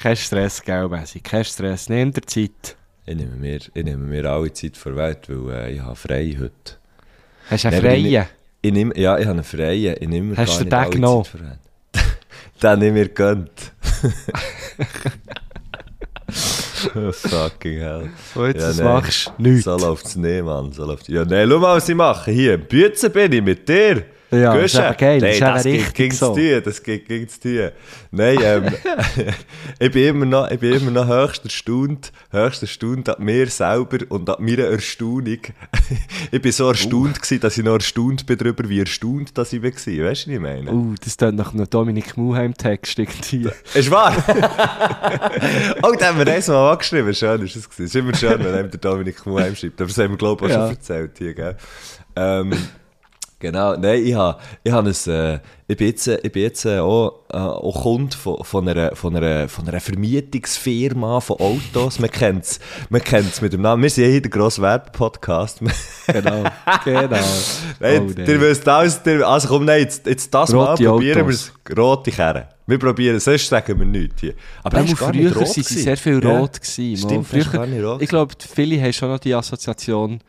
Kein 0.00 0.16
Stress, 0.16 0.62
gell, 0.62 0.88
Messi? 0.88 1.20
Kein 1.20 1.44
Stress. 1.44 1.90
Nimm 1.90 2.10
dir 2.12 2.22
Zeit. 2.22 2.76
Ich 3.04 3.14
nehme 3.14 3.36
mir, 3.36 3.58
ich 3.74 3.84
nehme 3.84 3.98
mir 4.06 4.24
alle 4.30 4.50
Zeit 4.50 4.74
vor 4.76 4.96
Welt, 4.96 5.28
weil 5.28 5.54
äh, 5.54 5.72
ich 5.74 5.80
habe 5.80 5.94
frei 5.94 6.34
heute. 6.40 6.78
Hast 7.50 7.64
du 7.64 7.68
einen 7.68 7.76
ich 7.76 7.82
freien? 7.82 8.26
Ich 8.62 8.72
nehme, 8.72 8.96
ja, 8.96 9.18
ich 9.18 9.26
habe 9.26 9.34
einen 9.34 9.44
freien. 9.44 9.96
Ich 10.00 10.08
nehme 10.08 10.28
mir 10.28 10.36
Hast 10.38 10.52
gar 10.52 10.58
du 10.58 10.64
den 10.64 10.72
alle 10.74 10.90
genommen? 10.90 11.24
Den 12.62 12.70
habe 12.70 12.86
ich 12.86 12.92
mir 12.92 13.08
gönnt. 13.08 13.72
oh, 16.94 17.12
fucking 17.12 17.78
hell. 17.78 18.10
Und 18.34 18.54
jetzt, 18.54 18.78
Ja, 18.78 18.84
machst 18.84 19.32
du? 19.36 19.42
Nichts. 19.42 19.64
So 19.64 19.76
läuft 19.76 20.06
es 20.06 20.16
nicht, 20.16 20.44
Mann. 20.44 20.72
So 20.72 20.84
läuft's. 20.86 21.08
Ja, 21.08 21.24
nein, 21.24 21.48
schau 21.48 21.58
mal, 21.58 21.76
was 21.76 21.88
ich 21.88 21.94
mache. 21.94 22.30
Hier, 22.30 22.54
im 22.54 22.64
Bützen 22.66 23.12
bin 23.12 23.32
ich 23.32 23.42
mit 23.42 23.68
dir. 23.68 24.04
Ja, 24.30 24.54
das 24.56 24.74
ist 24.74 24.78
eben 24.78 24.96
geil, 24.96 25.20
das 25.20 25.40
Nein, 25.40 25.56
ist 25.56 25.56
das 25.56 25.62
geht 25.64 25.74
richtig 25.74 25.94
gegen 25.94 26.14
so. 26.14 26.34
dir, 26.34 26.60
das 26.60 26.82
geht 26.82 27.08
gegen 27.08 27.28
dir. 27.42 27.72
Nein, 28.12 28.38
ähm, 28.42 28.64
ich 29.78 29.90
bin 29.90 30.04
immer 30.06 30.26
noch, 30.26 30.50
ich 30.50 30.60
bin 30.60 30.72
immer 30.72 30.90
noch 30.90 31.08
höchst 31.08 31.44
erstaunt, 31.44 32.12
höchst 32.30 32.62
erstaunt 32.62 33.08
an 33.08 33.24
mir 33.24 33.48
selber 33.48 33.98
und 34.08 34.30
an 34.30 34.36
meiner 34.44 34.64
Erstaunung. 34.64 35.38
ich 36.30 36.42
bin 36.42 36.52
so 36.52 36.68
erstaunt 36.68 37.20
gewesen, 37.20 37.40
dass 37.40 37.58
ich 37.58 37.64
noch 37.64 37.74
erstaunt 37.74 38.26
bin 38.26 38.38
darüber, 38.38 38.68
wie 38.68 38.80
erstaunt 38.80 39.36
dass 39.36 39.52
ich 39.52 39.62
war. 39.62 39.70
Weißt 39.70 39.86
du, 39.86 40.04
was 40.04 40.26
ich 40.26 40.38
meine? 40.40 40.70
Uh, 40.70 40.94
das 41.02 41.16
klingt 41.16 41.36
nach 41.36 41.52
einem 41.52 41.68
Dominik 41.68 42.16
Muheim-Text 42.16 42.98
irgendwie. 42.98 43.48
Ist 43.74 43.90
wahr? 43.90 44.14
oh, 45.82 45.92
da 45.98 46.06
haben 46.08 46.18
wir 46.18 46.32
eins 46.32 46.48
mal 46.48 46.72
angeschrieben. 46.72 47.14
Schön 47.14 47.42
ist 47.42 47.56
es 47.56 47.68
gewesen. 47.68 47.84
Es 47.84 47.90
ist 47.90 47.96
immer 47.96 48.14
schön, 48.14 48.38
wenn 48.44 48.54
einem 48.54 48.70
der 48.70 48.80
Dominik 48.80 49.26
Muheim 49.26 49.56
schreibt. 49.56 49.80
Aber 49.80 49.88
das 49.88 49.98
haben 49.98 50.10
wir, 50.10 50.18
glaube 50.18 50.46
ich, 50.46 50.52
auch 50.52 50.58
Ja. 50.58 50.66
schon 50.66 50.76
erzählt 50.76 51.18
hier, 51.18 51.34
gell? 51.34 51.56
Ähm, 52.16 52.52
genau. 53.40 53.74
Nein, 53.76 54.04
ich 54.06 54.14
habe, 54.14 54.38
ich 54.62 54.70
habe 54.72 54.90
ein, 54.90 55.12
äh, 55.12 55.40
ich 55.66 55.76
bin 55.76 55.86
jetzt, 55.88 56.06
ich 56.06 56.32
bin 56.32 56.42
jetzt 56.42 56.64
äh, 56.64 56.78
auch, 56.78 57.20
äh, 57.32 57.36
auch 57.36 57.82
Kunde 57.82 58.16
von, 58.16 58.44
von 58.44 58.68
einer, 58.68 58.94
von 58.94 59.16
einer, 59.16 59.48
von 59.48 59.66
einer 59.68 59.80
Vermietungsfirma 59.80 61.20
von 61.20 61.38
Autos. 61.40 61.98
Man 61.98 62.10
kennt 62.10 62.44
es, 62.44 62.60
man 62.88 63.02
kennt's 63.02 63.40
mit 63.40 63.52
dem 63.52 63.62
Namen. 63.62 63.82
Wir 63.82 63.90
sind 63.90 64.04
ja 64.04 64.10
hier 64.10 64.22
der 64.22 64.30
grosse 64.30 64.62
Werbepodcast. 64.62 65.60
genau, 66.06 66.44
genau. 66.84 67.08
Nein, 67.80 68.14
Oh, 68.16 68.20
ihr 68.20 68.40
wisst 68.40 68.68
alles, 68.68 69.00
ihr, 69.06 69.26
also 69.26 69.48
komm, 69.48 69.64
nein, 69.64 69.80
jetzt, 69.80 70.06
jetzt 70.06 70.32
das 70.32 70.52
Mal 70.52 70.70
Rote 70.70 70.84
probieren 70.84 71.26
wir 71.26 71.34
es. 71.34 71.52
Rote 71.76 72.10
Kerren. 72.10 72.44
Wir 72.66 72.78
probieren 72.78 73.18
sonst 73.18 73.48
sagen 73.48 73.78
wir 73.78 73.86
nichts 73.86 74.20
hier. 74.20 74.34
Aber 74.62 74.76
er 74.78 74.82
nicht 74.84 74.96
früher 74.96 75.34
waren 75.34 75.46
sie 75.46 75.62
sehr 75.62 75.96
viel 75.96 76.22
Ja. 76.22 76.38
rot. 76.38 76.60
Gewesen, 76.60 76.96
Stimmt, 77.08 77.32
Mal. 77.32 77.38
er 77.38 77.44
früher, 77.44 77.52
gar 77.52 77.66
nicht 77.66 77.84
rot 77.84 78.02
ich 78.02 78.08
glaube, 78.08 78.34
viele 78.38 78.80
haben 78.80 78.92
schon 78.92 79.08
noch 79.08 79.18
die 79.18 79.34
Assoziation 79.34 80.20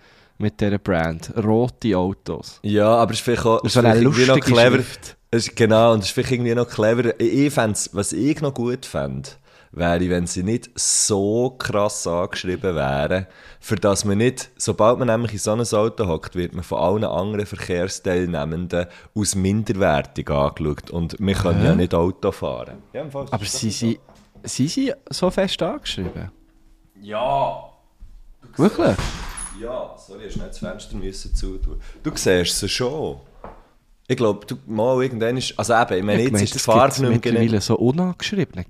mit 0.42 0.60
dieser 0.60 0.78
Brand. 0.78 1.32
Rote 1.38 1.98
Autos. 1.98 2.60
Ja, 2.64 2.96
aber 2.96 3.12
es 3.12 3.20
ist 3.20 3.24
vielleicht 3.24 3.46
auch 3.46 3.62
Das 3.62 3.76
ist 3.76 3.80
vielleicht 3.80 4.02
irgendwie 4.02 4.26
noch 4.26 4.40
clever. 4.40 4.84
Ist, 5.34 5.56
genau, 5.56 5.94
und 5.94 6.00
es 6.00 6.08
ist 6.08 6.12
vielleicht 6.12 6.32
irgendwie 6.32 6.56
noch 6.56 6.68
clever. 6.68 7.20
Ich, 7.20 7.54
fänd's, 7.54 7.90
was 7.94 8.12
ich 8.12 8.42
noch 8.42 8.54
gut 8.54 8.86
fände, 8.86 9.30
wäre, 9.72 10.10
wenn 10.10 10.28
sie 10.28 10.44
nicht 10.44 10.70
so 10.76 11.52
krass 11.58 12.06
angeschrieben 12.06 12.76
wären, 12.76 13.28
für 13.62 13.78
dass 13.78 14.04
man 14.04 14.18
nicht, 14.18 14.50
sobald 14.58 15.00
man 15.00 15.08
nämlich 15.08 15.34
in 15.34 15.40
so 15.40 15.52
ein 15.52 15.62
Auto 15.62 16.08
hockt, 16.08 16.36
wird 16.36 16.54
man 16.54 16.64
von 16.64 16.80
allen 16.80 17.04
anderen 17.06 17.46
Verkehrsteilnehmenden 17.46 18.88
als 19.16 19.36
minderwertig 19.36 20.30
angeschaut. 20.30 20.90
Und 20.90 21.16
wir 21.20 21.36
können 21.36 21.64
ja 21.64 21.76
nicht 21.76 21.94
Auto 21.94 22.32
fahren. 22.32 22.80
Ja, 22.92 23.06
Aber 23.14 23.46
sie, 23.46 23.72
sie, 23.72 24.00
sie 24.44 24.68
sind 24.68 24.96
so 25.10 25.30
fest 25.30 25.62
angeschrieben. 25.62 26.32
Ja! 27.02 27.70
Wirklich? 28.58 28.98
Ja, 29.60 29.96
sorry, 29.98 30.26
hast 30.26 30.38
nicht 30.38 30.50
das 30.50 30.60
Fenster 30.60 30.96
müssen 30.96 31.36
zutun. 31.36 31.82
Du 32.04 32.12
siehst 32.16 32.64
es 32.64 32.72
schon. 32.72 33.20
Ich 34.08 34.18
glaube, 34.18 34.46
du 34.46 34.58
mal 34.68 35.02
irgendwann 35.02 35.38
ist. 35.38 35.58
Also 35.58 35.74
eben, 35.74 35.94
ich 35.94 36.04
meine, 36.04 36.22
jetzt 36.24 36.32
meine, 36.32 36.44
ist 36.44 36.56
die 36.56 36.60
Farbe 36.60 37.08
nicht 37.08 37.26
mehr 37.26 37.46
genau. 37.46 37.60
so 37.60 37.78
unangeschriebene. 37.78 38.66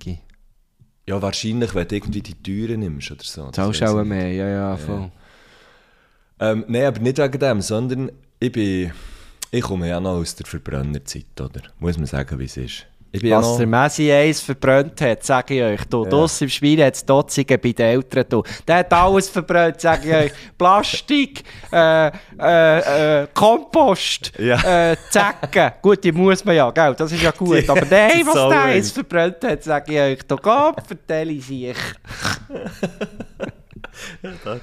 Ja, 1.08 1.20
wahrscheinlich, 1.20 1.74
wenn 1.74 1.88
du 1.88 1.96
irgendwie 1.96 2.22
die 2.22 2.34
Türen 2.34 2.80
nimmst 2.80 3.10
oder 3.10 3.24
so. 3.24 3.50
Zahlst 3.50 3.82
auch 3.82 4.04
mehr, 4.04 4.32
ja, 4.32 4.48
ja, 4.48 4.76
voll. 4.76 5.10
Ähm, 6.38 6.64
Nein, 6.68 6.84
aber 6.86 7.00
nicht 7.00 7.18
wegen 7.18 7.38
dem, 7.38 7.60
sondern 7.60 8.12
ich 8.38 8.52
bin. 8.52 8.92
Ich 9.50 9.62
komme 9.62 9.88
ja 9.88 10.00
noch 10.00 10.12
aus 10.12 10.34
der 10.34 10.46
Verbrennerzeit, 10.46 11.38
oder? 11.38 11.60
Muss 11.78 11.98
man 11.98 12.06
sagen, 12.06 12.38
wie 12.38 12.44
es 12.44 12.56
ist. 12.56 12.86
Was 13.14 13.46
noch, 13.46 13.58
der 13.58 13.66
Messi 13.66 14.10
eins 14.10 14.40
verbrannt 14.40 14.98
hat, 15.02 15.22
sage 15.22 15.54
ich 15.54 15.62
euch. 15.62 15.84
Du, 15.84 16.04
Ja. 16.04 16.10
draussen 16.10 16.44
im 16.44 16.50
Schwein 16.50 16.82
hat 16.82 16.94
es 16.94 17.04
Dotzige 17.04 17.58
bei 17.58 17.72
den 17.72 17.86
Eltern. 17.86 18.24
Du. 18.26 18.42
Der 18.66 18.76
hat 18.76 18.92
alles 18.92 19.28
verbrannt, 19.28 19.80
sage 19.82 20.08
ich 20.08 20.14
euch. 20.14 20.32
Plastik, 20.58 21.42
äh, 21.70 22.06
äh, 22.40 23.22
äh, 23.22 23.26
Kompost, 23.34 24.32
Ja. 24.38 24.92
äh, 24.92 24.96
Zecken. 25.10 25.72
Gut, 25.82 26.02
die 26.02 26.10
muss 26.12 26.42
man 26.42 26.56
ja, 26.56 26.70
gell? 26.70 26.94
Das 26.96 27.12
ist 27.12 27.22
ja 27.22 27.32
gut. 27.32 27.68
Aber 27.68 27.84
nein, 27.84 28.22
was 28.26 28.34
so 28.34 28.48
der 28.48 28.62
eins 28.62 28.90
verbrannt 28.90 29.44
hat, 29.44 29.62
sage 29.62 29.92
ich 29.92 30.00
euch. 30.00 30.22
Du, 30.26 30.36
komm, 30.36 30.74
vertell 30.86 31.30
ich 31.32 31.44
sich. 31.44 31.76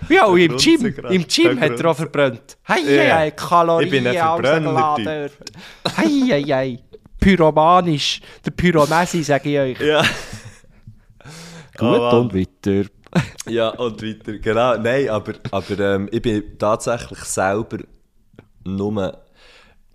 Ja, 0.09 0.25
und 0.25 0.39
im 0.39 0.57
Gym, 0.57 0.85
im 1.09 1.27
Gym 1.27 1.59
Da 1.59 1.65
hat 1.65 1.79
er 1.79 1.85
auch 1.91 1.95
verbrannt. 1.95 2.57
Hei, 2.67 2.81
hei, 2.81 3.31
Kalorien 3.31 3.85
Ich 3.85 3.91
bin 3.91 4.07
ein 4.07 4.15
dort. 4.63 5.31
Hei, 5.97 6.07
hei, 6.29 6.43
hei. 6.43 6.79
Pyromanisch. 7.19 8.21
Der 8.45 8.51
Pyromessi, 8.51 9.23
sage 9.23 9.49
ich 9.49 9.79
euch. 9.79 9.87
Ja. 9.87 10.01
Gut, 11.77 11.99
Oh, 11.99 12.19
und 12.21 12.33
weiter. 12.33 12.89
Ja, 13.47 13.69
und 13.69 14.01
weiter. 14.03 14.37
Genau, 14.37 14.77
nein, 14.77 15.09
aber, 15.09 15.33
aber 15.51 15.79
ähm, 15.79 16.09
ich 16.11 16.21
bin 16.21 16.43
tatsächlich 16.59 17.19
selber 17.19 17.79
nur. 18.63 19.17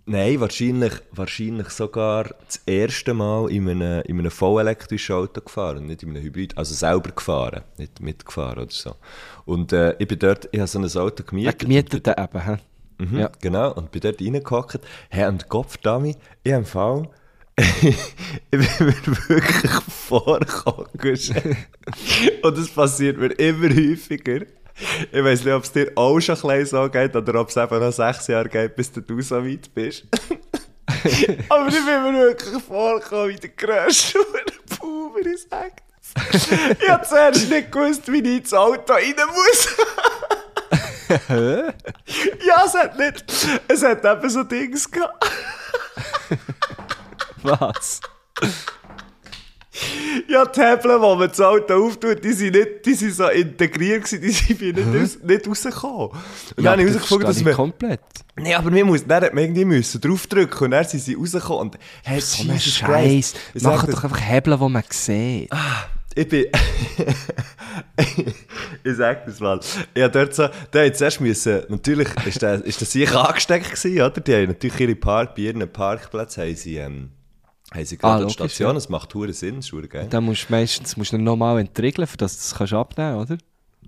Nein, 0.06 0.38
wahrscheinlich, 0.40 0.92
wahrscheinlich 1.12 1.68
sogar 1.70 2.24
das 2.46 2.60
erste 2.66 3.14
Mal 3.14 3.50
in 3.50 3.70
einem, 3.70 4.02
in 4.02 4.18
einem 4.18 4.30
vollelektrischen 4.30 5.14
Auto 5.16 5.40
gefahren, 5.40 5.86
nicht 5.86 6.02
in 6.02 6.10
einem 6.10 6.22
Hybrid. 6.22 6.58
Also 6.58 6.74
selber 6.74 7.10
gefahren, 7.10 7.62
nicht 7.78 8.00
mitgefahren 8.00 8.64
oder 8.64 8.70
so. 8.72 8.96
Und 9.46 9.72
äh, 9.72 9.94
ich 9.98 10.06
bin 10.08 10.18
dort, 10.18 10.48
ich 10.52 10.58
habe 10.60 10.68
so 10.68 10.78
ein 10.78 10.84
Auto 10.84 11.22
Ja, 11.22 11.52
gemietet. 11.52 11.58
gemietet 11.60 12.08
eben. 12.08 12.40
hä? 12.44 12.56
Mhm, 12.98 13.18
Ja. 13.18 13.30
Genau, 13.40 13.72
und 13.72 13.90
bin 13.90 14.00
dort 14.00 14.20
reingehockt. 14.20 14.80
Hey, 15.10 15.26
und 15.26 15.48
Gottverdammt, 15.48 16.16
ich 16.42 16.52
habe 16.52 16.60
im 16.62 16.66
Fall... 16.66 17.08
ich 17.82 17.96
bin 18.50 18.60
mir 18.80 19.28
wirklich 19.28 19.72
vorgekommen. 19.88 20.88
und 22.42 22.58
es 22.58 22.68
passiert 22.70 23.16
mir 23.18 23.30
immer 23.38 23.68
häufiger. 23.68 24.40
Ich 25.12 25.22
weiß 25.24 25.44
nicht, 25.44 25.54
ob 25.54 25.62
es 25.62 25.70
dir 25.70 25.92
auch 25.94 26.18
schon 26.18 26.34
ein 26.34 26.58
bisschen 26.58 26.82
so 26.82 26.90
geht 26.90 27.14
oder 27.14 27.40
ob 27.40 27.48
es 27.48 27.56
eben 27.56 27.78
noch 27.78 27.92
sechs 27.92 28.26
Jahre 28.26 28.48
geht, 28.48 28.74
bis 28.74 28.90
du 28.90 29.20
so 29.20 29.44
weit 29.46 29.72
bist. 29.72 30.04
Aber 31.48 31.68
ich 31.68 31.74
bin 31.74 31.84
mir 32.12 32.12
wirklich 32.12 32.62
vorgekommen 32.62 33.28
wie 33.28 33.36
der 33.36 33.50
grösste 33.50 34.18
Puber, 34.76 35.20
ich 35.20 35.46
sag 35.48 35.72
das. 36.32 36.50
Ich 36.80 36.88
habe 36.88 37.06
zuerst 37.06 37.48
nicht 37.50 37.70
gewusst, 37.70 38.10
wie 38.10 38.18
ich 38.18 38.38
ins 38.38 38.52
Auto 38.52 38.92
rein 38.94 39.14
muss. 39.32 39.68
Ja, 41.28 42.64
es 42.66 42.74
hat 42.74 42.98
nicht. 42.98 43.24
Es 43.68 43.82
hat 43.82 44.04
eben 44.04 44.30
so 44.30 44.42
Dings 44.44 44.90
gehabt. 44.90 45.24
Was? 47.42 48.00
Ja, 50.28 50.46
die 50.46 50.60
Hebel, 50.60 50.94
die 50.94 51.16
man 51.16 51.28
das 51.28 51.40
Auto 51.40 51.74
auftut, 51.86 52.22
die 52.22 52.32
sind, 52.32 52.54
nicht, 52.54 52.86
die 52.86 52.94
sind 52.94 53.12
so 53.14 53.26
integriert 53.28 54.04
gewesen, 54.04 54.20
die 54.22 54.30
sind 54.30 54.60
wie 54.60 54.72
nicht, 54.72 55.02
aus, 55.02 55.18
nicht 55.22 55.48
rausgekommen. 55.48 56.10
Und 56.10 56.64
dann 56.64 56.66
habe 56.72 56.82
ich 56.82 56.88
herausgefunden, 56.88 57.26
dass 57.26 57.40
ich 57.40 57.52
komplett. 57.52 58.00
Nee, 58.36 58.54
aber 58.54 58.72
wir 58.72 58.84
mussten, 58.84 59.08
dann 59.08 59.24
hat 59.24 59.34
man 59.34 59.44
irgendwie 59.44 59.64
müssen 59.64 60.00
draufdrücken 60.00 60.66
und 60.66 60.70
dann 60.70 60.84
sind 60.84 61.00
sie 61.00 61.14
rausgekommen. 61.14 61.60
Und, 61.72 61.78
hey, 62.04 62.20
So 62.20 62.50
ein 62.50 62.60
Scheiß. 62.60 63.34
Mach 63.62 63.84
doch 63.86 64.04
einfach 64.04 64.20
Hebel, 64.20 64.56
die 64.56 64.68
man 64.68 64.82
sieht. 64.90 65.50
Ich 66.14 66.28
bin. 66.28 66.46
ich 68.84 68.96
sag 68.96 69.26
das 69.26 69.40
mal. 69.40 69.60
Hab 69.98 70.12
dort 70.12 70.34
so. 70.34 70.48
Da 70.70 70.84
jetzt 70.84 71.00
erst 71.02 71.20
müssen. 71.20 71.62
Natürlich 71.68 72.08
ist 72.26 72.42
der, 72.42 72.64
ist 72.64 72.80
der 72.80 72.86
sicher 72.86 73.28
angesteckt 73.28 73.70
gewesen, 73.70 74.00
oder? 74.00 74.20
Die 74.20 74.34
haben 74.34 74.46
natürlich 74.48 74.80
ihre 74.80 74.94
Park, 74.94 75.34
bei 75.34 75.42
ihren 75.42 75.68
Parkplätzen 75.72 76.44
haben 76.44 76.56
sie, 76.56 76.76
ähm, 76.76 77.10
haben 77.72 77.84
sie 77.84 77.96
gerade 77.96 78.14
Ah, 78.14 78.18
logisch, 78.18 78.34
Station. 78.34 78.68
ja. 78.68 78.74
Das 78.74 78.88
macht 78.88 79.12
hure 79.14 79.32
Sinn, 79.32 79.56
das 79.56 79.72
ist 79.72 79.90
geil. 79.90 80.06
Dann 80.08 80.24
musst 80.24 80.48
du 80.48 80.52
meistens 80.52 80.96
musst 80.96 81.12
du 81.12 81.18
nochmal 81.18 81.58
entriegeln, 81.60 82.06
für 82.06 82.16
dass 82.16 82.34
du 82.36 82.40
es 82.40 82.54
kannst 82.54 82.72
abnehmen 82.72 83.16
kannst, 83.26 83.32
oder? 83.32 83.40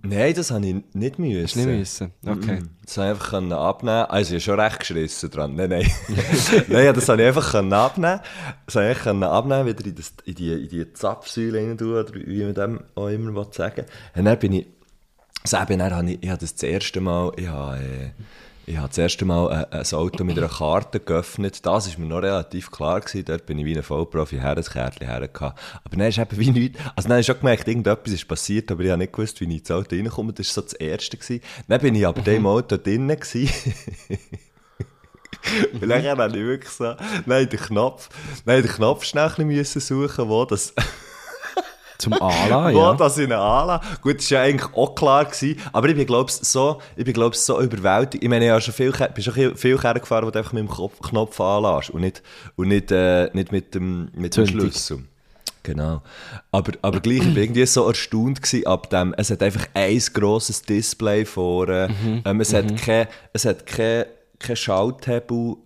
Nein, 0.08 0.34
das 0.34 0.50
habe 0.50 0.66
ich 0.66 0.76
nicht 0.92 1.18
müssen. 1.18 1.42
Hast 1.42 1.56
nicht 1.56 1.66
müssen? 1.66 2.12
Okay. 2.24 2.60
Mhm. 2.60 2.70
Das 2.84 2.96
habe 2.96 3.06
ich 3.06 3.14
einfach 3.14 3.32
abnehmen. 3.52 4.06
Also, 4.06 4.36
ich 4.36 4.48
habe 4.48 4.58
schon 4.58 4.60
recht 4.60 4.78
geschissen 4.80 5.30
dran. 5.30 5.54
Nein, 5.54 5.70
nein. 5.70 5.90
nein, 6.68 6.94
das 6.94 7.08
habe 7.08 7.22
ich 7.22 7.28
einfach 7.28 7.54
abnehmen. 7.54 8.20
Das 8.66 8.74
habe 8.76 8.92
ich 8.92 9.06
abnehmen, 9.06 9.66
wieder 9.66 9.86
in, 9.86 9.94
das, 9.94 10.12
in 10.24 10.34
die, 10.34 10.52
in 10.52 10.68
die 10.68 10.92
Zapfsäule 10.92 11.58
rein 11.58 11.78
tun, 11.78 11.92
oder 11.94 12.14
wie 12.14 12.44
man 12.44 12.54
dem 12.54 12.80
auch 12.94 13.08
immer 13.08 13.34
will 13.34 13.46
sagen 13.52 13.84
Und 14.14 14.24
dann 14.24 14.38
bin 14.38 14.52
ich, 14.52 14.66
eben, 15.52 15.78
dann 15.78 15.94
habe 15.94 16.10
ich, 16.10 16.22
ich 16.22 16.28
habe 16.30 16.40
das, 16.40 16.54
das 16.54 16.62
erste 16.62 17.00
Mal, 17.00 17.32
ich 17.36 17.48
habe, 17.48 17.78
äh, 17.78 18.10
ich 18.68 18.76
habe 18.76 18.88
das 18.88 18.98
erste 18.98 19.24
Mal 19.24 19.48
ein, 19.48 19.64
ein 19.72 19.92
Auto 19.92 20.24
mit 20.24 20.36
einer 20.36 20.48
Karte 20.48 20.98
geöffnet. 20.98 21.64
Das 21.64 21.88
war 21.88 22.00
mir 22.00 22.06
noch 22.06 22.22
relativ 22.22 22.72
klar. 22.72 23.00
Gewesen. 23.00 23.24
Dort 23.24 23.46
bin 23.46 23.58
ich 23.58 23.64
wie 23.64 23.76
ein 23.76 23.82
Vollprofi 23.82 24.38
her, 24.38 24.56
ein 24.56 24.64
Kärtchen 24.64 25.06
hergehabt. 25.06 25.58
Aber 25.84 25.96
dann 25.96 26.08
ist 26.08 26.18
eben 26.18 26.36
wie 26.36 26.50
nichts. 26.50 26.78
Also 26.96 27.08
dann 27.08 27.12
habe 27.12 27.20
ich 27.20 27.26
schon 27.26 27.38
gemerkt, 27.38 27.68
irgendetwas 27.68 28.12
ist 28.12 28.26
passiert, 28.26 28.70
aber 28.72 28.82
ich 28.82 28.90
habe 28.90 28.98
nicht 28.98 29.12
gewusst, 29.12 29.40
wie 29.40 29.44
ich 29.44 29.60
ins 29.60 29.70
Auto 29.70 29.94
reinkomme. 29.94 30.32
Das 30.32 30.48
war 30.48 30.54
so 30.54 30.60
das 30.62 30.72
Erste. 30.72 31.16
Gewesen. 31.16 31.40
Dann 31.68 31.80
bin 31.80 31.94
ich 31.94 32.04
aber 32.04 32.18
in 32.18 32.24
dem 32.24 32.46
Auto 32.46 32.76
drinnen. 32.76 33.18
gewesen. 33.20 33.48
Und 35.80 35.88
dann 35.88 36.04
habe 36.04 36.26
ich 36.36 36.44
wirklich 36.44 36.72
so, 36.72 36.94
nein, 37.24 37.48
den 37.48 37.60
Knopf, 37.60 38.08
nein, 38.44 38.62
den 38.62 38.70
Knopf 38.70 39.04
schnell 39.04 39.30
ein 39.38 39.48
bisschen 39.48 39.80
suchen, 39.80 40.28
wo 40.28 40.44
das, 40.44 40.74
Zum 41.98 42.12
Ala, 42.20 42.72
wo 42.74 42.78
ja. 42.78 42.94
das 42.94 43.18
in 43.18 43.32
Ala. 43.32 43.80
Gut, 44.02 44.18
das 44.18 44.30
war 44.30 44.38
ja 44.38 44.44
eigentlich 44.50 44.74
auch 44.74 44.94
klar 44.94 45.24
gewesen, 45.24 45.58
aber 45.72 45.88
ich 45.88 45.96
bin, 45.96 46.06
glaub's, 46.06 46.38
so, 46.52 46.80
ich 46.96 47.04
bin, 47.04 47.14
glaub's, 47.14 47.44
so 47.46 47.60
überwältigt. 47.60 48.22
Ich 48.22 48.28
meine, 48.30 48.44
ich 48.44 48.50
habe 48.50 48.60
schon 48.60 48.74
viel, 48.74 48.92
bin 48.92 49.22
schon 49.24 49.56
viel- 49.56 49.78
Kerne 49.78 50.00
gefahren, 50.00 50.26
wo 50.26 50.30
du 50.30 50.38
einfach 50.38 50.52
mit 50.52 50.62
dem 50.62 50.68
Kopf, 50.68 51.00
Knopf 51.00 51.40
anlässt 51.40 51.90
und 51.90 52.00
nicht, 52.00 52.22
und 52.56 52.68
nicht, 52.68 52.90
äh, 52.92 53.30
nicht 53.34 53.52
mit 53.52 53.74
dem, 53.74 54.10
mit 54.14 54.36
dem. 54.36 54.46
Schlüssel. 54.46 55.04
Genau. 55.62 56.00
Aber, 56.52 56.72
aber 56.82 57.00
gleich, 57.00 57.18
ich 57.18 57.26
war 57.34 57.42
irgendwie 57.42 57.66
so 57.66 57.88
erstaunt 57.88 58.40
gewesen 58.40 58.66
ab 58.66 58.88
dem, 58.90 59.14
es 59.16 59.30
hat 59.30 59.42
einfach 59.42 59.66
ein 59.74 59.98
grosses 60.12 60.62
Display 60.62 61.24
vorne, 61.24 61.88
Mhm. 61.88 62.22
ähm, 62.24 62.40
es 62.40 62.54
hat 62.54 62.76
kein, 62.76 63.08
es 63.32 63.44
hat 63.44 63.66
kein, 63.66 64.04
kein 64.38 64.54
Schalthebel, 64.56 65.56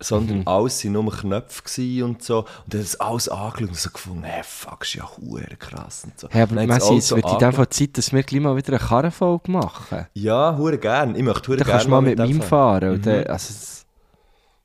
sondern 0.00 0.38
Mhm. 0.38 0.48
alles 0.48 0.84
waren 0.84 0.92
nur 0.92 1.12
Knöpfe 1.12 2.04
und 2.04 2.22
so. 2.22 2.38
Und 2.38 2.46
dann 2.68 2.80
hat 2.80 2.86
es 2.86 3.00
alles 3.00 3.28
angeschaut 3.28 3.68
und 3.68 3.76
so 3.76 3.90
gefunden, 3.90 4.22
hey, 4.24 4.42
fuck, 4.44 4.84
ist 4.84 4.94
ja 4.94 5.08
hure 5.16 5.56
krass 5.58 6.04
und 6.04 6.18
so. 6.18 6.28
Hey, 6.30 6.42
aber 6.42 6.54
Messi, 6.66 6.96
es 6.98 7.08
so 7.08 7.16
wird 7.16 7.30
in 7.32 7.38
dem. 7.38 7.52
Fall 7.52 7.68
Zeit, 7.68 7.98
dass 7.98 8.12
wir 8.12 8.22
gleich 8.22 8.40
mal 8.40 8.56
wieder 8.56 8.68
eine 8.68 8.78
Karrenfolge 8.78 9.50
machen. 9.50 10.06
Ja, 10.14 10.56
hure 10.56 10.78
gern. 10.78 11.16
Ich 11.16 11.22
möchte 11.22 11.48
hure 11.48 11.56
Dann 11.58 11.66
gerne 11.66 11.78
kannst 11.78 11.88
mal 11.88 12.00
mit 12.00 12.18
dem 12.18 12.28
meinem 12.30 12.42
fahren. 12.42 12.92
Mhm. 12.98 13.02
dann, 13.02 13.26
also, 13.26 13.50
es- 13.50 13.84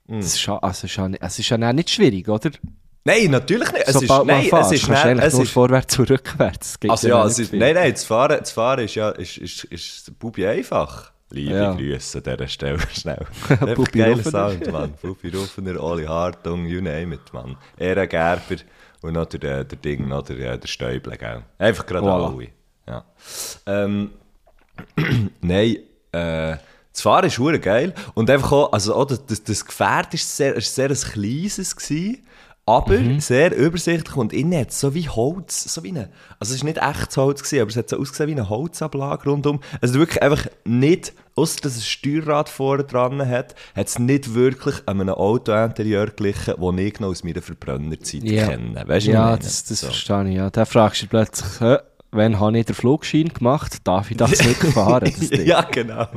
das 0.07 0.25
ist 0.25 0.41
schon, 0.41 0.59
also, 0.59 0.85
ist 0.85 0.95
ja 0.95 1.07
nicht- 1.07 1.23
es 1.23 1.39
ist 1.39 1.49
ja 1.49 1.57
auch 1.69 1.73
nicht 1.73 1.89
schwierig, 1.89 2.27
oder? 2.27 2.51
Nein, 3.05 3.31
natürlich 3.31 3.71
nicht. 3.71 3.87
Es 3.87 3.95
ist, 3.95 4.01
Sobald 4.07 4.27
man 4.27 4.37
nein, 4.37 4.49
fährt, 4.49 4.65
es 4.65 4.71
ist, 4.73 4.89
eigentlich 4.89 5.25
es 5.25 5.33
ist, 5.39 5.51
vorwärts 5.51 5.99
und 5.99 6.09
rückwärts. 6.11 6.75
Also 6.87 7.07
ja, 7.07 7.25
es 7.25 7.39
ist, 7.39 7.51
nein, 7.53 7.73
nein, 7.75 7.91
das 7.91 8.03
Fahren, 8.05 8.37
das 8.39 8.51
Fahren 8.51 8.85
ist 8.85 8.95
ja, 8.95 9.09
ist, 9.09 9.37
ist, 9.37 9.63
ist 9.65 10.19
Bubi 10.19 10.45
einfach. 10.45 11.11
Liebe 11.33 11.55
Ja. 11.55 11.73
Grüße 11.73 12.19
an 12.19 12.23
dieser 12.23 12.47
Stelle 12.47 12.79
schnell. 12.93 13.25
Bubi 13.75 13.99
geiler. 13.99 14.23
Sound, 14.23 14.71
Mann. 14.71 14.93
Bubi 15.01 15.29
Ruffener, 15.29 15.81
Oli 15.81 16.05
Hartung, 16.05 16.65
you 16.67 16.79
name 16.79 17.15
it, 17.15 17.33
Mann. 17.33 17.57
Ehre 17.77 18.07
Gerber 18.07 18.57
und 19.01 19.13
noch 19.13 19.25
der, 19.25 19.63
der 19.63 19.77
Ding, 19.79 20.07
noch 20.07 20.21
der, 20.21 20.53
äh, 20.53 20.59
der 20.59 20.67
Stäuble, 20.67 21.17
gell. 21.17 21.41
Einfach 21.57 21.85
gerade 21.87 22.07
Voilà. 22.07 22.35
alle. 22.35 22.47
Ja. 22.87 23.05
Ähm, 23.65 24.11
nein, 25.41 25.77
äh, 26.11 26.57
das 26.91 27.01
Fahren 27.01 27.25
ist 27.25 27.61
geil. 27.63 27.93
Und 28.13 28.29
einfach 28.29 28.51
auch, 28.51 28.71
also 28.71 28.93
auch 28.93 29.05
das, 29.05 29.43
das, 29.43 29.65
Gefährt 29.65 30.13
ist 30.13 30.37
sehr, 30.37 30.61
sehr 30.61 30.89
ein 30.89 30.95
kleines 30.95 31.75
gewesen, 31.75 32.23
aber 32.65 32.97
sehr 33.19 33.55
übersichtlich 33.55 34.15
und 34.15 34.31
innen 34.31 34.57
hat 34.59 34.69
es 34.69 34.79
so 34.79 34.93
wie 34.93 35.09
Holz, 35.09 35.65
so 35.73 35.83
wie 35.83 35.89
eine, 35.89 36.09
also 36.39 36.51
es 36.51 36.57
ist 36.57 36.63
nicht 36.63 36.77
echtes 36.77 37.17
Holz 37.17 37.43
gewesen, 37.43 37.61
aber 37.61 37.69
es 37.69 37.75
hat 37.75 37.89
so 37.89 37.97
ausgesehen 37.99 38.29
wie 38.29 38.33
eine 38.39 38.49
Holzablage 38.49 39.29
rundum. 39.29 39.59
Also 39.81 39.95
wirklich 39.95 40.21
einfach 40.23 40.47
nicht, 40.63 41.11
außer 41.35 41.59
dass 41.61 41.73
es 41.73 41.79
ein 41.79 41.83
Steuerrad 41.83 42.47
vorne 42.47 42.85
dran 42.85 43.27
hat, 43.27 43.55
hat 43.75 43.87
es 43.87 43.99
nicht 43.99 44.33
wirklich 44.33 44.75
an 44.85 45.01
einem 45.01 45.13
Auto-Interieur 45.15 46.07
glichen, 46.11 46.53
das 46.57 46.77
ich 46.79 46.99
noch 47.01 47.09
aus 47.09 47.23
meiner 47.25 47.41
Verbrennerzeit 47.41 48.23
Ja. 48.23 48.47
kenne. 48.47 48.81
Weißt 48.87 49.07
du, 49.07 49.11
Ja, 49.11 49.35
das, 49.35 49.65
das 49.65 49.81
So. 49.81 49.87
verstehe 49.87 50.29
ich. 50.29 50.35
Ja. 50.37 50.49
Dann 50.49 50.65
fragst 50.65 51.01
du 51.03 51.07
plötzlich, 51.07 51.79
wann 52.13 52.39
habe 52.39 52.57
ich 52.59 52.65
den 52.65 52.75
Flugschein 52.75 53.29
gemacht? 53.29 53.77
Darf 53.83 54.11
ich 54.11 54.17
das 54.17 54.31
nicht 54.43 54.61
fahren? 54.61 55.11
Das 55.19 55.29
ja, 55.45 55.61
genau. 55.63 56.07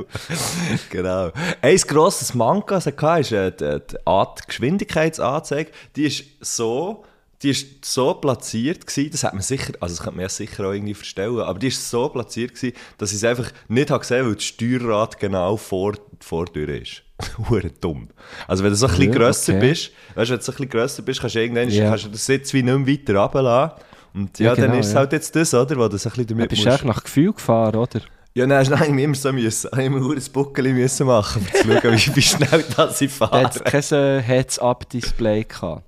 genau. 0.89 1.31
Ein 1.61 1.77
grosses 1.77 2.33
Manko, 2.33 2.75
das 2.75 2.87
es 2.87 2.93
hatte, 3.01 3.19
ist 3.21 3.31
äh, 3.31 3.51
die, 3.51 3.87
die, 3.91 3.97
A- 4.05 4.33
die 4.37 4.47
Geschwindigkeitsanzeige. 4.47 5.71
Die 5.95 6.03
ist 6.05 6.23
so, 6.41 7.03
die 7.41 7.49
ist 7.51 7.85
so 7.85 8.13
platziert 8.15 8.87
gewesen, 8.87 9.11
das 9.11 9.23
hat 9.23 9.33
man 9.33 9.43
sicher, 9.43 9.73
also 9.79 9.95
das 9.95 10.03
könnte 10.03 10.15
man 10.17 10.23
ja 10.23 10.29
sicher 10.29 10.67
auch 10.67 10.71
irgendwie 10.73 10.93
verstellen, 10.95 11.39
aber 11.39 11.59
die 11.59 11.67
ist 11.67 11.89
so 11.89 12.09
platziert 12.09 12.55
gewesen, 12.55 12.75
dass 12.97 13.11
ich 13.11 13.17
es 13.17 13.23
einfach 13.23 13.51
nicht 13.67 13.91
habe 13.91 13.99
gesehen, 14.01 14.25
weil 14.25 14.35
das 14.35 14.43
Steuerrad 14.45 15.19
genau 15.19 15.57
vor, 15.57 15.93
vor 16.19 16.45
der 16.45 16.53
Tür 16.65 16.81
ist. 16.81 17.03
Hure 17.49 17.71
dumm. 17.81 18.09
Also 18.47 18.63
wenn 18.63 18.69
du 18.71 18.75
so 18.75 18.85
ein 18.87 18.91
bisschen 18.95 19.11
Ja, 19.13 19.17
grösser 19.19 19.53
okay. 19.55 19.69
bist, 19.69 19.91
weißt 20.15 20.29
du, 20.29 20.33
wenn 20.33 20.39
du 20.39 20.45
so 20.45 20.51
ein 20.51 20.55
bisschen 20.55 20.69
grösser 20.69 21.01
bist, 21.03 21.19
kannst 21.19 21.35
du 21.35 21.39
irgendwann 21.41 21.69
Ja. 21.69 21.89
kannst 21.89 22.05
du 22.05 22.09
den 22.09 22.17
Sitz 22.17 22.53
wie 22.53 22.61
nicht 22.63 22.77
mehr 22.77 22.87
weiter 22.87 23.15
runterlassen. 23.19 23.81
Und 24.17 24.39
ja, 24.39 24.47
Ja, 24.47 24.55
genau, 24.55 24.67
dann 24.69 24.79
ist 24.79 24.87
es 24.87 24.93
ja. 24.93 24.99
halt 24.99 25.11
jetzt 25.13 25.35
das, 25.35 25.53
oder? 25.53 25.77
Wo 25.77 25.87
du 25.87 25.97
so 25.97 26.09
ein 26.09 26.11
bisschen 26.11 26.27
Du 26.27 26.33
damit 26.33 26.49
bist 26.49 26.65
musst- 26.65 26.75
echt 26.77 26.85
nach 26.85 27.03
Gefühl 27.03 27.33
gefahren, 27.33 27.75
oder? 27.75 28.01
ja, 28.33 28.47
hast 28.49 28.69
du 28.71 28.75
eigentlich 28.75 29.03
immer 29.05 29.15
so 29.15 29.31
müssen, 29.33 29.69
ich 29.73 29.85
immer 29.85 30.11
ein 30.11 30.23
Buckel 30.33 30.73
müssen 30.73 31.07
machen, 31.07 31.41
um 31.41 31.47
zu 31.53 31.67
schauen, 31.81 31.93
wie, 31.93 32.15
wie 32.15 32.21
schnell 32.21 32.63
das 32.75 33.01
ich 33.01 33.17
Da 33.17 33.27
fahre. 33.27 33.43
hat 33.45 33.55
es 33.55 33.63
kein 33.91 33.99
äh, 33.99 34.21
Heads-Up-Display 34.21 35.43
gehabt. 35.45 35.83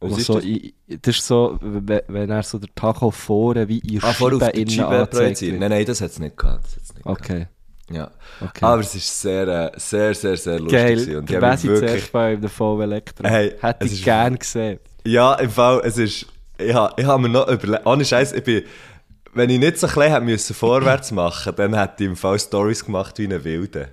Was 0.00 0.16
ist 0.18 0.26
so, 0.26 0.34
das? 0.34 0.44
i- 0.44 0.74
das 0.86 1.16
ist 1.16 1.26
so, 1.26 1.58
wenn 1.60 2.02
wenn 2.06 2.30
er 2.30 2.42
so 2.44 2.58
der 2.58 2.68
Tacho 2.74 3.10
vorne 3.10 3.66
wie 3.68 3.78
in 3.80 4.02
Ah, 4.02 4.12
Scheibe 4.14 4.46
innen 4.50 4.70
Scheibe 4.70 5.06
projiziert. 5.06 5.58
Nein, 5.58 5.70
nein, 5.70 5.84
das 5.84 6.00
hat 6.00 6.10
es 6.10 6.18
nicht 6.20 6.36
gehabt. 6.36 6.64
Das 6.66 6.76
hat's 6.76 6.94
nicht 6.94 7.02
gehabt. 7.04 7.20
Okay, 7.20 7.46
Ja. 7.90 8.10
okay. 8.40 8.64
Aber 8.64 8.80
es 8.80 8.94
ist 8.94 9.20
sehr, 9.20 9.48
äh, 9.48 9.70
sehr, 9.76 10.14
sehr, 10.14 10.36
sehr 10.36 10.60
lustig. 10.60 10.72
Geil. 10.78 11.16
Und 11.16 11.24
ich 11.24 11.36
der 11.36 11.40
wirklich, 11.42 11.60
zuerst 11.80 12.12
bei 12.12 12.34
ihm, 12.34 12.40
der 12.40 12.50
VW 12.50 12.82
Elektro. 12.84 13.28
Hey, 13.28 13.54
Hätte 13.60 13.86
es 13.86 13.92
ich 13.92 14.04
gern 14.04 14.38
gesehen. 14.38 14.78
Ja, 15.04 15.34
im 15.34 15.50
Fall, 15.50 15.80
es 15.84 15.98
ist, 15.98 16.26
ich 16.58 16.74
habe 16.74 17.06
hab 17.06 17.20
mir 17.20 17.28
noch 17.28 17.48
überlegt, 17.48 17.86
ohne 17.86 18.04
Scheiß, 18.04 18.32
ich 18.32 18.44
bin, 18.44 18.62
wenn 19.34 19.50
ich 19.50 19.58
nicht 19.58 19.78
so 19.78 19.86
klein 19.86 20.12
hätte 20.12 20.24
müssen 20.24 20.54
vorwärts 20.54 21.12
machen, 21.12 21.52
dann 21.56 21.74
hätte 21.78 22.04
ich 22.04 22.10
im 22.10 22.16
Fall 22.16 22.38
Stories 22.38 22.84
gemacht 22.84 23.18
wie 23.18 23.24
eine 23.24 23.42
Wilde. 23.44 23.88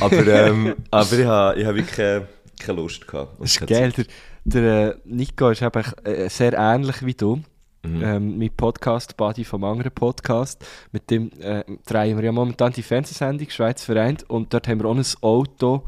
Aber, 0.00 0.26
ähm, 0.26 0.74
aber 0.90 1.12
ich 1.18 1.26
habe, 1.26 1.60
ich 1.60 1.66
habe 1.66 1.76
wirklich 1.76 1.96
keine, 1.96 2.26
keine 2.58 2.80
Lust 2.80 3.06
gehabt. 3.06 3.40
Das 3.40 3.50
ist 3.50 3.66
geil. 3.66 3.92
Der, 3.92 4.04
der 4.44 4.90
äh, 4.92 4.96
Nico 5.04 5.50
ist 5.50 5.62
eben 5.62 5.84
äh, 6.04 6.28
sehr 6.28 6.54
ähnlich 6.54 7.04
wie 7.04 7.14
du. 7.14 7.42
Mhm. 7.82 8.02
Ähm, 8.02 8.38
mein 8.38 8.50
Podcast-Buddy 8.54 9.44
vom 9.44 9.64
anderen 9.64 9.92
Podcast. 9.92 10.64
Mit 10.92 11.10
dem 11.10 11.30
äh, 11.40 11.64
drehen 11.86 12.16
wir 12.18 12.24
ja 12.24 12.32
momentan 12.32 12.72
die 12.72 12.82
Fernsehsendung 12.82 13.48
Schweiz 13.48 13.84
vereint. 13.84 14.28
Und 14.28 14.52
dort 14.52 14.68
haben 14.68 14.80
wir 14.80 14.86
auch 14.86 14.94
ein 14.96 15.04
Auto. 15.22 15.84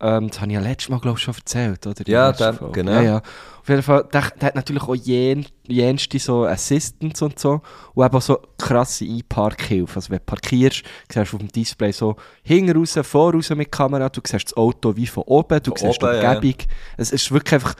Ähm, 0.00 0.28
das 0.28 0.40
habe 0.40 0.50
ich 0.50 0.54
ja 0.56 0.60
letztes 0.60 0.90
Mal, 0.90 1.00
glaube 1.00 1.18
ich, 1.18 1.24
schon 1.24 1.34
erzählt, 1.34 1.86
oder? 1.86 2.04
Der 2.04 2.12
Ja, 2.12 2.32
Folge. 2.34 2.72
genau. 2.72 2.92
Ja, 2.92 3.02
ja. 3.02 3.22
Auf 3.62 3.68
jeden 3.68 3.82
Fall, 3.82 4.08
der, 4.12 4.22
der 4.40 4.48
hat 4.48 4.54
natürlich 4.56 4.82
auch 4.82 4.94
jen, 4.96 5.46
jenste 5.68 6.18
so 6.18 6.44
Assistants 6.44 7.22
und 7.22 7.38
so. 7.38 7.60
Und 7.94 8.04
eben 8.04 8.16
auch 8.16 8.20
so 8.20 8.40
krasse 8.58 9.04
Einparkhilfe. 9.04 9.96
Also 9.96 10.10
wenn 10.10 10.18
du 10.18 10.24
parkierst, 10.24 10.82
siehst 11.08 11.16
du 11.32 11.36
auf 11.36 11.38
dem 11.38 11.46
Display 11.48 11.92
so 11.92 12.16
hinten 12.42 12.76
raus, 12.76 12.98
vor 13.04 13.32
raus 13.32 13.50
mit 13.50 13.70
Kamera. 13.70 14.08
Du 14.08 14.20
siehst 14.26 14.46
das 14.46 14.56
Auto 14.56 14.96
wie 14.96 15.06
von 15.06 15.22
oben. 15.24 15.62
Du 15.62 15.70
Von 15.70 15.78
siehst 15.78 16.02
oben, 16.02 16.12
die 16.12 16.22
ja. 16.24 16.32
Umgebung. 16.34 16.66
Es 16.96 17.12
ist 17.12 17.30
wirklich 17.30 17.54
einfach... 17.54 17.74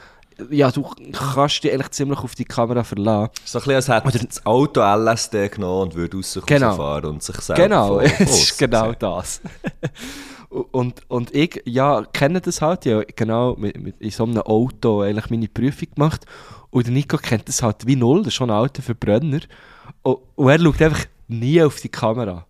Ja, 0.51 0.71
du 0.71 0.83
kannst 1.13 1.63
dich 1.63 1.73
eigentlich 1.73 1.91
ziemlich 1.91 2.19
auf 2.21 2.35
die 2.35 2.45
Kamera 2.45 2.85
verlassen. 2.85 3.31
So 3.45 3.59
ein 3.59 3.65
bisschen, 3.65 3.93
als 3.93 4.05
hätte 4.15 4.27
das 4.27 4.47
Auto 4.47 4.81
LSD 4.81 5.49
genommen 5.49 5.83
und 5.89 5.95
würde 5.95 6.21
Genau. 6.47 6.75
fahren 6.75 7.05
und 7.07 7.23
sich 7.23 7.37
selber 7.37 7.63
Genau, 7.63 8.01
es 8.01 8.21
ist 8.21 8.59
genau 8.59 8.93
das. 8.93 9.41
und, 10.53 11.03
und 11.09 11.35
ich, 11.35 11.63
ja, 11.65 12.05
kenne 12.13 12.41
das 12.41 12.61
halt, 12.61 12.85
ja, 12.85 13.03
genau, 13.17 13.57
mit, 13.57 13.81
mit, 13.81 14.01
in 14.01 14.11
so 14.11 14.25
einem 14.25 14.39
Auto 14.39 15.01
eigentlich 15.01 15.31
meine 15.31 15.49
Prüfung 15.49 15.89
gemacht. 15.95 16.27
Und 16.71 16.87
der 16.87 16.93
Nico 16.93 17.17
kennt 17.17 17.49
das 17.49 17.63
halt 17.63 17.87
wie 17.87 17.97
null, 17.97 18.19
das 18.19 18.29
ist 18.29 18.35
schon 18.35 18.51
ein 18.51 18.57
alter 18.57 18.83
Verbrenner. 18.83 19.41
Und, 20.03 20.19
und 20.35 20.49
er 20.49 20.59
schaut 20.61 20.83
einfach 20.83 21.07
nie 21.29 21.63
auf 21.63 21.81
die 21.81 21.89
Kamera. 21.89 22.47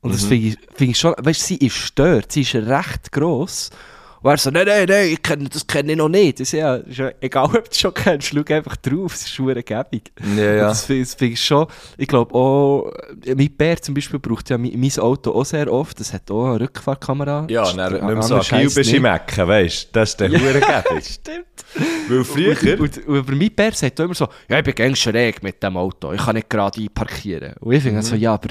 Und 0.00 0.12
das 0.12 0.24
finde 0.24 0.48
ich, 0.48 0.58
find 0.74 0.90
ich 0.90 0.98
schon, 0.98 1.14
weißt 1.16 1.40
du, 1.40 1.44
sie 1.46 1.56
ist 1.56 1.76
stört, 1.76 2.32
sie 2.32 2.42
ist 2.42 2.54
recht 2.54 3.10
gross. 3.10 3.70
Und 4.24 4.30
er 4.30 4.38
so, 4.38 4.50
nein, 4.50 4.64
nein, 4.66 4.86
nein, 4.88 5.08
ich 5.10 5.22
kenn, 5.22 5.46
das 5.52 5.66
kenne 5.66 5.92
ich 5.92 5.98
noch 5.98 6.08
nicht. 6.08 6.40
Das 6.40 6.50
ist 6.50 6.58
ja, 6.58 6.80
egal, 7.20 7.44
ob 7.44 7.52
du 7.52 7.70
es 7.70 7.78
schon 7.78 7.92
kennst, 7.92 8.28
schau 8.28 8.54
einfach 8.54 8.74
drauf, 8.76 9.12
es 9.12 9.20
ist 9.24 9.34
schon 9.34 9.48
Gebung. 9.48 10.00
Ja, 10.34 10.42
ja. 10.54 10.68
Das 10.68 10.86
finde 10.86 11.02
das 11.02 11.14
find 11.14 11.32
ich 11.34 11.44
schon, 11.44 11.66
ich 11.98 12.08
glaube 12.08 12.34
auch, 12.34 12.90
mein 13.36 13.50
Bär 13.54 13.76
zum 13.82 13.94
Beispiel 13.94 14.18
braucht 14.18 14.48
ja 14.48 14.56
mein, 14.56 14.80
mein 14.80 14.98
Auto 14.98 15.30
auch 15.32 15.44
sehr 15.44 15.70
oft, 15.70 16.00
das 16.00 16.14
hat 16.14 16.30
auch 16.30 16.46
eine 16.46 16.60
Rückfahrkamera. 16.60 17.46
Ja, 17.50 17.68
und 17.68 17.76
dann 17.76 17.92
nicht 17.92 18.02
mehr 18.02 18.22
so 18.22 18.36
agil 18.36 18.70
bist 18.70 18.92
im 18.94 19.04
Ecken, 19.04 19.46
weißt 19.46 19.88
du? 19.88 19.88
Das 19.92 20.08
ist 20.08 20.20
der 20.20 20.30
ja. 20.30 20.38
Hurengebung. 20.40 21.00
Stimmt. 21.02 21.46
Weil 22.08 22.24
früher... 22.24 22.80
Und, 22.80 22.80
und, 22.80 23.06
und 23.06 23.18
über 23.18 23.34
mein 23.34 23.50
Bär 23.54 23.72
sagt 23.72 24.00
auch 24.00 24.04
immer 24.06 24.14
so, 24.14 24.26
ja, 24.48 24.56
ich 24.56 24.64
bin 24.64 24.74
ganz 24.74 25.00
schräg 25.00 25.42
mit 25.42 25.62
dem 25.62 25.76
Auto, 25.76 26.14
ich 26.14 26.24
kann 26.24 26.36
nicht 26.36 26.48
gerade 26.48 26.80
einparkieren. 26.80 27.56
Und 27.60 27.74
ich 27.74 27.82
finde 27.82 27.98
Mhm. 27.98 28.02
so, 28.02 28.16
ja, 28.16 28.32
aber 28.32 28.48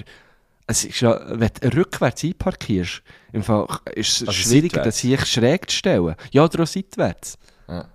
es 0.68 0.86
ist 0.86 1.00
ja, 1.02 1.20
wenn 1.40 1.50
du 1.62 1.76
rückwärts 1.78 2.24
einparkierst, 2.24 3.02
im 3.34 3.44
Fall 3.44 3.68
ist 3.96 4.22
es 4.22 4.28
Also 4.28 4.32
schwieriger, 4.32 4.78
seitwärts? 4.78 4.86
das 4.86 5.00
hier 5.00 5.20
schräg 5.26 5.70
zu 5.70 5.76
stellen. 5.78 6.16
Ja, 6.32 6.44
oder 6.46 6.64
auch 6.64 6.68
seitwärts. 6.68 7.38
Ja. 7.68 7.86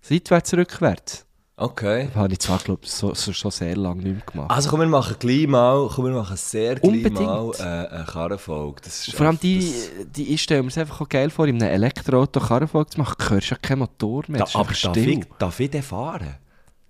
Seitwärts, 0.00 0.54
rückwärts. 0.54 1.26
Okay. 1.56 2.06
Das 2.06 2.14
habe 2.16 2.32
ich 2.32 2.38
zwar, 2.38 2.58
glaube 2.58 2.80
ich, 2.84 2.90
so, 2.90 3.12
so, 3.12 3.34
schon 3.34 3.50
sehr 3.50 3.76
lange 3.76 4.02
nicht 4.02 4.14
mehr 4.14 4.22
gemacht. 4.24 4.50
Also 4.50 4.70
komm, 4.70 4.80
wir 4.80 4.86
machen 4.86 5.14
gleich 5.18 5.46
mal, 5.46 5.90
komm, 5.94 6.06
wir 6.06 6.12
machen 6.12 6.36
sehr 6.38 6.76
gleich 6.76 6.90
Unbedingt. 6.90 7.20
mal 7.20 7.50
äh, 7.58 7.62
eine 7.96 8.04
Karrenfolge. 8.06 8.80
Das 8.82 9.06
ist 9.06 9.14
Vor 9.14 9.26
allem 9.26 9.38
die, 9.38 9.58
das- 9.58 9.90
die 10.16 10.32
ich 10.32 10.40
stelle 10.42 10.62
mir 10.62 10.68
es 10.68 10.78
einfach 10.78 11.02
auch 11.02 11.08
geil 11.08 11.28
vor, 11.28 11.46
in 11.48 11.62
einem 11.62 11.70
Elektroauto 11.74 12.40
Karrenfolge 12.40 12.90
zu 12.92 12.98
machen, 13.00 13.14
du 13.18 13.28
hörst 13.28 13.50
ja 13.50 13.56
keinen 13.58 13.80
Motor 13.80 14.24
mehr, 14.28 14.46
Da, 14.50 14.58
aber 14.58 14.72
darf 14.72 14.96
ich, 14.96 15.20
darf 15.38 15.60
ich 15.60 15.70
den 15.70 15.82
fahren? 15.82 16.36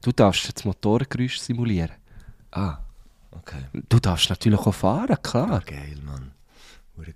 Du 0.02 0.12
darfst 0.12 0.46
jetzt 0.46 0.64
Motorengeräusch 0.64 1.40
simulieren. 1.40 1.90
Ah, 2.52 2.78
okay. 3.32 3.62
Du 3.88 3.98
darfst 3.98 4.30
natürlich 4.30 4.60
auch 4.60 4.74
fahren, 4.74 5.16
klar. 5.22 5.62
Geil, 5.66 5.98
Mann. 6.04 6.32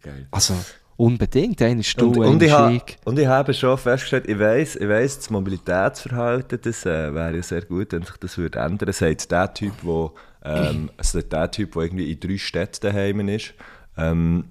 Geil. 0.02 0.26
Also, 0.30 0.54
unbedingt. 0.96 1.60
Einer 1.62 1.80
ist 1.80 2.00
du, 2.00 2.08
Und, 2.08 2.26
und, 2.26 2.42
ich 2.42 2.52
ha, 2.52 2.72
und 3.04 3.18
ich 3.18 3.26
habe 3.26 3.52
schon 3.54 3.76
festgestellt, 3.76 4.28
ich 4.28 4.38
weiss, 4.38 4.76
ich 4.76 4.88
weiss 4.88 5.16
das 5.16 5.30
Mobilitätsverhalten, 5.30 6.60
das 6.62 6.86
äh, 6.86 7.14
wäre 7.14 7.36
ja 7.36 7.42
sehr 7.42 7.62
gut, 7.62 7.92
wenn 7.92 8.02
sich 8.02 8.16
das 8.16 8.38
würde 8.38 8.58
ändern. 8.60 8.92
Sagt 8.92 9.30
der 9.30 9.52
Typ, 9.52 9.72
wo, 9.82 10.14
ähm, 10.44 10.90
also 10.96 11.20
der 11.20 11.50
Typ, 11.50 11.72
der 11.72 11.82
irgendwie 11.82 12.12
in 12.12 12.20
drei 12.20 12.38
Städten 12.38 12.80
daheim 12.80 13.28
ist, 13.28 13.54
ähm, 13.96 14.44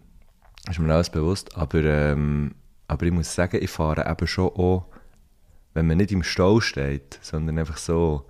ist 0.69 0.79
mir 0.79 0.93
alles 0.93 1.09
bewusst. 1.09 1.55
Aber, 1.57 1.83
ähm, 1.83 2.55
aber 2.87 3.05
ich 3.05 3.11
muss 3.11 3.33
sagen, 3.33 3.59
ich 3.61 3.69
fahre 3.71 4.09
eben 4.09 4.27
schon 4.27 4.49
auch, 4.49 4.85
wenn 5.73 5.87
man 5.87 5.97
nicht 5.97 6.11
im 6.11 6.23
Stau 6.23 6.59
steht, 6.59 7.19
sondern 7.21 7.57
einfach 7.57 7.77
so, 7.77 8.27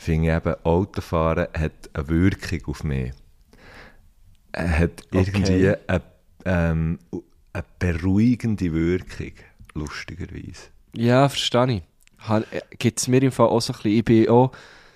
finde 0.00 0.28
ich 0.30 0.36
eben, 0.36 0.54
Autofahren 0.64 1.48
hat 1.56 1.90
eine 1.94 2.08
Wirkung 2.08 2.60
auf 2.66 2.84
mich. 2.84 3.12
Er 4.52 4.78
hat 4.78 5.02
irgendwie 5.12 5.70
Okay. 5.70 5.76
eine, 5.86 6.02
ähm, 6.44 6.98
eine 7.52 7.64
beruhigende 7.78 8.72
Wirkung, 8.72 9.32
lustigerweise. 9.74 10.70
Ja, 10.96 11.28
verstehe 11.28 11.76
ich. 11.76 11.82
Gibt 12.78 12.98
es 13.00 13.08
mir 13.08 13.22
im 13.22 13.32
Fall 13.32 13.48
auch 13.48 13.60
so 13.60 13.72
ein 13.72 13.76
bisschen, 13.76 13.92
ich 13.98 14.04
bin 14.04 14.28
auch, 14.28 14.52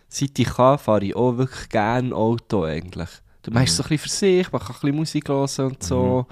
seit 0.09 0.39
ich 0.39 0.49
kann, 0.49 0.79
fahre 0.79 1.05
ich 1.05 1.17
auch 1.17 1.37
wirklich 1.39 1.69
gerne 1.69 2.15
Auto 2.15 2.65
eigentlich. 2.65 3.09
Du 3.43 3.51
machst 3.51 3.77
so 3.77 3.83
ein 3.83 3.89
bisschen 3.89 3.99
für 3.99 4.09
sich, 4.09 4.53
man 4.53 4.61
kann 4.61 4.75
ein 4.77 4.81
bisschen 4.81 4.97
Musik 4.97 5.29
hören 5.29 5.49
und 5.67 5.83
so. 5.83 6.27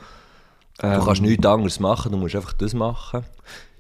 Du 0.81 0.87
Ähm, 0.87 1.01
kannst 1.05 1.23
nichts 1.23 1.47
anderes 1.47 1.79
machen, 1.81 2.13
du 2.13 2.19
musst 2.19 2.35
einfach 2.35 2.55
das 2.55 2.75
machen. 2.75 3.25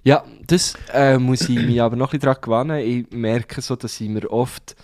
Ja, 0.04 0.25
das 0.47 0.75
äh, 0.92 1.18
muss 1.18 1.42
ich 1.49 1.56
mich 1.61 1.80
aber 1.80 1.97
noch 1.97 2.12
ein 2.12 2.18
bisschen 2.18 2.40
daran 2.42 2.68
gewöhnen. 2.68 2.87
Ich 2.87 3.11
merke 3.16 3.61
so, 3.61 3.76
dass 3.76 4.00
ich 4.00 4.09
mir 4.09 4.30
oft, 4.30 4.75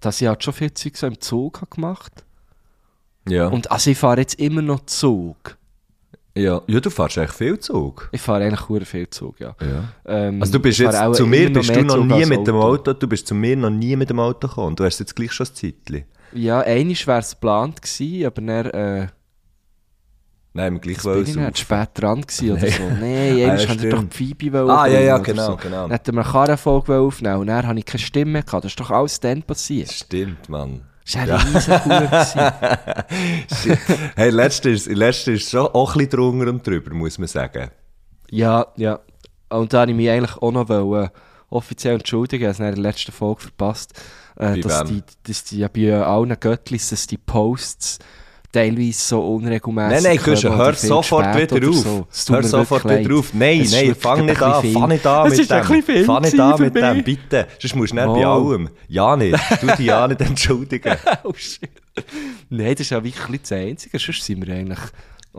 dass 0.00 0.20
ich 0.20 0.26
halt 0.26 0.42
schon 0.42 0.54
viel 0.54 0.74
Zeug 0.74 0.96
so 0.96 1.06
im 1.06 1.20
Zug 1.20 1.60
habe 1.60 1.70
gemacht 1.74 2.24
Ja. 3.28 3.46
Und 3.46 3.70
also 3.70 3.90
ich 3.90 3.98
fahre 3.98 4.20
jetzt 4.20 4.34
immer 4.40 4.62
noch 4.62 4.84
Zug. 4.86 5.56
ja. 6.34 6.60
ja, 6.66 6.80
du 6.80 6.90
fährst 6.90 7.16
eigentlich 7.18 7.32
viel 7.32 7.58
Zug. 7.60 8.08
Ich 8.12 8.20
fahre 8.20 8.44
eigentlich 8.44 8.66
sehr 8.68 8.86
viel 8.86 9.08
Zug, 9.08 9.38
ja. 9.40 9.54
Ja. 9.60 9.84
Ähm, 10.04 10.40
Also 10.40 10.54
du 10.54 10.60
bist 10.60 10.78
jetzt, 10.78 10.98
zu 11.14 11.26
mir 11.26 11.52
bist 11.52 11.74
du 11.74 11.82
noch 11.82 11.96
Zug 11.96 12.06
nie 12.06 12.26
mit 12.26 12.46
dem 12.46 12.56
Auto, 12.56 12.92
du 12.92 13.06
bist 13.06 13.26
zu 13.28 13.34
mir 13.34 13.56
noch 13.56 13.70
nie 13.70 13.94
mit 13.96 14.10
dem 14.10 14.18
Auto 14.18 14.48
gekommen. 14.48 14.74
Du 14.76 14.84
hast 14.84 14.98
jetzt 14.98 15.14
gleich 15.14 15.32
schon 15.32 15.46
ein 15.46 15.54
Zeitchen. 15.54 16.04
Ja, 16.32 16.60
eigentlich 16.60 17.06
wäre 17.06 17.20
es 17.20 17.30
geplant 17.30 17.80
gewesen, 17.80 18.26
aber 18.26 18.42
dann, 18.42 18.66
äh, 18.66 19.06
Nein, 20.56 20.72
wir 20.72 20.80
gleich 20.80 21.04
wollen 21.04 21.22
ich 21.22 21.28
nicht 21.28 21.36
saufen. 21.36 21.54
spät 21.56 21.88
dran 21.94 22.22
gewesen 22.22 22.52
oder 22.52 22.70
so. 22.70 22.82
Nein, 22.82 23.02
Ah, 23.02 23.02
eigentlich 23.50 23.62
ja, 23.62 23.68
hätte 23.68 23.86
ich 23.88 23.94
doch 23.94 24.04
die 24.04 24.16
Phoebe 24.16 24.58
Ah, 24.70 24.86
ja, 24.86 25.00
ja, 25.00 25.18
genau, 25.18 25.50
so. 25.50 25.56
genau. 25.56 25.82
Dann 25.82 25.90
hätten 25.90 26.14
wir 26.14 26.22
eine 26.22 26.30
Karrenfolge 26.32 26.98
aufnehmen 26.98 27.36
und 27.36 27.46
dann 27.48 27.66
habe 27.66 27.78
ich 27.78 27.84
keine 27.84 28.02
Stimme 28.02 28.42
gehabt. 28.42 28.64
Das 28.64 28.72
ist 28.72 28.80
doch 28.80 28.90
alles 28.90 29.20
dann 29.20 29.42
passiert. 29.42 29.92
Stimmt, 29.92 30.48
Mann. 30.48 30.82
Das 31.04 31.14
war 31.14 31.22
eine 31.22 31.44
riesen 31.44 31.74
gewesen. 33.44 33.78
hey, 34.16 34.30
letzte 34.30 34.70
ist, 34.70 34.86
ist 34.88 35.50
schon 35.50 35.66
auch 35.66 35.94
ein 35.94 35.98
bisschen 35.98 36.10
drunter 36.10 36.50
und 36.50 36.66
drüber, 36.66 36.94
muss 36.94 37.18
man 37.18 37.28
sagen. 37.28 37.70
Ja, 38.30 38.66
ja. 38.76 38.98
Und 39.50 39.72
da 39.72 39.82
habe 39.82 39.90
ich 39.92 39.96
mich 39.96 40.10
eigentlich 40.10 40.36
auch 40.38 40.50
noch 40.50 40.68
wollen, 40.68 41.10
offiziell 41.50 41.94
entschuldigen, 41.96 42.42
ich 42.42 42.46
habe 42.48 42.52
es 42.52 42.58
in 42.58 42.64
der 42.74 42.82
letzten 42.82 43.12
Folge 43.12 43.42
verpasst, 43.42 43.92
äh, 44.36 44.58
dass, 44.58 44.84
die, 44.84 45.02
dass 45.22 45.44
die 45.44 45.58
ja 45.58 45.68
bei 45.68 45.94
allen 45.94 46.34
Göttlis, 46.40 46.88
dass 46.90 47.06
die 47.06 47.18
Posts 47.18 47.98
teilweise 48.56 48.92
so 48.98 49.20
unregelmäßig 49.34 50.02
Nein, 50.02 50.02
nein, 50.02 50.18
kommen 50.18 50.58
hör 50.58 50.72
sofort 50.74 51.36
wieder 51.36 51.68
auf. 51.68 52.06
so. 52.10 52.32
Hör 52.32 52.42
sofort 52.42 52.84
wieder 52.84 53.14
auf. 53.18 53.34
Nein, 53.34 53.60
Es 53.60 53.72
nein, 53.72 53.94
fang 53.94 54.24
nicht 54.24 54.42
an, 54.42 54.64
fang 54.72 54.88
nicht 54.88 55.06
an 55.06 55.30
mit 55.30 55.88
dem. 55.88 56.04
Fang 56.04 56.22
nicht 56.22 56.40
an 56.40 56.60
mit 56.60 56.74
dem, 56.74 57.04
bitte. 57.04 57.46
Sonst 57.60 57.76
musst 57.76 57.92
du 57.92 57.96
nicht 57.96 58.06
bei 58.06 58.12
Mal. 58.12 58.26
allem. 58.26 58.68
Ja 58.88 59.16
nicht, 59.16 59.38
du 59.60 59.66
dich 59.66 59.78
ja 59.86 60.08
nicht 60.08 60.20
entschuldigen. 60.20 60.96
Oh 61.24 61.32
shit. 61.36 61.68
Nein, 62.50 62.72
das 62.72 62.80
ist 62.80 62.90
ja 62.90 63.02
wirklich 63.02 63.40
das 63.42 63.52
Einzige, 63.52 63.98
sonst 63.98 64.22
sind 64.24 64.46
wir 64.46 64.54
eigentlich 64.54 64.78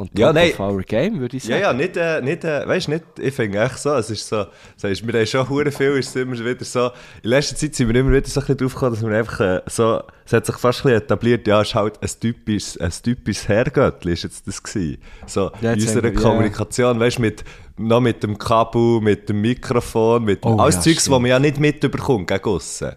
top 0.06 0.20
Ja, 0.20 0.32
nein. 0.34 0.52
our 0.60 0.82
game, 0.84 1.20
würde 1.20 1.38
ich 1.38 1.44
Ja, 1.46 1.60
sagen. 1.60 1.64
ja, 1.64 1.74
nicht, 1.74 1.98
äh, 1.98 2.22
nicht 2.22 2.44
äh, 2.44 2.68
weißt 2.68 2.88
nicht, 2.90 3.04
ich 3.20 3.34
finde 3.34 3.60
echt 3.60 3.80
so, 3.80 3.94
es 3.96 4.10
ist 4.10 4.28
so, 4.28 4.46
sagst, 4.76 5.06
wir 5.08 5.14
haben 5.20 5.26
schon 5.26 5.50
hure 5.50 5.72
viel, 5.72 5.92
ist 5.98 6.10
es 6.10 6.16
immer 6.16 6.38
wieder 6.38 6.64
so, 6.64 6.92
in 7.24 7.30
letzter 7.30 7.56
Zeit 7.56 7.76
sind 7.76 7.88
wir 7.92 7.96
immer 8.00 8.12
wieder 8.12 8.28
so 8.28 8.40
ein 8.40 8.46
bisschen 8.46 8.58
drauf 8.58 8.74
gekommen, 8.74 8.94
dass 8.96 9.04
wir 9.06 9.18
einfach 9.18 9.40
äh, 9.40 9.62
so, 9.68 10.02
es 10.26 10.34
hat 10.34 10.46
sich 10.46 10.56
fast 10.58 10.80
ein 10.80 10.84
bisschen 10.92 11.02
etabliert, 11.02 11.48
ja, 11.48 11.62
es 11.62 11.70
ist 11.70 11.76
halt 11.76 12.02
ein 12.02 12.10
typisches, 12.20 12.78
ein 12.80 12.92
typisches 13.04 13.48
Herrgöttli, 13.48 14.14
ist 14.14 14.24
jetzt 14.24 14.48
das 14.48 14.62
gewesen. 14.62 14.98
So, 15.26 15.52
Ja, 15.62 15.74
in 15.74 15.80
unserer 15.82 16.04
wir- 16.04 16.14
ja. 16.14 16.20
Kommunikation, 16.20 17.00
weißt 17.00 17.18
du, 17.18 17.22
mit, 17.22 17.44
noch 17.78 18.00
mit 18.02 18.24
dem 18.24 18.38
Kabel, 18.38 19.02
mit 19.02 19.30
dem 19.30 19.42
Mikrofon, 19.42 20.24
mit 20.26 20.46
Oh, 20.46 20.58
alles 20.58 20.76
ja, 20.76 20.82
Zeugs, 20.82 21.02
stimmt. 21.02 21.14
was 21.16 21.22
man 21.22 21.30
ja 21.30 21.40
nicht 21.40 21.60
mitbekommt, 21.60 22.28
gegen 22.28 22.44
aussen. 22.46 22.94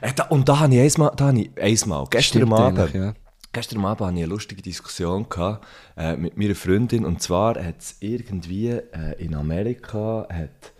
Äh, 0.00 0.12
da, 0.14 0.24
und 0.24 0.48
da 0.48 0.60
habe 0.60 0.74
ich 0.74 0.94
einmal, 0.96 1.12
da 1.16 1.26
habe 1.26 1.40
ich 1.40 1.50
einmal, 1.84 2.04
gestern 2.10 2.42
Stimmt 2.42 2.52
Abend, 2.52 2.94
ja. 2.94 3.14
Gestern 3.54 3.84
Abend 3.84 4.00
hatte 4.00 4.16
ich 4.16 4.24
eine 4.24 4.26
lustige 4.26 4.62
Diskussion 4.62 5.28
gehabt, 5.28 5.64
äh, 5.96 6.16
mit 6.16 6.36
meiner 6.36 6.56
Freundin. 6.56 7.04
Und 7.04 7.22
zwar 7.22 7.54
hat 7.54 7.78
es 7.78 7.96
irgendwie 8.00 8.70
äh, 8.70 9.14
in 9.18 9.32
Amerika 9.36 10.26
hat 10.28 10.72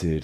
der 0.00 0.20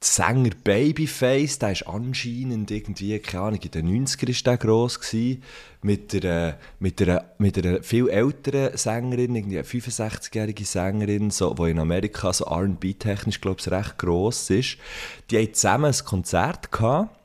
Sänger 0.00 0.50
Babyface, 0.64 1.58
der 1.58 1.72
ist 1.72 1.86
anscheinend 1.86 2.70
irgendwie, 2.70 3.18
keine 3.18 3.44
Ahnung, 3.44 3.60
in 3.62 3.70
den 3.70 4.06
90er 4.06 4.30
ist 4.30 4.46
der 4.46 4.56
gross 4.56 4.98
gewesen, 4.98 5.42
mit 5.82 6.14
einer, 6.14 6.56
mit 6.80 7.02
einer, 7.02 7.26
mit 7.36 7.58
einer 7.58 7.82
viel 7.82 8.08
älteren 8.08 8.74
Sängerin, 8.76 9.36
irgendwie 9.36 9.58
eine 9.58 9.66
65-jährige 9.66 10.64
Sängerin, 10.64 11.30
so, 11.30 11.52
die 11.52 11.70
in 11.70 11.78
Amerika 11.78 12.32
so 12.32 12.46
R&B-technisch, 12.46 13.42
glaube 13.42 13.60
ich, 13.60 13.70
recht 13.70 13.98
gross 13.98 14.48
ist. 14.48 14.78
Die 15.30 15.36
haben 15.36 15.52
zusammen 15.52 15.92
ein 15.92 16.04
Konzert 16.04 16.72
gehabt. 16.72 17.21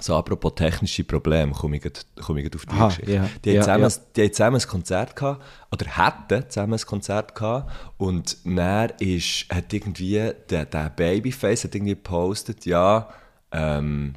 So, 0.00 0.16
apropos 0.16 0.54
technische 0.54 1.04
Probleme, 1.04 1.52
komme 1.52 1.76
ich, 1.76 1.82
grad- 1.82 2.06
komme 2.20 2.40
ich 2.40 2.46
grad 2.46 2.56
auf 2.56 2.66
die 2.66 2.72
Aha, 2.74 2.88
Geschichte. 2.88 3.12
ja, 3.12 3.28
Die, 3.44 3.50
ja, 3.52 3.60
zusammen, 3.60 3.82
ja. 3.90 3.96
die 4.16 4.22
haben 4.22 4.32
zusammen 4.32 4.56
ein 4.60 4.66
Konzert 4.68 5.16
gehabt, 5.16 5.42
oder 5.70 5.86
hätten 5.86 6.50
zusammen 6.50 6.74
ein 6.74 6.80
Konzert 6.86 7.34
gehabt, 7.34 7.70
und 7.98 8.38
dann 8.44 8.90
ist, 8.98 9.46
hat 9.52 9.72
irgendwie, 9.72 10.32
der, 10.48 10.64
der 10.64 10.90
Babyface 10.90 11.64
hat 11.64 11.74
irgendwie 11.74 11.94
gepostet, 11.94 12.64
ja, 12.64 13.08
ähm, 13.52 14.14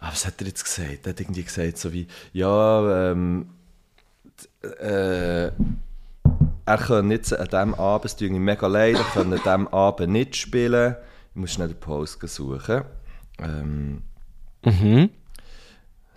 ah, 0.00 0.10
was 0.10 0.26
hat 0.26 0.40
er 0.40 0.46
jetzt 0.48 0.64
gesagt? 0.64 1.06
Er 1.06 1.10
hat 1.10 1.20
irgendwie 1.20 1.42
gesagt, 1.44 1.78
so 1.78 1.92
wie, 1.92 2.06
ja, 2.32 3.10
ähm, 3.12 3.48
äh, 4.80 5.46
er 6.68 6.78
kann 6.78 7.10
jetzt 7.12 7.32
an 7.32 7.46
diesem 7.46 7.74
Abend, 7.74 8.04
es 8.06 8.16
tut 8.16 8.30
mega 8.32 8.66
leid, 8.66 8.96
er 8.96 9.04
kann 9.04 9.32
an 9.32 9.38
diesem 9.38 9.68
Abend 9.68 10.12
nicht 10.12 10.34
spielen. 10.36 10.96
Ich 11.30 11.36
muss 11.40 11.52
schnell 11.52 11.68
den 11.68 11.78
Post 11.78 12.20
suchen. 12.28 12.82
Ähm, 13.38 14.02
Mhm. 14.66 15.10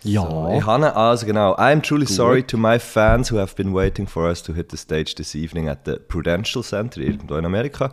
Ja. 0.02 0.22
so, 0.22 0.54
ich 0.58 0.66
habe 0.66 0.96
also 0.96 1.26
genau. 1.26 1.54
I'm 1.56 1.82
truly 1.82 2.06
sorry 2.06 2.42
to 2.44 2.56
my 2.56 2.78
fans 2.78 3.30
who 3.30 3.38
have 3.38 3.54
been 3.54 3.74
waiting 3.74 4.06
for 4.06 4.26
us 4.28 4.42
to 4.44 4.54
hit 4.54 4.70
the 4.70 4.76
stage 4.76 5.14
this 5.16 5.34
evening 5.34 5.68
at 5.68 5.84
the 5.84 5.98
Prudential 5.98 6.62
Center 6.62 7.00
irgendwo 7.02 7.36
in 7.36 7.44
Amerika. 7.44 7.92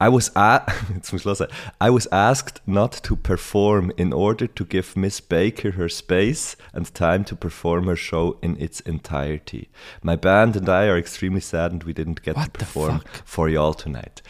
I 0.00 0.08
was 0.08 0.32
jetzt 0.94 1.12
muss 1.12 1.24
ich 1.24 1.24
hören. 1.24 1.46
I 1.80 1.90
was 1.90 2.08
asked 2.08 2.62
not 2.66 3.02
to 3.04 3.14
perform 3.14 3.92
in 3.96 4.12
order 4.12 4.52
to 4.52 4.64
give 4.64 4.96
Miss 4.96 5.20
Baker 5.20 5.72
her 5.76 5.88
space 5.88 6.56
and 6.72 6.92
time 6.92 7.24
to 7.26 7.36
perform 7.36 7.86
her 7.86 7.96
show 7.96 8.36
in 8.42 8.56
its 8.60 8.80
entirety. 8.80 9.68
My 10.02 10.16
band 10.16 10.56
and 10.56 10.68
I 10.68 10.88
are 10.88 10.98
extremely 10.98 11.40
saddened 11.40 11.84
we 11.84 11.94
didn't 11.94 12.22
get 12.22 12.36
What 12.36 12.46
to 12.46 12.50
perform 12.50 13.02
for 13.24 13.48
y'all 13.48 13.74
tonight. 13.74 14.20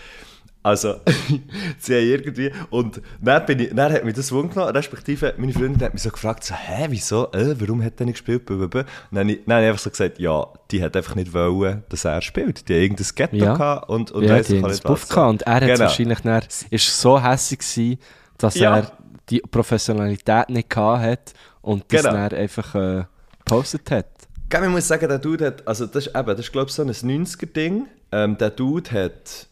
Also, 0.64 0.94
sie 1.78 1.94
haben 1.94 2.04
irgendwie, 2.08 2.50
und 2.70 3.00
dann, 3.20 3.44
bin 3.44 3.60
ich, 3.60 3.74
dann 3.74 3.92
hat 3.92 4.02
mich 4.04 4.14
das 4.14 4.32
wundgenommen, 4.32 4.74
respektive 4.74 5.34
meine 5.36 5.52
Freundin 5.52 5.82
hat 5.82 5.92
mich 5.92 6.02
so 6.02 6.08
gefragt, 6.10 6.42
so, 6.42 6.54
hä, 6.54 6.86
wieso, 6.88 7.30
äh, 7.32 7.54
warum 7.60 7.84
hat 7.84 8.00
er 8.00 8.06
nicht 8.06 8.14
gespielt. 8.14 8.50
Und 8.50 8.74
dann, 8.74 8.84
habe 9.12 9.30
ich- 9.32 9.40
dann 9.44 9.54
habe 9.56 9.62
ich 9.64 9.68
einfach 9.68 9.82
so 9.82 9.90
gesagt, 9.90 10.18
ja, 10.18 10.46
die 10.70 10.82
hat 10.82 10.96
einfach 10.96 11.14
nicht 11.16 11.34
wollen, 11.34 11.84
dass 11.90 12.06
er 12.06 12.22
spielt. 12.22 12.66
Die 12.68 12.74
hat 12.74 12.80
irgendein 12.80 13.06
Ghetto 13.14 13.36
Ja. 13.36 13.52
gehabt 13.54 13.88
und, 13.90 14.10
und 14.10 14.24
ja, 14.24 14.40
die 14.40 14.62
das 14.62 14.80
Buff 14.80 15.06
gehabt 15.08 15.30
und 15.30 15.42
er 15.42 15.54
hat 15.54 15.60
Genau. 15.62 15.78
wahrscheinlich 15.80 16.20
dann, 16.20 16.42
ist 16.70 16.98
so 17.00 17.22
hässlich 17.22 17.60
gewesen, 17.60 17.98
dass 18.38 18.54
Ja. 18.54 18.76
er 18.78 18.92
die 19.28 19.40
Professionalität 19.40 20.48
nicht 20.48 20.70
gehabt 20.70 21.02
hat 21.02 21.32
und 21.60 21.84
das 21.92 22.02
Genau. 22.04 22.14
dann 22.14 22.32
einfach 22.32 22.74
äh, 22.74 23.04
gepostet 23.38 23.90
hat. 23.90 24.06
Gell, 24.48 24.62
ich 24.64 24.70
muss 24.70 24.88
sagen, 24.88 25.08
der 25.08 25.18
Dude 25.18 25.46
hat, 25.46 25.68
also 25.68 25.84
das 25.84 26.06
ist 26.06 26.16
eben, 26.16 26.26
das 26.26 26.40
ist 26.40 26.52
glaube 26.52 26.68
ich 26.68 26.74
so 26.74 26.82
ein 26.82 26.88
90er-Ding. 26.90 27.86
Ähm, 28.12 28.38
der 28.38 28.48
Dude 28.50 28.90
hat 28.90 29.46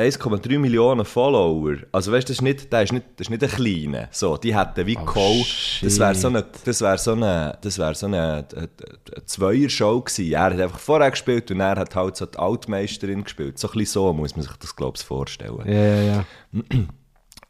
1,3 0.00 0.58
Millionen 0.58 1.04
Follower. 1.04 1.76
Also 1.92 2.12
weißt 2.12 2.28
du, 2.28 2.32
das 2.32 2.38
ist 2.38 2.42
nicht, 2.42 2.72
der 2.72 2.82
ist 2.82 2.92
nicht, 2.92 3.06
das 3.16 3.26
ist 3.26 3.30
nicht 3.30 3.42
ein 3.42 3.50
kleiner. 3.50 4.08
So, 4.10 4.36
die 4.36 4.56
hätten 4.56 4.86
wie 4.86 4.96
Oh, 4.96 5.04
Cole, 5.04 5.44
das 5.82 5.98
wäre 5.98 6.14
so 6.14 6.28
eine, 6.28 6.44
das 6.64 6.80
wäre 6.80 6.98
so 6.98 7.12
eine, 7.12 7.58
das 7.60 7.78
wäre 7.78 7.94
so 7.94 8.06
eine, 8.06 8.46
eine, 8.54 8.68
eine 9.14 9.26
Zweier-Show 9.26 10.00
gewesen. 10.00 10.32
Er 10.32 10.42
hat 10.42 10.60
einfach 10.60 10.78
vorher 10.78 11.10
gespielt 11.10 11.50
und 11.50 11.60
er 11.60 11.76
hat 11.76 11.94
halt 11.94 12.16
so 12.16 12.26
die 12.26 12.38
Altmeisterin 12.38 13.24
gespielt. 13.24 13.58
So 13.58 13.68
ein 13.68 13.72
bisschen 13.72 13.92
so 13.92 14.12
muss 14.12 14.36
man 14.36 14.42
sich 14.42 14.56
das 14.56 14.74
glaube 14.74 14.96
ich 14.98 15.04
vorstellen. 15.04 15.62
Ja, 15.66 15.72
ja, 15.72 16.02
ja. 16.02 16.24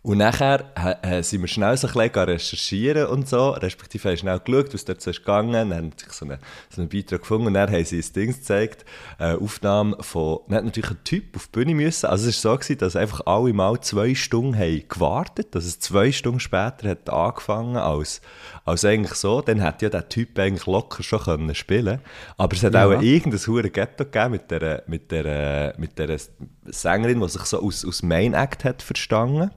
Und 0.02 0.16
nachher 0.16 0.64
äh, 1.02 1.22
sind 1.22 1.42
wir 1.42 1.48
schnell 1.48 1.76
so 1.76 1.86
ein 1.86 1.92
bisschen 1.92 2.24
recherchieren 2.24 3.06
und 3.08 3.28
so, 3.28 3.50
respektive 3.50 4.08
haben 4.08 4.16
schnell 4.16 4.40
geschaut, 4.40 4.72
was 4.72 4.86
dort 4.86 5.02
so 5.02 5.10
ist 5.10 5.18
gegangen, 5.18 5.52
dann 5.52 5.74
haben 5.74 5.92
sich 5.94 6.10
so 6.10 6.24
einen, 6.24 6.38
so 6.70 6.80
einen 6.80 6.88
Beitrag 6.88 7.20
gefunden. 7.20 7.48
Und 7.48 7.54
dann 7.54 7.70
haben 7.70 7.84
sie 7.84 7.98
ein 7.98 8.12
Ding 8.14 8.28
gezeigt, 8.28 8.86
äh, 9.18 9.34
Aufnahme 9.34 9.98
von, 10.00 10.38
dann 10.48 10.56
hat 10.56 10.64
natürlich 10.64 10.90
ein 10.90 11.04
Typ 11.04 11.36
auf 11.36 11.48
die 11.48 11.50
Bühne 11.52 11.74
müssen, 11.74 12.06
also 12.06 12.30
es 12.30 12.42
war 12.42 12.52
so, 12.52 12.58
gewesen, 12.58 12.78
dass 12.78 12.96
einfach 12.96 13.20
alle 13.26 13.52
mal 13.52 13.78
zwei 13.80 14.14
Stunden 14.14 14.56
haben 14.56 14.84
gewartet, 14.88 15.54
dass 15.54 15.66
es 15.66 15.80
zwei 15.80 16.12
Stunden 16.12 16.40
später 16.40 16.88
hat 16.88 17.10
angefangen 17.10 17.76
als, 17.76 18.22
als 18.64 18.86
eigentlich 18.86 19.14
so, 19.14 19.42
dann 19.42 19.60
hätte 19.60 19.84
ja 19.84 19.90
der 19.90 20.08
Typ 20.08 20.38
eigentlich 20.38 20.64
locker 20.64 21.02
schon 21.02 21.20
können 21.20 21.54
spielen. 21.54 22.00
Aber 22.38 22.56
es 22.56 22.64
hat 22.64 22.72
Ja. 22.72 22.86
auch 22.86 23.02
irgendein 23.02 23.46
hure 23.46 23.68
Ghetto 23.68 24.06
gegeben 24.06 24.30
mit 24.30 24.50
der, 24.50 24.82
mit 24.86 25.10
der, 25.12 25.74
mit 25.76 25.98
der 25.98 26.16
Sängerin, 26.64 27.20
die 27.20 27.28
sich 27.28 27.42
so 27.42 27.62
aus, 27.62 27.84
aus 27.84 28.02
Main 28.02 28.32
Act 28.32 28.64
hat 28.64 28.82
verstanden. 28.82 29.50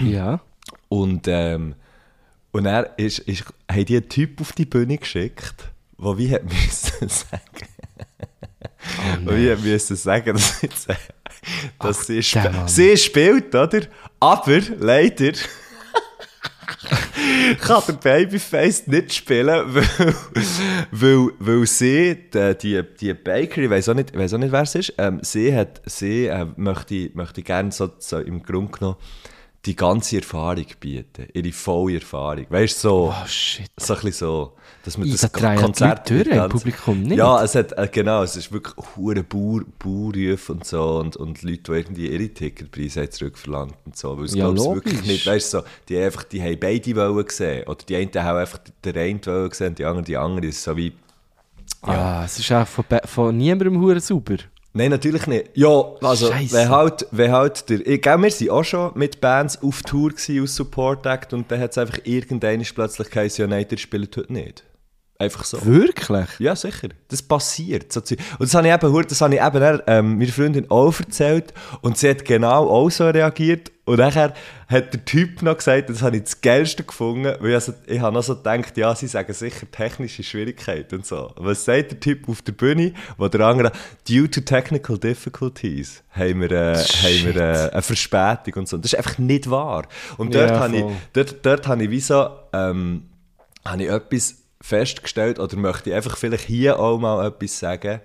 Ja. 0.00 0.40
Und, 0.88 1.26
ähm, 1.28 1.74
und 2.52 2.66
er 2.66 2.98
ist, 2.98 3.18
ist, 3.20 3.44
die 3.84 3.96
einen 3.96 4.08
Typ 4.08 4.40
auf 4.40 4.52
die 4.52 4.64
Bühne 4.64 4.98
geschickt, 4.98 5.70
der 5.98 6.18
wie 6.18 6.32
hat 6.32 6.44
müssen 6.52 7.08
sagen, 7.08 7.68
oh, 9.26 9.32
wie 9.32 9.50
hat 9.50 9.62
müssen 9.62 9.96
sagen, 9.96 10.34
dass, 10.34 10.62
jetzt, 10.62 10.88
äh, 10.88 10.94
dass 11.78 12.00
Ach, 12.00 12.04
sie, 12.04 12.18
sp 12.24 12.50
Mann. 12.50 12.68
sie 12.68 12.96
spielt, 12.96 13.54
oder? 13.54 13.82
Aber 14.20 14.60
leider 14.78 15.32
kann 17.60 17.82
der 17.86 17.92
Babyface 17.94 18.86
nicht 18.86 19.14
spielen, 19.14 19.46
weil, 19.74 20.14
weil, 20.90 21.28
weil 21.38 21.66
sie, 21.66 22.16
die, 22.32 22.58
die, 22.58 22.82
die 23.00 23.14
Baker, 23.14 23.62
ich 23.62 23.70
weiß 23.70 23.88
auch 23.90 23.94
nicht, 23.94 24.10
ich 24.10 24.18
weiss 24.18 24.34
auch 24.34 24.38
nicht 24.38 24.52
wer 24.52 24.62
es 24.62 24.74
ist, 24.74 24.94
ähm, 24.98 25.20
sie, 25.22 25.54
hat, 25.54 25.80
sie 25.84 26.26
äh, 26.26 26.46
möchte, 26.56 27.10
möchte 27.14 27.42
gerne 27.42 27.72
so, 27.72 27.90
so 27.98 28.18
im 28.18 28.42
Grunde 28.42 28.72
genommen 28.72 28.96
die 29.68 29.76
ganze 29.76 30.16
Erfahrung 30.16 30.64
bieten, 30.80 31.26
ihre 31.34 31.52
volle 31.52 31.94
Erfahrung. 31.96 32.46
Weißt 32.48 32.82
du, 32.82 32.88
so, 32.88 33.14
Oh 33.14 33.26
shit. 33.26 33.66
so 33.76 33.94
ein 33.94 34.00
bisschen 34.00 34.12
so, 34.26 34.52
dass 34.84 34.96
man 34.98 35.10
das 35.10 35.32
Konzert 35.32 36.08
durch, 36.10 36.24
ganz- 36.28 36.44
im 36.54 36.58
Publikum 36.58 37.02
nicht. 37.02 37.18
Ja, 37.18 37.42
es 37.44 37.54
hat, 37.54 37.72
äh, 37.78 37.88
genau, 37.92 38.22
es 38.22 38.34
ist 38.36 38.50
wirklich 38.50 38.74
hure 38.96 39.22
Bauer, 39.22 39.60
Baurufe 39.78 40.52
und 40.52 40.64
so 40.64 40.98
und, 40.98 41.16
und 41.16 41.42
Leute, 41.42 41.62
die 41.62 41.72
irgendwie 41.72 42.06
ihre 42.08 42.28
Ticketpreise 42.28 43.02
haben 43.02 43.10
zurückverlangt 43.10 43.74
und 43.84 43.96
so, 43.96 44.16
weil 44.18 44.24
es 44.24 44.34
Ja, 44.34 44.46
glaub's 44.46 44.64
logisch. 44.64 44.84
wirklich 44.92 45.06
nicht, 45.06 45.26
weißt 45.26 45.52
du, 45.54 45.58
so, 45.58 45.64
die 45.88 45.96
haben 45.98 46.04
einfach, 46.04 46.24
die 46.24 46.42
haben 46.42 46.58
beide 46.58 46.96
wollen 46.96 47.26
gesehen, 47.26 47.66
oder 47.68 47.84
die 47.88 47.96
einen 47.96 48.10
haben 48.14 48.38
einfach 48.38 48.58
den 48.84 48.96
einen 48.96 49.26
wollen 49.26 49.48
gesehen 49.50 49.68
und 49.68 49.78
die 49.78 49.84
anderen 49.84 50.04
die 50.06 50.16
andere, 50.16 50.46
ist 50.46 50.62
so 50.62 50.76
wie, 50.76 50.92
Ja, 51.86 52.24
es 52.24 52.38
ist 52.38 52.50
auch 52.52 52.66
von, 52.66 52.84
von 53.04 53.36
niemandem 53.36 53.80
hure 53.80 54.00
sauber. 54.00 54.36
Nein, 54.74 54.90
natürlich 54.90 55.26
nicht. 55.26 55.50
Ja, 55.54 55.84
also, 56.02 56.30
Scheisse. 56.30 56.54
wenn 56.54 56.68
halt, 56.68 57.06
wenn 57.10 57.32
halt 57.32 57.68
der, 57.70 57.86
ich 57.86 58.02
glaube, 58.02 58.24
wir 58.24 58.30
waren 58.30 58.50
auch 58.50 58.64
schon 58.64 58.92
mit 58.94 59.20
Bands 59.20 59.62
auf 59.62 59.82
Tour 59.82 60.10
gewesen, 60.10 60.42
aus 60.42 60.54
Support 60.54 61.06
Act 61.06 61.32
und 61.32 61.50
dann 61.50 61.60
hat 61.60 61.72
es 61.72 61.78
einfach 61.78 61.98
irgendeine 62.04 62.64
plötzlich 62.64 63.10
geheißen, 63.10 63.42
ja 63.42 63.46
nein, 63.48 63.66
der 63.68 63.76
spielt 63.78 64.16
heute 64.16 64.32
nicht. 64.32 64.64
Einfach 65.20 65.44
so. 65.44 65.64
Wirklich? 65.66 66.28
Ja, 66.38 66.54
sicher. 66.54 66.90
Das 67.08 67.22
passiert. 67.22 67.96
Und 67.96 68.20
das 68.38 68.54
habe 68.54 68.68
ich 68.68 68.74
eben, 68.74 69.08
das 69.08 69.20
habe 69.20 69.34
ich 69.34 69.42
eben 69.42 69.60
dann, 69.60 69.82
ähm, 69.88 70.18
meiner 70.18 70.30
Freundin 70.30 70.70
auch 70.70 70.94
erzählt 70.96 71.52
und 71.80 71.98
sie 71.98 72.10
hat 72.10 72.24
genau 72.24 72.68
auch 72.70 72.88
so 72.88 73.08
reagiert 73.08 73.72
und 73.84 73.98
nachher 73.98 74.32
hat 74.68 74.92
der 74.92 75.04
Typ 75.04 75.42
noch 75.42 75.56
gesagt, 75.56 75.90
das 75.90 76.02
habe 76.02 76.18
ich 76.18 76.24
das 76.24 76.40
Geilste 76.40 76.84
gefunden, 76.84 77.34
weil 77.40 77.48
ich, 77.48 77.54
also, 77.54 77.72
ich 77.86 77.98
habe 77.98 78.14
noch 78.14 78.22
so 78.22 78.36
gedacht, 78.36 78.76
ja, 78.76 78.94
sie 78.94 79.08
sagen 79.08 79.32
sicher 79.32 79.68
technische 79.68 80.22
Schwierigkeiten 80.22 80.96
und 80.96 81.06
so. 81.06 81.32
Was 81.36 81.64
sagt 81.64 81.90
der 81.90 81.98
Typ 81.98 82.28
auf 82.28 82.42
der 82.42 82.52
Bühne, 82.52 82.92
wo 83.16 83.26
der 83.26 83.40
andere, 83.40 83.72
due 84.06 84.30
to 84.30 84.42
technical 84.42 84.98
difficulties, 84.98 86.04
haben 86.10 86.42
wir, 86.42 86.52
äh, 86.52 86.76
haben 86.76 87.24
wir 87.24 87.36
äh, 87.36 87.70
eine 87.72 87.82
Verspätung 87.82 88.54
und 88.54 88.68
so. 88.68 88.76
Das 88.76 88.92
ist 88.92 88.98
einfach 88.98 89.18
nicht 89.18 89.50
wahr. 89.50 89.88
Und 90.16 90.32
dort, 90.34 90.50
Ja, 90.50 90.60
habe, 90.60 90.76
ich, 90.76 90.84
dort, 91.12 91.44
dort 91.44 91.66
habe 91.66 91.82
ich 91.82 91.90
wie 91.90 92.00
so, 92.00 92.28
ähm, 92.52 93.08
habe 93.64 93.82
ich 93.82 93.88
etwas 93.88 94.36
festgestellt 94.60 95.38
oder 95.38 95.56
möchte 95.56 95.90
ich 95.90 95.96
einfach 95.96 96.16
vielleicht 96.16 96.44
hier 96.44 96.78
auch 96.78 96.98
mal 96.98 97.26
etwas 97.26 97.58
sagen, 97.58 98.00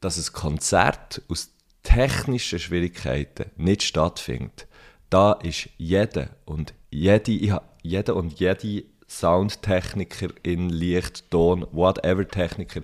dass 0.00 0.16
ein 0.16 0.32
Konzert 0.32 1.22
aus 1.28 1.50
technischen 1.82 2.58
Schwierigkeiten 2.58 3.50
nicht 3.56 3.82
stattfindet. 3.82 4.66
Da 5.10 5.32
ist 5.32 5.68
jeder 5.76 6.30
und 6.44 6.74
jede, 6.90 7.32
ich 7.32 7.52
jeder 7.82 8.16
und 8.16 8.38
jede 8.38 8.84
Soundtechniker 9.08 10.28
in 10.42 10.68
Licht, 10.70 11.30
Ton, 11.30 11.66
whatever 11.72 12.26
Techniker, 12.26 12.82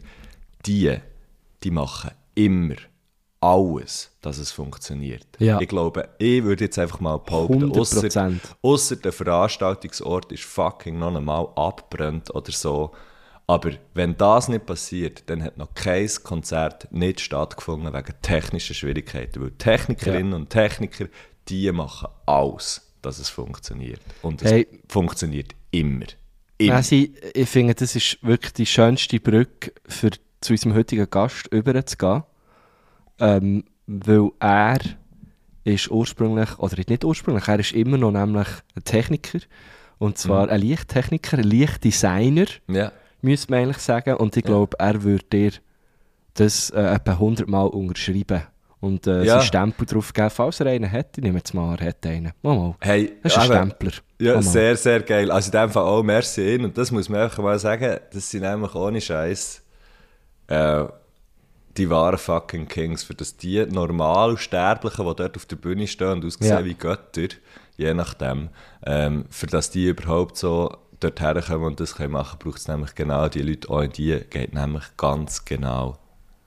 die, 0.67 0.97
die 1.63 1.71
machen 1.71 2.11
immer 2.35 2.77
alles, 3.41 4.11
dass 4.23 4.39
es 4.39 4.51
funktioniert. 4.51 5.27
Ja. 5.39 5.61
Ich 5.61 5.69
glaube, 5.69 6.09
ich 6.19 6.43
würde 6.43 6.65
jetzt 6.65 6.79
einfach 6.79 7.01
mal 7.01 7.19
behaupten, 7.19 7.71
100%. 7.73 8.41
Ausser 8.63 8.97
der 8.97 9.13
Veranstaltungsort 9.13 10.33
ist 10.33 10.45
fucking 10.45 10.99
noch 10.99 11.15
einmal 11.15 11.49
abbrennt 11.55 12.35
oder 12.35 12.51
so. 12.51 12.93
Aber 13.49 13.71
wenn 13.95 14.17
das 14.17 14.49
nicht 14.49 14.67
passiert, 14.67 15.31
dann 15.31 15.43
hat 15.43 15.57
noch 15.57 15.73
kein 15.75 16.09
Konzert 16.25 16.89
nicht 16.91 17.21
stattgefunden 17.21 17.93
wegen 17.93 18.15
technischer 18.21 18.75
Schwierigkeiten. 18.75 19.41
Weil 19.41 19.53
Technikerinnen 19.53 20.33
und 20.33 20.51
Techniker, 20.51 21.07
die 21.49 21.71
machen 21.71 22.09
alles, 22.27 22.93
dass 23.03 23.19
es 23.21 23.29
funktioniert. 23.29 24.01
Und 24.23 24.43
es 24.43 24.51
Hey. 24.51 24.67
funktioniert 24.89 25.53
immer. 25.71 26.07
Immer. 26.59 26.75
Also, 26.75 26.97
ich, 26.97 27.49
finde, 27.49 27.75
das 27.75 27.95
ist 27.95 28.19
wirklich 28.23 28.53
die 28.55 28.67
schönste 28.67 29.21
Brücke 29.21 29.73
für 29.87 30.11
zu 30.41 30.53
unserem 30.53 30.75
heutigen 30.75 31.09
Gast 31.09 31.47
überzugehen. 31.53 32.25
Ähm, 33.19 33.65
weil 33.87 34.31
er 34.41 34.79
ist 35.65 35.91
ursprünglich, 35.91 36.59
oder 36.59 36.77
nicht 36.77 37.05
ursprünglich, 37.05 37.47
er 37.47 37.61
ist 37.61 37.73
immer 37.73 37.99
noch 37.99 38.11
nämlich 38.11 38.49
ein 38.75 38.85
Techniker. 38.85 39.39
Und 39.99 40.19
zwar 40.19 40.49
ein 40.51 40.61
Lichttechniker, 40.61 41.39
ein 41.39 41.45
Lichtdesigner, 41.45 42.47
ja. 42.69 42.93
Müsste 43.27 43.51
man 43.53 43.61
eigentlich 43.65 43.79
sagen. 43.79 44.15
Und 44.17 44.37
ich 44.37 44.43
glaube, 44.45 44.77
er 44.79 45.03
würde 45.03 45.25
dir 45.33 45.53
das 46.35 46.71
äh, 46.71 46.81
etwa 46.81 47.13
100 47.13 47.49
Mal 47.49 47.67
unterschreiben. 47.67 48.43
Und 48.81 49.07
äh, 49.07 49.25
Ja. 49.25 49.41
Stempel 49.41 49.87
drauf 49.87 50.13
geben, 50.13 50.31
falls 50.31 50.61
er 50.61 50.67
einen 50.67 50.85
hätte. 50.91 51.21
Ich 51.21 51.25
nehme 51.25 51.39
jetzt 51.39 51.55
mal, 51.55 51.77
er 51.81 51.89
hat 51.89 52.07
einen. 52.07 52.33
Mal, 52.43 52.57
mal. 52.57 52.75
Hey, 52.81 53.13
Das 53.23 53.33
ist 53.33 53.39
ein 53.39 53.45
eben, 53.47 53.55
Stempler. 53.71 53.93
Ja, 54.21 54.33
Mal, 54.35 54.35
mal. 54.37 54.43
sehr, 54.43 54.77
sehr 54.77 55.01
geil. 55.01 55.31
Also 55.31 55.49
in 55.51 55.59
dem 55.61 55.71
Fall 55.71 55.83
auch 55.85 56.03
merci 56.03 56.55
ihn. 56.55 56.65
Und 56.67 56.77
das 56.79 56.91
muss 56.91 57.09
man 57.09 57.21
einfach 57.23 57.43
mal 57.43 57.59
sagen, 57.59 57.99
das 58.13 58.31
sind 58.31 58.43
nämlich 58.43 58.75
ohne 58.75 59.01
Scheiß 59.01 59.63
äh, 60.49 60.85
die 61.77 61.91
wahren 61.91 62.19
fucking 62.19 62.69
Kings. 62.69 63.03
Für 63.03 63.15
das 63.15 63.37
die 63.37 63.65
normal 63.67 64.37
Sterblichen, 64.37 65.07
die 65.07 65.17
dort 65.17 65.37
auf 65.37 65.47
der 65.47 65.57
Bühne 65.57 65.87
stehen 65.87 66.09
und 66.13 66.25
aussehen 66.25 66.47
Ja. 66.49 66.65
wie 66.65 66.75
Götter, 66.75 67.29
je 67.77 67.93
nachdem, 67.95 68.51
ähm, 68.85 69.25
für 69.31 69.47
das 69.47 69.71
die 69.71 69.87
überhaupt 69.89 70.37
so 70.37 70.71
dort 71.01 71.21
herkommen 71.21 71.67
und 71.67 71.81
das 71.81 71.97
können 71.97 72.13
machen, 72.13 72.39
braucht 72.39 72.59
es 72.59 72.69
nämlich 72.69 72.95
genau 72.95 73.29
die 73.29 73.43
Leute. 73.43 73.69
In 73.85 73.93
die 73.93 74.21
geht 74.31 74.55
nämlich 74.55 74.85
ganz 74.97 75.45
genau 75.45 75.99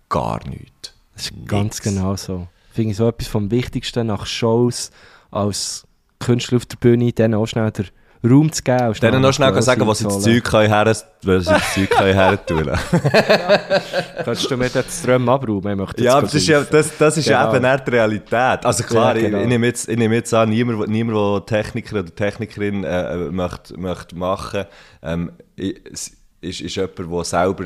gar 0.10 0.40
nichts. 0.48 0.94
Das 1.14 1.26
ist 1.26 1.34
ganz 1.48 1.82
genau 1.82 2.16
so. 2.16 2.48
Finde 2.72 2.92
ich 2.92 2.98
so 2.98 3.08
etwas 3.08 3.28
vom 3.28 3.52
Wichtigsten 3.52 4.08
nach 4.08 4.26
Shows 4.26 4.92
als 5.32 5.86
Künstler 6.20 6.58
auf 6.58 6.66
der 6.66 6.78
Bühne, 6.78 7.12
denen 7.12 7.34
auch 7.34 7.46
schnell 7.46 7.72
den 7.72 7.88
Raum 8.24 8.52
zu 8.52 8.62
geben. 8.64 8.88
und 8.88 9.02
Denen 9.02 9.22
noch 9.22 9.32
schnell 9.34 9.62
sagen, 9.62 9.88
was 9.88 10.00
sie 10.00 10.04
das. 10.04 10.22
Zeug 10.22 10.44
können 10.44 10.72
her, 10.72 10.86
was 10.86 11.06
sie 11.46 11.52
das 11.52 11.74
Zeug 11.74 11.90
können 11.90 12.14
her 12.14 12.46
tun. 12.46 12.70
Kannst 14.26 14.52
du 14.52 14.58
mir 14.58 14.70
den 14.70 14.84
Strom 14.84 15.30
abräumen? 15.30 15.72
Ich 15.72 15.78
möchte 15.78 16.04
Ja, 16.04 16.20
das 16.20 16.34
ist, 16.34 16.48
ja, 16.48 16.62
das, 16.62 16.98
das 16.98 17.18
ist 17.18 17.28
Genau. 17.28 17.56
eben 17.56 17.64
nicht 17.72 17.88
die 17.88 17.92
Realität. 17.92 18.66
Also 18.66 18.84
klar, 18.84 19.16
Ja, 19.16 19.22
genau. 19.24 19.38
ich, 19.38 19.44
ich, 19.44 19.50
nehme 19.50 19.68
jetzt, 19.68 19.88
ich 19.88 19.98
nehme 19.98 20.16
jetzt 20.16 20.34
an, 20.34 20.50
niemand, 20.50 20.90
niemand 20.90 21.18
der 21.18 21.64
Techniker 21.64 22.00
oder 22.00 22.14
Technikerin 22.14 22.84
äh, 22.84 23.14
äh, 23.14 23.32
möchte, 23.32 23.80
möchte 23.80 24.16
machen, 24.18 24.66
ähm, 25.02 25.32
ist, 25.56 26.12
ist 26.42 26.60
jemand, 26.76 26.98
der 27.00 27.24
selber 27.24 27.64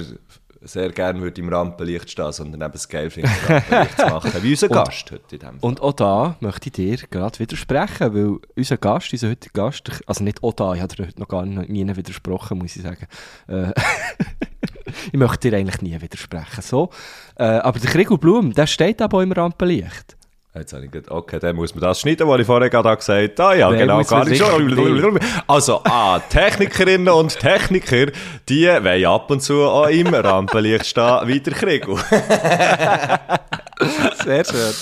sehr 0.66 0.92
gerne 0.92 1.22
würde 1.22 1.42
im 1.42 1.50
Rampenlicht 1.50 2.10
stehen, 2.10 2.32
sondern 2.32 2.62
eben 2.62 2.74
es 2.74 2.88
geil 2.88 3.10
findet, 3.10 3.32
im 3.48 3.56
Rampenlicht 3.56 4.00
zu 4.00 4.06
machen. 4.08 4.32
Wie 4.44 4.52
unser 4.52 4.68
Gast 4.70 5.12
heute 5.12 5.36
in 5.36 5.40
dem 5.40 5.60
Fall. 5.60 5.70
Und 5.70 5.82
auch 5.82 5.94
da 5.94 6.36
möchte 6.40 6.70
ich 6.70 6.74
dir 6.74 6.98
gerade 7.10 7.40
widersprechen, 7.40 8.14
weil 8.14 8.38
unser 8.56 8.78
Gast, 8.78 9.12
unser 9.12 9.30
heutiger 9.30 9.66
Gast, 9.66 9.92
also 10.06 10.24
nicht 10.24 10.44
auch 10.44 10.54
da, 10.54 10.74
ich 10.74 10.82
habe 10.82 10.96
dir 10.96 11.08
heute 11.08 11.20
noch 11.20 11.28
gar 11.28 11.46
nie 11.46 11.84
nie 11.84 11.96
widersprochen, 11.96 12.58
muss 12.58 12.76
ich 12.76 12.82
sagen. 12.82 13.08
Äh, 13.48 13.72
ich 15.12 15.14
möchte 15.14 15.50
dir 15.50 15.58
eigentlich 15.58 15.82
nie 15.82 16.00
widersprechen. 16.00 16.62
So. 16.62 16.90
Äh, 17.36 17.44
aber 17.44 17.80
der 17.80 17.92
Gregor 17.92 18.18
Blum, 18.18 18.54
der 18.54 18.68
steht 18.68 19.02
aber 19.02 19.18
auch 19.18 19.22
im 19.22 19.32
Rampenlicht. 19.32 20.18
Jetzt 20.56 20.72
habe 20.72 20.86
ich 20.86 20.92
gedacht, 20.92 21.12
okay, 21.12 21.40
dann 21.40 21.56
muss 21.56 21.74
man 21.74 21.82
das 21.82 22.00
schneiden, 22.00 22.28
was 22.28 22.40
ich 22.40 22.46
vorher 22.46 22.70
gerade 22.70 22.96
gesagt 22.96 23.40
habe. 23.40 23.50
Ah 23.50 23.56
ja, 23.56 23.72
Wer 23.72 23.80
genau, 23.80 24.04
gar 24.04 24.24
nicht 24.24 24.38
schon. 24.38 25.20
Also, 25.48 25.82
ah, 25.84 26.20
Technikerinnen 26.20 27.10
und 27.10 27.40
Techniker, 27.40 28.12
die 28.48 28.68
wollen 28.68 29.06
ab 29.06 29.32
und 29.32 29.42
zu 29.42 29.64
auch 29.64 29.88
im 29.88 30.14
Rampenlicht 30.14 30.86
stehen, 30.86 31.28
wie 31.28 31.40
der 31.40 31.54
Kriegel. 31.54 31.96
Sehr 34.24 34.46
schön. 34.46 34.74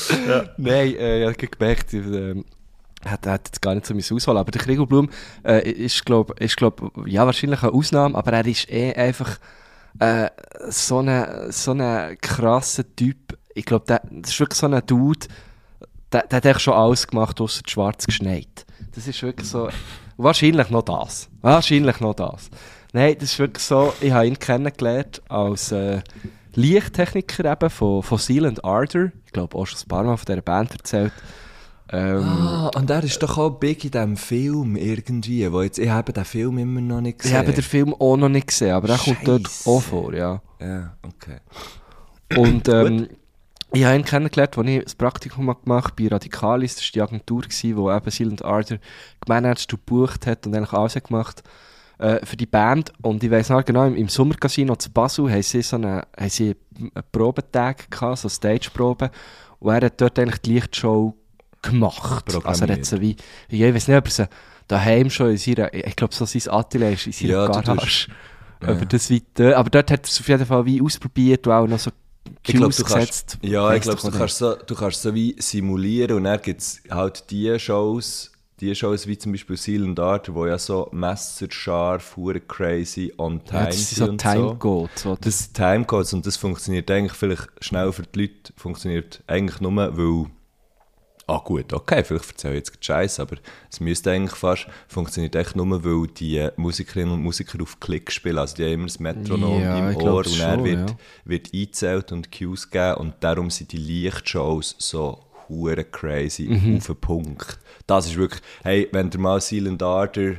Nein, 0.58 0.94
äh, 0.98 1.22
ich 1.22 1.28
habe 1.28 1.48
gemerkt, 1.48 1.94
ich, 1.94 2.06
ähm, 2.06 2.44
hat, 3.06 3.26
hat 3.26 3.48
jetzt 3.48 3.62
gar 3.62 3.74
nicht 3.74 3.86
so 3.86 3.94
meine 3.94 4.04
Auswahl, 4.12 4.40
aber 4.40 4.52
der 4.52 4.62
Gregor 4.62 4.88
Blum 4.88 5.10
äh, 5.46 5.72
ist, 5.72 6.06
glaube 6.06 6.34
ist, 6.40 6.58
glaub, 6.58 6.92
ja, 7.06 7.26
wahrscheinlich 7.26 7.64
eine 7.64 7.72
Ausnahme, 7.72 8.16
aber 8.16 8.34
er 8.34 8.46
ist 8.46 8.70
eh 8.70 8.94
einfach 8.94 9.40
äh, 10.00 10.28
so 10.68 11.00
ein 11.00 11.50
so 11.52 11.72
eine 11.72 12.18
krasser 12.22 12.84
Typ. 12.94 13.38
Ich 13.54 13.64
glaube, 13.66 13.86
das 13.88 14.32
ist 14.32 14.40
wirklich 14.40 14.60
so 14.60 14.68
ein 14.68 14.82
Dude, 14.86 15.28
der, 16.12 16.28
der 16.28 16.38
hat 16.38 16.46
echt 16.46 16.62
schon 16.62 16.74
alles 16.74 17.08
gemacht, 17.08 17.40
außer 17.42 17.62
schwarz 17.68 18.06
geschneit. 18.06 18.66
Das 18.94 19.08
ist 19.08 19.22
wirklich 19.24 19.48
so. 19.48 19.70
Wahrscheinlich 20.18 20.70
noch 20.70 20.84
das. 20.84 21.30
Wahrscheinlich 21.42 22.00
noch 22.00 22.14
das. 22.14 22.50
Nein, 22.94 23.16
das 23.20 23.32
ist 23.32 23.40
wirklich 23.40 23.64
so. 23.64 23.94
Ich 24.02 24.12
habe 24.12 24.28
ihn 24.28 24.38
kennengelernt 24.38 25.22
als 25.30 25.72
äh, 25.72 26.02
Lichttechniker 26.54 27.50
eben 27.52 27.70
von, 27.70 28.04
von 28.04 28.18
Silent 28.18 28.64
Ardor. 28.66 29.12
Ich 29.26 29.32
glaube 29.32 29.58
auch 29.58 29.66
schon 29.66 29.80
ein 29.80 29.88
paar 29.88 30.04
Mal 30.04 30.18
von 30.18 30.26
dieser 30.26 30.42
Band 30.42 30.72
erzählt. 30.74 31.14
Ähm, 31.94 32.24
Ah, 32.24 32.72
und 32.76 32.90
er 32.90 33.04
ist 33.04 33.22
doch 33.22 33.38
auch 33.38 33.50
big 33.52 33.84
in 33.84 33.92
diesem 33.92 34.18
Film 34.18 34.76
irgendwie, 34.78 35.52
wo 35.52 35.62
jetzt, 35.62 35.78
ich 35.80 35.90
habe 35.90 36.14
den 36.14 36.24
Film 36.26 36.58
immer 36.58 36.80
noch 36.82 37.02
nicht 37.02 37.16
ich 37.18 37.24
gesehen. 37.24 37.38
habe 37.38 37.52
den 37.52 37.64
Film 37.64 37.94
auch 37.94 38.16
noch 38.18 38.30
nicht 38.30 38.48
gesehen, 38.48 38.72
aber 38.74 38.90
er 38.90 38.98
kommt 38.98 39.28
dort 39.28 39.50
auch 39.66 39.82
vor, 39.82 40.14
ja. 40.14 40.42
Ja, 40.62 40.94
okay. 41.04 41.40
Und 42.38 42.70
ähm, 42.70 43.08
ich 43.74 43.84
habe 43.86 43.96
ihn 43.96 44.06
kennengelernt, 44.06 44.58
als 44.58 44.68
ich 44.68 44.84
das 44.84 44.96
Praktikum 44.96 45.50
habe 45.50 45.62
gemacht 45.64 45.96
bei 45.96 46.08
Radicalis. 46.08 46.76
Das 46.76 46.84
war 46.86 46.92
die 46.94 47.02
Agentur, 47.02 47.44
die 47.44 47.68
eben 47.70 48.12
Silent 48.12 48.44
Ardor 48.46 48.78
gemanagt 49.26 49.60
und 49.62 49.70
gebucht 49.86 50.28
hat 50.28 50.46
und 50.46 50.56
eigentlich 50.56 50.74
alles 50.74 50.96
gemacht 50.96 51.44
äh, 52.00 52.26
für 52.26 52.36
die 52.38 52.46
Band. 52.46 52.92
Und 53.02 53.24
ich 53.24 53.32
weiss 53.32 53.50
noch 53.50 53.64
genau, 53.64 53.86
im, 53.88 53.96
im 53.96 54.10
Sommercasino 54.10 54.76
zu 54.76 54.92
Basel 54.92 55.32
haben 55.32 55.42
sie 55.42 55.62
so 55.62 55.78
eine, 55.78 56.04
haben 56.20 56.30
sie 56.30 56.56
einen 56.80 56.92
Probetag 57.12 57.90
gehabt, 57.90 58.18
so 58.20 58.30
Stageprobe. 58.30 59.10
Und 59.60 59.74
er 59.74 59.86
hat 59.86 60.02
dort 60.02 60.18
eigentlich 60.20 60.42
die 60.42 60.54
Lichtshow 60.56 61.16
gemacht. 61.62 62.26
Also 62.46 62.66
er 62.66 62.74
hat 62.74 62.86
sie 62.86 63.00
wie, 63.02 63.16
ich 63.50 63.62
weiß 63.62 63.88
nicht, 63.88 63.98
ob 63.98 64.06
er 64.06 64.12
sie 64.12 64.30
daheim 64.68 65.10
schon 65.10 65.32
in 65.32 65.38
seiner, 65.38 65.74
ich 65.74 65.96
glaube 65.96 66.14
so 66.14 66.26
sein 66.26 66.54
Atelier 66.54 66.92
ist 66.92 67.06
in 67.08 67.14
seiner 67.14 67.32
Ja, 67.34 67.48
du 67.48 67.62
Garage. 67.62 68.08
ja. 68.62 68.68
Aber 68.70 68.86
das 68.86 69.10
wie, 69.10 69.24
dort- 69.34 69.56
aber 69.56 69.70
dort 69.70 69.92
hat 69.92 70.02
er 70.02 70.10
es 70.10 70.20
auf 70.20 70.28
jeden 70.28 70.46
Fall 70.46 70.66
wie 70.66 70.82
ausprobiert 70.82 71.46
und 71.48 71.54
auch 71.54 71.68
noch 71.68 71.80
so 71.80 71.92
Ich 72.44 72.56
glaube, 72.56 72.74
Cues 72.74 72.78
du 72.78 72.84
gesetzt. 72.84 73.38
kannst, 73.42 73.44
ja, 73.44 73.74
ich 73.76 73.82
glaube, 73.82 74.02
du 74.02 74.12
kannst 74.12 74.38
so, 74.38 74.56
du 74.56 74.76
kannst 74.76 75.02
so 75.02 75.14
wie 75.14 75.36
simulieren 75.40 76.18
und 76.18 76.24
dann 76.26 76.42
gibt 76.42 76.62
es 76.62 76.82
halt 76.90 77.30
die 77.30 77.58
Shows, 77.60 78.32
die 78.60 78.74
Shows 78.76 79.08
wie 79.08 79.18
zum 79.18 79.32
Beispiel 79.32 79.58
Silent 79.58 80.00
Art, 80.00 80.34
wo 80.34 80.46
ja 80.48 80.58
so 80.58 80.90
messerscharf, 80.92 82.16
hure 82.18 82.40
crazy 82.40 83.14
on 83.18 83.44
time 83.46 83.60
Ja, 83.62 83.66
das 83.68 83.76
sind 83.76 83.88
sind 83.90 83.98
so 83.98 84.06
und 84.10 84.18
Time 84.18 84.90
so. 84.96 85.16
Das 85.22 85.52
Timecodes 85.54 86.14
und 86.14 86.26
das 86.26 86.38
funktioniert 86.38 86.90
eigentlich 86.90 87.14
vielleicht 87.14 87.50
schnell 87.60 87.92
für 87.92 88.04
die 88.04 88.22
Leute, 88.22 88.54
funktioniert 88.56 89.24
eigentlich 89.28 89.62
nur, 89.62 89.76
weil 89.76 90.26
Ah 91.34 91.42
gut, 91.46 91.72
okay, 91.72 92.04
vielleicht 92.04 92.30
erzähle 92.32 92.54
ich 92.56 92.66
jetzt 92.66 92.84
Scheiße, 92.86 93.22
aber 93.22 93.38
es 93.72 93.80
müsste 93.80 94.12
eigentlich 94.12 94.36
fast, 94.38 94.68
funktioniert 94.90 95.34
echt 95.36 95.56
nur, 95.56 95.84
weil 95.86 96.08
die 96.08 96.46
Musikerinnen 96.58 97.14
und 97.14 97.24
Musiker 97.24 97.62
auf 97.62 97.80
Klick 97.80 98.12
spielen, 98.12 98.38
also 98.38 98.56
die 98.56 98.66
haben 98.66 98.74
immer 98.74 98.88
das 98.88 99.00
Metronom 99.00 99.62
Ja, 99.62 99.78
im 99.92 99.96
Ohr 99.96 100.16
und 100.16 100.28
schon, 100.30 100.64
wird, 100.66 100.90
ja. 100.90 100.96
wird 101.24 101.54
eingezählt 101.54 102.12
und 102.12 102.32
Cues 102.34 102.70
gegeben 102.70 102.96
und 102.98 103.14
darum 103.22 103.50
sind 103.50 103.72
die 103.72 103.78
Lichtshows 103.78 104.76
so 104.78 105.20
hure 105.48 105.86
crazy 105.86 106.50
Mhm. 106.50 106.78
auf 106.80 106.88
den 106.88 106.96
Punkt. 106.98 107.60
Das 107.88 108.08
ist 108.08 108.18
wirklich, 108.18 108.42
hey, 108.64 108.90
wenn 108.92 109.10
ihr 109.10 109.20
mal 109.20 109.40
Silent 109.40 109.82
Ardor, 109.84 110.34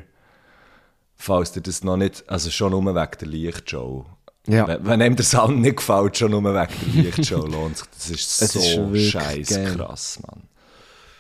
falls 1.17 1.53
dir 1.53 1.61
das 1.63 1.83
noch 1.85 1.97
nicht, 1.97 2.23
also 2.29 2.51
schon 2.51 2.73
nur 2.73 2.85
wegen 2.85 3.11
der 3.19 3.29
Lichtshow, 3.29 4.05
Ja. 4.47 4.67
wenn, 4.69 4.85
wenn 4.85 5.01
einem 5.03 5.17
der 5.17 5.25
Sound 5.25 5.61
nicht 5.61 5.77
gefällt, 5.77 6.19
schon 6.19 6.33
nur 6.33 6.43
wegen 6.45 6.55
der 6.55 6.67
Lichtshow 7.05 7.47
lohnt 7.47 7.79
sich, 7.79 8.27
das 8.27 8.55
ist 8.55 8.75
so 8.75 8.95
scheiß 8.95 9.49
krass, 9.75 10.19
Mann. 10.27 10.43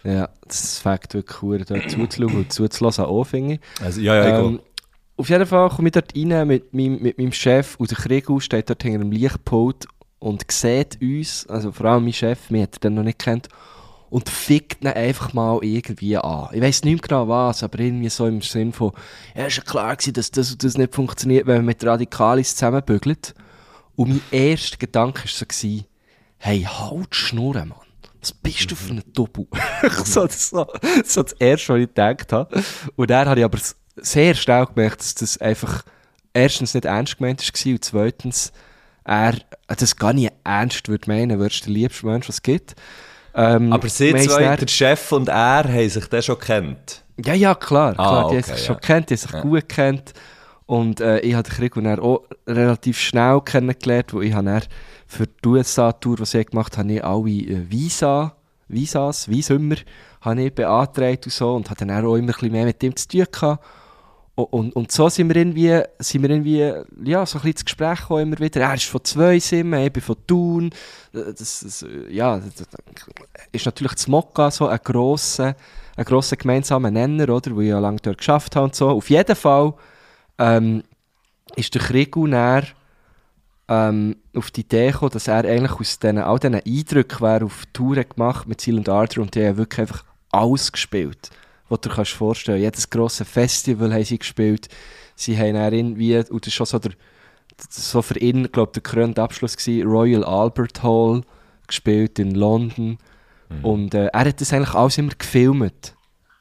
Ja, 0.05 0.29
das 0.47 0.79
fängt 0.79 1.15
wirklich 1.15 1.43
cool, 1.43 1.65
dort 1.65 1.91
zuzuschauen 1.91 2.37
und 2.37 2.53
zuzulassen 2.53 3.05
auch, 3.05 3.25
finde 3.25 3.55
ich. 3.55 3.61
Also, 3.83 4.01
ja, 4.01 4.17
ja, 4.17 4.41
Ähm, 4.41 4.61
auf 5.17 5.29
jeden 5.29 5.47
Fall 5.47 5.69
komme 5.69 5.88
ich 5.88 5.93
dort 5.93 6.17
rein 6.17 6.49
mit 6.49 6.75
meinem, 6.75 7.01
mit 7.01 7.19
meinem 7.19 7.33
Chef 7.33 7.77
und 7.77 7.91
der 7.91 7.99
Kriegel 7.99 8.41
steht 8.41 8.69
dort 8.69 8.83
hinter 8.83 9.01
einem 9.01 9.12
Lichtpult 9.12 9.87
und 10.19 10.51
sieht 10.51 11.01
uns, 11.01 11.47
also 11.47 11.71
vor 11.71 11.87
allem 11.87 12.05
mein 12.05 12.12
Chef, 12.12 12.51
mich 12.51 12.62
hat 12.62 12.77
er 12.77 12.81
dann 12.81 12.95
noch 12.95 13.03
nicht 13.03 13.19
kennt, 13.19 13.49
und 14.12 14.29
fickt 14.29 14.85
ihn 14.85 14.88
einfach 14.88 15.33
mal 15.33 15.59
irgendwie 15.62 16.19
an. 16.19 16.51
Ich 16.53 16.61
weiss 16.61 16.85
nicht 16.85 16.93
mehr 16.93 17.09
genau 17.09 17.29
was, 17.29 17.62
aber 17.62 17.79
irgendwie 17.79 18.11
so 18.11 18.27
im 18.27 18.43
Sinn 18.43 18.75
von, 18.75 18.93
ja, 19.35 19.47
ist 19.47 19.57
ja 19.57 19.62
klar 19.62 19.97
gewesen, 19.97 20.12
dass 20.12 20.31
das 20.31 20.53
und 20.53 20.62
das 20.62 20.77
nicht 20.77 20.95
funktioniert, 20.95 21.47
wenn 21.47 21.57
man 21.57 21.65
mit 21.65 21.83
Radikalis 21.83 22.55
zusammenbügelt. 22.55 23.35
Und 23.97 24.11
mein 24.11 24.21
erster 24.31 24.77
Gedanke 24.77 25.23
war 25.23 25.29
so, 25.29 25.67
hey, 26.37 26.61
halt 26.61 27.09
die 27.11 27.17
Schnurren, 27.17 27.71
Mann. 27.71 27.79
Was 28.23 28.33
bist 28.33 28.71
du 28.71 28.77
für 28.77 28.93
ein 28.93 29.03
Doppel? 29.13 29.47
so, 30.05 30.27
das, 30.27 30.49
so, 30.49 30.67
so 31.05 31.23
das 31.25 31.33
Erste, 31.35 31.75
was 31.75 31.81
ich 31.81 31.89
gedacht 31.89 32.33
habe. 32.33 32.63
Und 32.97 33.11
dann 33.11 33.29
habe 33.29 33.41
ich 33.41 33.45
aber 33.45 33.59
sehr 33.97 34.35
schnell 34.35 34.65
gemerkt, 34.67 35.01
dass 35.01 35.15
das 35.15 35.39
einfach 35.39 35.83
erstens 36.33 36.73
nicht 36.73 36.87
ernst 36.87 37.19
gemeint 37.19 37.43
war 37.43 37.73
und 37.73 37.85
zweitens 37.85 38.53
er 39.05 39.35
das 39.67 39.97
gar 39.97 40.13
nicht 40.13 40.33
ernst 40.45 40.89
würde 40.89 41.11
meinen, 41.11 41.39
würdest 41.39 41.63
du 41.63 41.65
der 41.67 41.75
liebste 41.75 42.07
Mensch, 42.07 42.29
was 42.29 42.37
es 42.37 42.43
gibt. 42.43 42.75
Ähm, 43.35 43.73
aber 43.73 43.89
sie 43.89 44.15
zwei, 44.15 44.45
dann- 44.45 44.59
der 44.59 44.69
Chef 44.69 45.13
und 45.13 45.29
er, 45.29 45.65
haben 45.65 45.89
sich 45.89 46.07
dann 46.07 46.23
schon 46.23 46.39
kennt. 46.39 47.03
ja, 47.25 47.35
ja, 47.35 47.55
klar. 47.55 47.91
Ah, 47.91 47.95
klar 47.95 48.31
die 48.31 48.37
haben 48.37 48.43
sich 48.43 48.59
ja. 48.59 48.67
schon 48.67 48.81
kennt, 48.81 49.11
die 49.11 49.17
haben 49.17 49.21
sich 49.21 49.41
gut 49.43 49.69
kennt. 49.69 50.13
Und 50.67 51.01
äh, 51.01 51.19
ich 51.21 51.35
habe 51.35 51.49
den 51.49 51.55
Krieg 51.55 51.75
dann 51.75 51.99
auch 51.99 52.23
relativ 52.47 52.99
schnell 52.99 53.41
kennengelernt, 53.41 54.13
wo 54.13 54.21
ich 54.21 54.33
habe 54.33 54.63
für 55.12 55.27
die 55.27 55.48
USA-Tour, 55.48 56.16
die 56.16 56.25
sie 56.25 56.44
gemacht 56.44 56.79
haben, 56.79 56.88
habe 57.03 57.31
ich 57.31 57.44
alle 57.44 57.59
äh, 57.59 57.70
Visa, 57.70 58.35
Visas, 58.68 59.29
Visummer, 59.29 59.77
habe 60.22 60.42
ich 60.42 60.55
beantragt 60.55 61.27
und 61.27 61.33
so 61.33 61.55
und 61.55 61.68
hatte 61.68 61.87
dann 61.87 62.05
auch 62.05 62.16
immer 62.16 62.29
ein 62.29 62.35
bisschen 62.35 62.53
mehr 62.53 62.64
mit 62.64 62.83
ihm 62.83 62.96
zu 62.96 63.09
tun 63.09 63.27
gehabt. 63.31 63.64
Und, 64.35 64.44
und, 64.44 64.75
und 64.75 64.90
so 64.90 65.11
sind 65.11 65.29
wir 65.29 65.37
irgendwie, 65.37 65.83
sind 65.98 66.22
wir 66.22 66.31
irgendwie 66.31 66.72
ja, 67.05 67.27
so 67.27 67.37
ein 67.37 67.42
bisschen 67.42 67.51
ins 67.51 67.64
Gespräch 67.66 68.01
gekommen 68.01 68.22
immer 68.22 68.38
wieder. 68.38 68.62
Er 68.62 68.75
ist 68.75 68.85
von 68.85 69.05
zwei 69.05 69.38
Simmen, 69.38 69.83
ich 69.83 69.92
bin 69.92 70.03
von 70.03 70.16
Thun. 70.27 70.70
Das, 71.12 71.61
das, 71.61 71.85
ja, 72.09 72.38
das, 72.38 72.66
ist 73.53 73.66
natürlich 73.66 73.92
das 73.92 74.09
Mokka 74.09 74.51
so 74.51 74.66
ein 74.68 74.81
grosser, 74.83 75.55
ein 75.96 76.05
grosser 76.07 76.37
gemeinsamer 76.37 76.90
Nenner, 76.90 77.29
oder, 77.29 77.55
wo 77.55 77.61
ich 77.61 77.68
ja 77.68 77.79
lange 77.79 77.98
dort 78.01 78.18
geschafft 78.18 78.57
habe 78.57 78.64
und 78.64 78.75
so. 78.75 78.88
Auf 78.88 79.11
jeden 79.11 79.37
Fall 79.37 79.75
ähm, 80.38 80.83
ist 81.55 81.75
der 81.75 81.83
Krigu 81.83 82.27
näher 82.27 82.64
ähm, 83.68 84.16
auf 84.35 84.51
die 84.51 84.62
Idee 84.62 84.90
gekommen, 84.90 85.12
dass 85.12 85.29
er 85.29 85.44
eigentlich 85.44 85.72
aus 85.72 85.98
diesen, 85.98 86.18
all 86.18 86.38
diesen 86.38 86.55
Eindrücken, 86.55 87.18
die 87.18 87.25
er 87.25 87.44
auf 87.44 87.64
Tour 87.72 87.96
hat 87.96 88.16
gemacht 88.16 88.48
mit 88.48 88.61
Silent 88.61 88.88
Ardor 88.88 89.22
und 89.22 89.35
die 89.35 89.46
haben 89.46 89.57
wirklich 89.57 89.81
einfach 89.81 90.05
alles 90.31 90.72
gespielt, 90.72 91.31
was 91.68 91.81
du 91.81 91.88
dir 91.88 91.94
kannst 91.94 92.12
vorstellen 92.12 92.61
Jedes 92.61 92.90
grosse 92.90 93.25
Festival 93.25 93.92
haben 93.92 94.05
sie 94.05 94.18
gespielt. 94.18 94.68
Sie 95.14 95.38
haben 95.38 95.55
dann 95.55 95.72
irgendwie, 95.72 96.16
und 96.16 96.44
das 96.44 96.48
ist 96.48 96.55
schon 96.55 96.66
so, 96.66 96.79
der, 96.79 96.92
so 97.68 98.03
für 98.03 98.18
ihn, 98.18 98.51
glaube 98.51 98.72
der 98.72 98.83
krönende 98.83 99.22
Abschluss 99.22 99.57
gewesen, 99.57 99.87
Royal 99.87 100.25
Albert 100.25 100.83
Hall 100.83 101.22
gespielt 101.66 102.18
in 102.18 102.35
London. 102.35 102.98
Und 103.62 103.94
äh, 103.94 104.07
er 104.07 104.25
hat 104.25 104.40
das 104.40 104.53
eigentlich 104.53 104.75
alles 104.75 104.98
immer 104.98 105.12
gefilmt. 105.16 105.94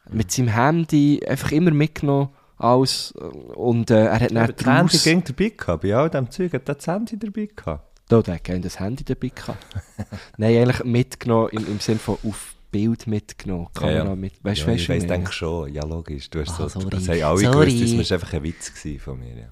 Mit 0.09 0.31
seinem 0.31 0.49
Handy, 0.49 1.21
einfach 1.27 1.51
immer 1.51 1.71
mitgenommen, 1.71 2.29
alles. 2.61 3.11
Und 3.11 3.89
äh, 3.91 4.05
er 4.05 4.19
hat 4.19 4.31
Aber 4.35 4.53
dann 4.53 4.53
das 4.53 4.65
Handy 4.65 4.97
ging 4.97 5.23
dabei 5.23 5.49
gehabt, 5.49 5.81
bei 5.83 5.95
all 5.95 6.09
dem 6.09 6.29
Zeug 6.31 6.53
hat 6.53 6.69
er 6.69 6.75
das 6.75 6.87
Handy 6.87 7.17
dabei 7.17 7.47
gehabt. 7.55 7.87
Da, 8.07 8.21
der 8.21 8.35
hat 8.35 8.65
das 8.65 8.79
Handy 8.79 9.03
dabei 9.03 9.29
gehabt. 9.29 9.65
Nein, 10.37 10.57
eigentlich 10.57 10.83
mitgenommen, 10.83 11.49
im, 11.51 11.65
im 11.67 11.79
Sinne 11.79 11.99
von 11.99 12.17
auf 12.23 12.55
Bild 12.71 13.05
mitgenommen. 13.07 13.67
Kamera 13.73 13.97
Ja, 13.97 14.05
ja. 14.05 14.15
mit. 14.15 14.33
Weißt 14.43 14.61
ja, 14.61 14.67
weißt 14.67 14.83
ich 14.83 14.89
weiss, 14.89 15.07
denke 15.07 15.31
schon, 15.31 15.73
ja 15.73 15.83
logisch, 15.83 16.29
du 16.29 16.39
hast 16.39 16.51
Ah, 16.59 16.69
so, 16.69 16.79
sorry. 16.79 16.89
das 16.89 17.09
haben 17.09 17.23
alle 17.23 17.37
Sorry. 17.39 17.73
gewusst, 17.73 17.99
das 17.99 18.09
war 18.11 18.15
einfach 18.17 18.33
ein 18.33 18.43
Witz 18.43 18.71
von 19.03 19.19
mir. 19.19 19.35
Ja. 19.37 19.47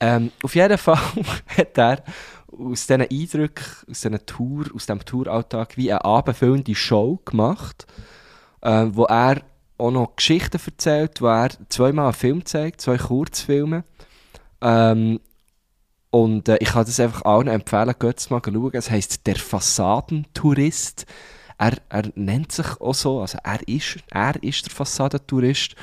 Ähm, 0.00 0.30
auf 0.42 0.54
jeden 0.54 0.78
Fall 0.78 0.98
hat 1.56 1.78
er 1.78 2.02
aus 2.48 2.86
diesen 2.86 3.02
Eindrücken, 3.02 3.64
aus 3.90 4.00
diesem 4.00 4.26
Tour, 4.26 4.66
aus 4.74 4.86
diesem 4.86 5.04
Touralltag 5.04 5.76
wie 5.76 5.90
eine 5.90 6.04
abendfüllende 6.04 6.74
Show 6.74 7.20
gemacht, 7.24 7.86
äh, 8.60 8.86
wo 8.90 9.04
er 9.04 9.42
auch 9.78 9.90
noch 9.90 10.16
Geschichten 10.16 10.60
erzählt, 10.64 11.20
wo 11.20 11.26
er 11.26 11.50
zweimal 11.68 12.06
einen 12.06 12.14
Film 12.14 12.44
zeigt, 12.44 12.80
zwei 12.80 12.98
Kurzfilme. 12.98 13.84
Ähm, 14.60 15.20
und 16.10 16.48
äh, 16.48 16.58
ich 16.60 16.70
kann 16.70 16.84
das 16.84 17.00
einfach 17.00 17.24
allen 17.24 17.48
empfehlen, 17.48 17.94
geht 17.98 18.30
mal 18.30 18.40
schauen. 18.44 18.70
Es 18.72 18.90
heisst 18.90 19.26
«Der 19.26 19.36
Fassadentourist». 19.36 21.06
Er, 21.58 21.72
er 21.88 22.12
nennt 22.14 22.52
sich 22.52 22.80
auch 22.80 22.94
so, 22.94 23.20
also 23.20 23.38
er 23.42 23.66
ist, 23.66 23.98
er 24.10 24.40
ist 24.42 24.66
der 24.66 24.72
Fassadentourist. 24.72 25.74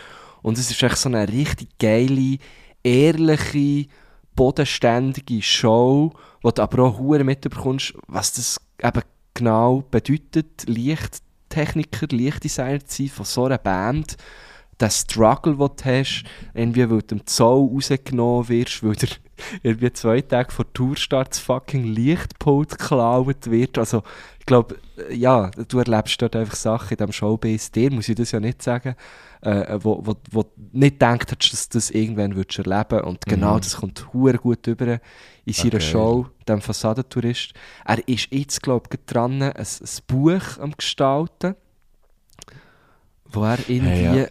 Und 0.42 0.58
es 0.58 0.72
ist 0.72 0.82
echt 0.82 0.98
so 0.98 1.10
eine 1.10 1.28
richtig 1.28 1.78
geile, 1.80 2.38
ehrliche, 2.84 3.88
bodenständige 4.36 5.42
Show, 5.42 6.14
wo 6.42 6.52
du 6.52 6.62
aber 6.62 6.84
auch 6.84 7.00
mitbekommst, 7.00 7.94
was 8.08 8.34
das 8.34 8.58
eben 8.82 9.02
genau 9.34 9.84
bedeutet, 9.90 10.68
Lichttechniker, 11.56 12.08
Lichtdesigner 12.12 12.86
zu 12.86 13.04
sein 13.04 13.10
von 13.10 13.26
so 13.26 13.46
einer 13.46 13.58
Band. 13.58 14.18
Der 14.80 14.90
Struggle, 14.90 15.56
den 15.56 15.70
du 15.78 15.86
hast, 15.86 16.24
irgendwie, 16.54 16.90
weil 16.90 17.02
du 17.02 17.16
im 17.16 17.26
Zoll 17.26 17.70
rausgenommen 17.74 18.50
wirst, 18.50 18.84
weil 18.84 18.96
dir 18.96 19.08
irgendwie 19.64 19.94
zwei 19.94 20.20
Tage 20.20 20.52
vor 20.52 20.72
Tourstart 20.74 21.32
das 21.32 21.40
fucking 21.40 21.86
Lichtpult 21.86 22.78
geklaut 22.78 23.50
wird. 23.50 23.78
Also, 23.78 24.04
ich 24.40 24.46
glaube, 24.46 24.78
ja, 25.10 25.50
du 25.70 25.80
erlebst 25.80 26.22
dort 26.22 26.36
einfach 26.36 26.56
Sachen 26.56 26.92
in 26.92 26.98
diesem 26.98 27.14
Showbiz. 27.14 27.72
Dir 27.72 27.90
muss 27.92 28.10
ich 28.10 28.16
das 28.16 28.32
ja 28.32 28.42
nicht 28.42 28.62
sagen, 28.62 28.96
äh, 29.46 29.80
wo, 29.82 30.02
wo, 30.04 30.16
wo 30.32 30.46
nicht 30.72 30.96
gedacht 30.96 31.32
hast, 31.32 31.54
dass 31.54 31.70
du 31.70 31.78
das 31.78 31.92
irgendwann 31.92 32.36
würdest 32.36 32.60
erleben 32.60 33.02
Und 33.02 33.26
genau 33.26 33.60
das 33.60 33.78
kommt 33.78 34.14
hure 34.14 34.38
gut 34.38 34.66
über 34.68 35.00
in 35.46 35.54
seiner 35.54 35.76
Okay. 35.76 35.82
Show, 35.82 36.28
dem 36.48 36.62
Fassadentourist. 36.62 37.54
Er 37.86 38.08
ist 38.08 38.28
jetzt, 38.32 38.62
glaube 38.62 38.90
ich, 38.92 39.00
dran, 39.06 39.42
ein, 39.42 39.54
ein 39.56 39.88
Buch 40.08 40.58
am 40.60 40.72
Gestalten 40.76 41.56
wo 43.36 43.44
er 43.44 43.60
irgendwie 43.70 43.90
Hey, 43.90 44.22
ja. 44.22 44.28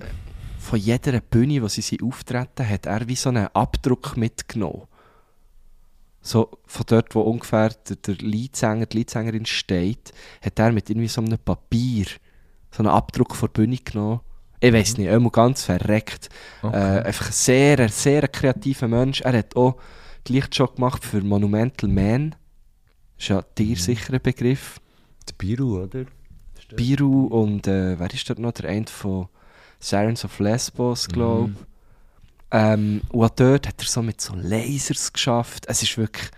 von 0.59 0.79
jeder 0.79 1.21
Bühne, 1.21 1.63
wo 1.63 1.69
sie 1.69 1.83
sie 1.83 2.01
auftreten, 2.03 2.69
hat 2.69 2.87
er 2.87 3.07
wie 3.07 3.17
so 3.17 3.29
einen 3.29 3.49
Abdruck 3.49 4.17
mitgenommen. 4.17 4.83
So 6.21 6.59
von 6.65 6.87
dort, 6.89 7.15
wo 7.15 7.21
ungefähr 7.21 7.69
der, 7.69 7.97
der 7.97 8.15
Leadsänger, 8.15 8.87
die 8.87 8.99
Leadsängerin 8.99 9.45
steht, 9.45 10.13
hat 10.43 10.59
er 10.59 10.73
mit 10.73 10.89
irgendwie 10.89 11.09
so 11.09 11.21
einem 11.21 11.39
Papier 11.39 12.07
so 12.71 12.79
einen 12.79 12.89
Abdruck 12.89 13.37
von 13.37 13.49
der 13.49 13.63
Bühne 13.63 13.77
genommen. 13.77 14.21
Ich 14.65 14.73
weiß 14.73 14.97
nicht, 14.97 15.09
immer 15.09 15.29
ganz 15.29 15.65
verreckt. 15.65 16.31
Äh, 16.63 16.69
einfach 16.69 17.27
ein 17.27 17.33
sehr, 17.33 17.87
sehr 17.91 18.27
kreativer 18.29 18.89
Mensch. 18.89 19.21
Er 19.21 19.37
hat 19.37 19.55
auch 19.57 19.77
die 20.27 20.33
Lichtshow 20.33 20.69
gemacht 20.69 21.05
für 21.05 21.21
Monumental 21.21 21.91
Man. 21.91 22.35
Ist 23.19 23.29
ja 23.29 23.45
ein 23.59 24.21
Begriff. 24.23 24.81
Der 25.29 25.35
Biru, 25.37 25.83
oder? 25.83 26.07
Biru 26.75 27.27
und 27.27 27.67
äh, 27.67 27.99
wer 27.99 28.15
ist 28.15 28.31
dort 28.31 28.39
noch? 28.39 28.53
Der 28.53 28.71
eine 28.71 28.87
von 28.87 29.29
Sirens 29.81 30.25
of 30.25 30.39
Lesbos, 30.39 31.09
glaube 31.09 31.53
ich. 31.53 31.67
Ähm, 32.51 33.03
und 33.11 33.33
dort 33.39 33.69
hat 33.69 33.83
er 33.83 33.87
so 33.87 34.01
mit 34.01 34.23
so 34.23 34.35
Lasers 34.35 35.13
geschafft. 35.13 35.67
Es 35.69 35.83
ist 35.83 35.99
wirklich, 35.99 36.31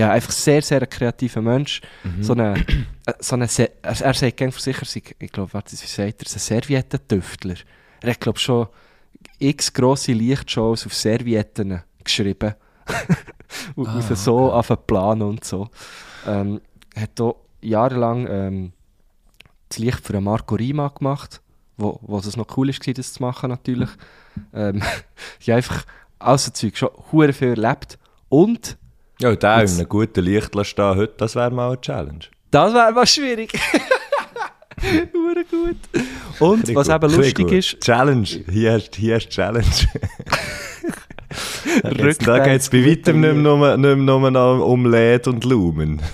ja, 0.00 0.12
einfach 0.12 0.32
sehr, 0.32 0.62
sehr 0.62 0.86
kreativer 0.86 1.42
Mensch. 1.42 1.82
So 2.22 2.32
eine, 2.32 2.54
äh, 3.04 3.12
so 3.18 3.34
eine 3.34 3.46
er, 3.54 3.70
er 3.82 4.14
sagt 4.14 4.36
gerne 4.38 4.50
für 4.50 4.60
sich, 4.60 4.78
er 4.78 4.86
sei, 4.86 5.02
ich 5.18 5.30
glaube, 5.30 5.52
warte, 5.52 5.72
wie 5.72 5.76
sagt 5.76 6.22
er, 6.22 6.26
ein 6.26 6.38
Serviettentüftler. 6.38 7.56
Er 8.00 8.10
hat, 8.10 8.20
glaube 8.20 8.38
ich, 8.38 8.42
schon 8.42 8.68
x 9.38 9.70
grosse 9.74 10.12
Lichtshows 10.12 10.86
auf 10.86 10.94
Servietten 10.94 11.82
geschrieben. 12.02 12.54
und 13.76 13.88
ah, 13.88 14.00
so 14.00 14.50
auf 14.50 14.70
einen 14.70 14.86
Plan 14.86 15.20
und 15.20 15.44
so. 15.44 15.68
Ähm, 16.26 16.62
hat 16.96 17.20
auch 17.20 17.36
jahrelang 17.60 18.26
ähm, 18.26 18.72
das 19.68 19.78
Licht 19.78 20.00
für 20.00 20.18
Marco 20.18 20.54
Rima 20.54 20.88
gemacht, 20.88 21.42
wo, 21.76 21.98
wo 22.00 22.16
es 22.16 22.36
noch 22.38 22.56
cool 22.56 22.68
war, 22.68 22.94
das 22.94 23.12
zu 23.12 23.22
machen 23.22 23.50
natürlich. 23.50 23.90
Ähm, 24.54 24.82
ja, 25.42 25.56
einfach 25.56 25.84
all 26.18 26.38
so 26.38 26.52
Zeug 26.52 26.78
schon 26.78 26.88
hure 27.12 27.34
viel 27.34 27.48
erlebt. 27.48 27.98
Und 28.30 28.78
Ja, 29.20 29.28
und 29.28 29.42
der 29.42 29.62
in 29.62 29.68
einem 29.68 29.88
guten 29.88 30.24
Licht 30.24 30.50
stehen 30.66 30.96
heute, 30.96 31.12
das 31.18 31.36
wäre 31.36 31.50
mal 31.50 31.68
eine 31.68 31.80
Challenge. 31.80 32.20
das 32.50 32.72
wäre 32.72 32.92
mal 32.92 33.06
schwierig. 33.06 33.52
Hure 35.12 35.44
gut. 35.50 35.76
Und 36.38 36.74
was 36.74 36.88
eben 36.88 37.12
lustig 37.14 37.52
ist, 37.52 37.80
Challenge, 37.80 38.26
hier 38.50 38.72
hast 38.72 38.96
hier 38.96 39.16
hast 39.16 39.28
Challenge. 39.28 39.66
da 41.82 41.90
da 41.90 42.38
geht 42.38 42.60
es 42.62 42.70
bei 42.70 42.86
weitem 42.86 43.20
nicht 43.20 43.34
mehr, 43.34 43.36
nur, 43.42 43.76
nicht 43.76 43.96
mehr 43.96 43.96
nur 43.96 44.30
noch 44.30 44.60
um 44.64 44.86
LED 44.86 45.28
und 45.28 45.44
Lumen. 45.44 46.00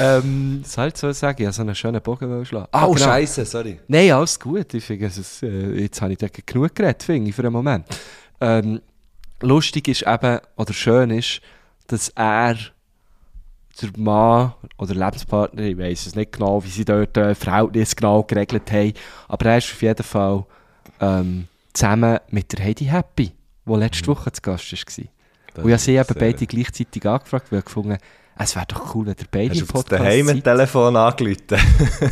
ähm, 0.00 0.60
was 0.64 0.76
halt 0.76 0.96
soll 0.96 1.12
ich 1.12 1.18
sagen, 1.18 1.40
ich 1.40 1.46
habe 1.46 1.54
so 1.54 1.62
einen 1.62 1.74
schönen 1.76 2.02
Bogen 2.02 2.44
schlagen. 2.44 2.66
Ah, 2.72 2.86
Oh, 2.86 2.92
genau. 2.94 3.06
Scheiße, 3.06 3.44
sorry. 3.44 3.78
Nein, 3.86 4.10
alles 4.10 4.40
gut. 4.40 4.74
Ich 4.74 4.84
finde, 4.84 5.06
es 5.06 5.18
ist, 5.18 5.44
äh, 5.44 5.70
jetzt 5.82 6.02
habe 6.02 6.10
ich 6.12 6.18
da 6.18 6.26
genug 6.28 6.74
geredet, 6.74 7.04
finde 7.04 7.30
ich, 7.30 7.36
für 7.36 7.42
einen 7.42 7.52
Moment. 7.52 7.86
Ähm, 8.40 8.80
lustig 9.42 9.88
ist 9.88 10.06
eben, 10.06 10.38
oder 10.56 10.72
schön 10.72 11.10
ist, 11.10 11.40
dass 11.86 12.08
er, 12.10 12.56
der 13.80 13.90
Mann 13.96 14.52
oder 14.78 14.94
Lebenspartner, 14.94 15.62
ich 15.62 15.78
weiß 15.78 16.06
es 16.06 16.14
nicht 16.14 16.32
genau, 16.32 16.62
wie 16.62 16.68
sie 16.68 16.84
dort 16.84 17.16
äh, 17.16 17.34
Verhältnis 17.34 17.96
genau 17.96 18.22
geregelt 18.22 18.70
haben, 18.70 18.92
aber 19.28 19.46
er 19.46 19.58
ist 19.58 19.72
auf 19.72 19.82
jeden 19.82 20.02
Fall 20.02 20.44
ähm, 21.00 21.48
zusammen 21.72 22.18
mit 22.28 22.52
der 22.52 22.64
Heidi 22.64 22.84
Happy, 22.84 23.32
die 23.66 23.74
letzte 23.74 24.06
Woche 24.08 24.32
zu 24.32 24.42
Gast 24.42 24.72
war. 24.72 25.04
Und 25.54 25.66
ich 25.66 25.72
habe 25.72 25.78
sie 25.78 25.96
eben 25.96 26.16
beide 26.18 26.46
gleichzeitig 26.46 27.06
angefragt, 27.06 27.50
weil 27.50 27.60
ich 27.60 27.64
gefunden 27.64 27.98
es 28.38 28.56
wäre 28.56 28.66
doch 28.66 28.94
cool, 28.94 29.06
wenn 29.06 29.14
ihr 29.18 29.26
beide 29.30 29.50
Hast 29.50 29.60
das 29.60 29.68
Podcast 29.68 29.92
daheim 29.92 30.26
seid. 30.26 30.36
mit 30.36 30.44
Telefon 30.44 30.96
angerufen? 30.96 31.44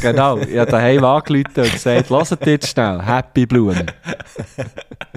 Genau, 0.00 0.38
ich 0.38 0.58
habe 0.58 0.70
daheim 0.70 1.04
angerufen 1.04 1.64
und 1.64 1.72
gesagt, 1.72 2.10
hört 2.10 2.46
jetzt 2.46 2.68
schnell, 2.68 3.02
Happy 3.02 3.46
Blumen. 3.46 3.86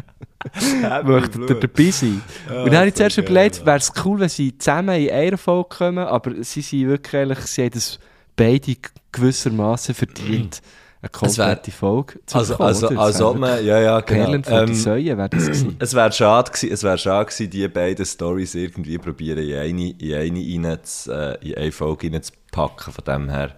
Möchtet 1.04 1.50
ihr 1.50 1.56
dabei 1.60 1.92
sein? 1.92 2.22
und 2.48 2.66
dann 2.68 2.76
habe 2.78 2.88
ich 2.90 2.94
zuerst 2.96 3.16
geil, 3.18 3.26
überlegt, 3.26 3.66
wäre 3.66 3.78
es 3.78 3.92
cool, 4.06 4.20
wenn 4.20 4.30
sie 4.30 4.58
zusammen 4.58 4.96
in 5.02 5.10
einer 5.12 5.38
Folge 5.38 5.70
kommen, 5.70 6.06
aber 6.06 6.32
sie 6.44 6.62
sind 6.62 6.88
wirklich, 6.88 7.14
ehrlich, 7.14 7.40
sie 7.40 7.64
haben 7.64 7.72
das 7.72 8.00
beide 8.36 8.76
gewissermaßen 9.12 9.96
verdient, 9.96 10.62
eine 11.02 11.10
Es 11.12 11.38
wär- 11.38 11.46
komplette 11.48 11.72
Folge 11.72 12.20
zu 12.26 12.38
Also, 12.38 12.54
bekommen, 12.54 12.68
also, 12.70 12.88
oder? 12.88 13.00
als 13.00 13.18
Das 13.18 13.22
ob 13.26 13.34
wär 13.34 13.40
man, 13.40 13.66
ja, 13.66 13.80
ja, 13.82 14.00
genau. 14.00 14.24
Perlen 14.24 14.44
von 14.44 14.66
die 14.68 14.72
Ähm, 14.72 14.76
Säue 14.78 15.18
wäre 15.18 15.30
das 15.30 15.46
gewesen. 15.46 15.76
Es 15.80 15.94
wäre 15.94 16.12
schade 16.12 16.52
gewesen, 16.52 16.72
es 16.74 16.84
wäre 16.84 16.98
schade 16.98 17.26
gewesen, 17.26 17.50
die 17.50 17.68
beiden 17.68 18.06
Stories 18.06 18.56
irgendwie 18.56 18.98
probieren 18.98 19.40
in 19.40 19.56
eine, 19.56 19.90
in 19.92 20.14
eine, 20.14 20.70
rein 20.70 20.80
zu, 20.84 21.12
äh, 21.12 21.38
in 21.50 21.56
eine 21.56 21.72
Folge 21.72 22.12
reinzupacken. 22.12 22.94
Von 22.94 23.04
dem 23.06 23.30
her 23.30 23.56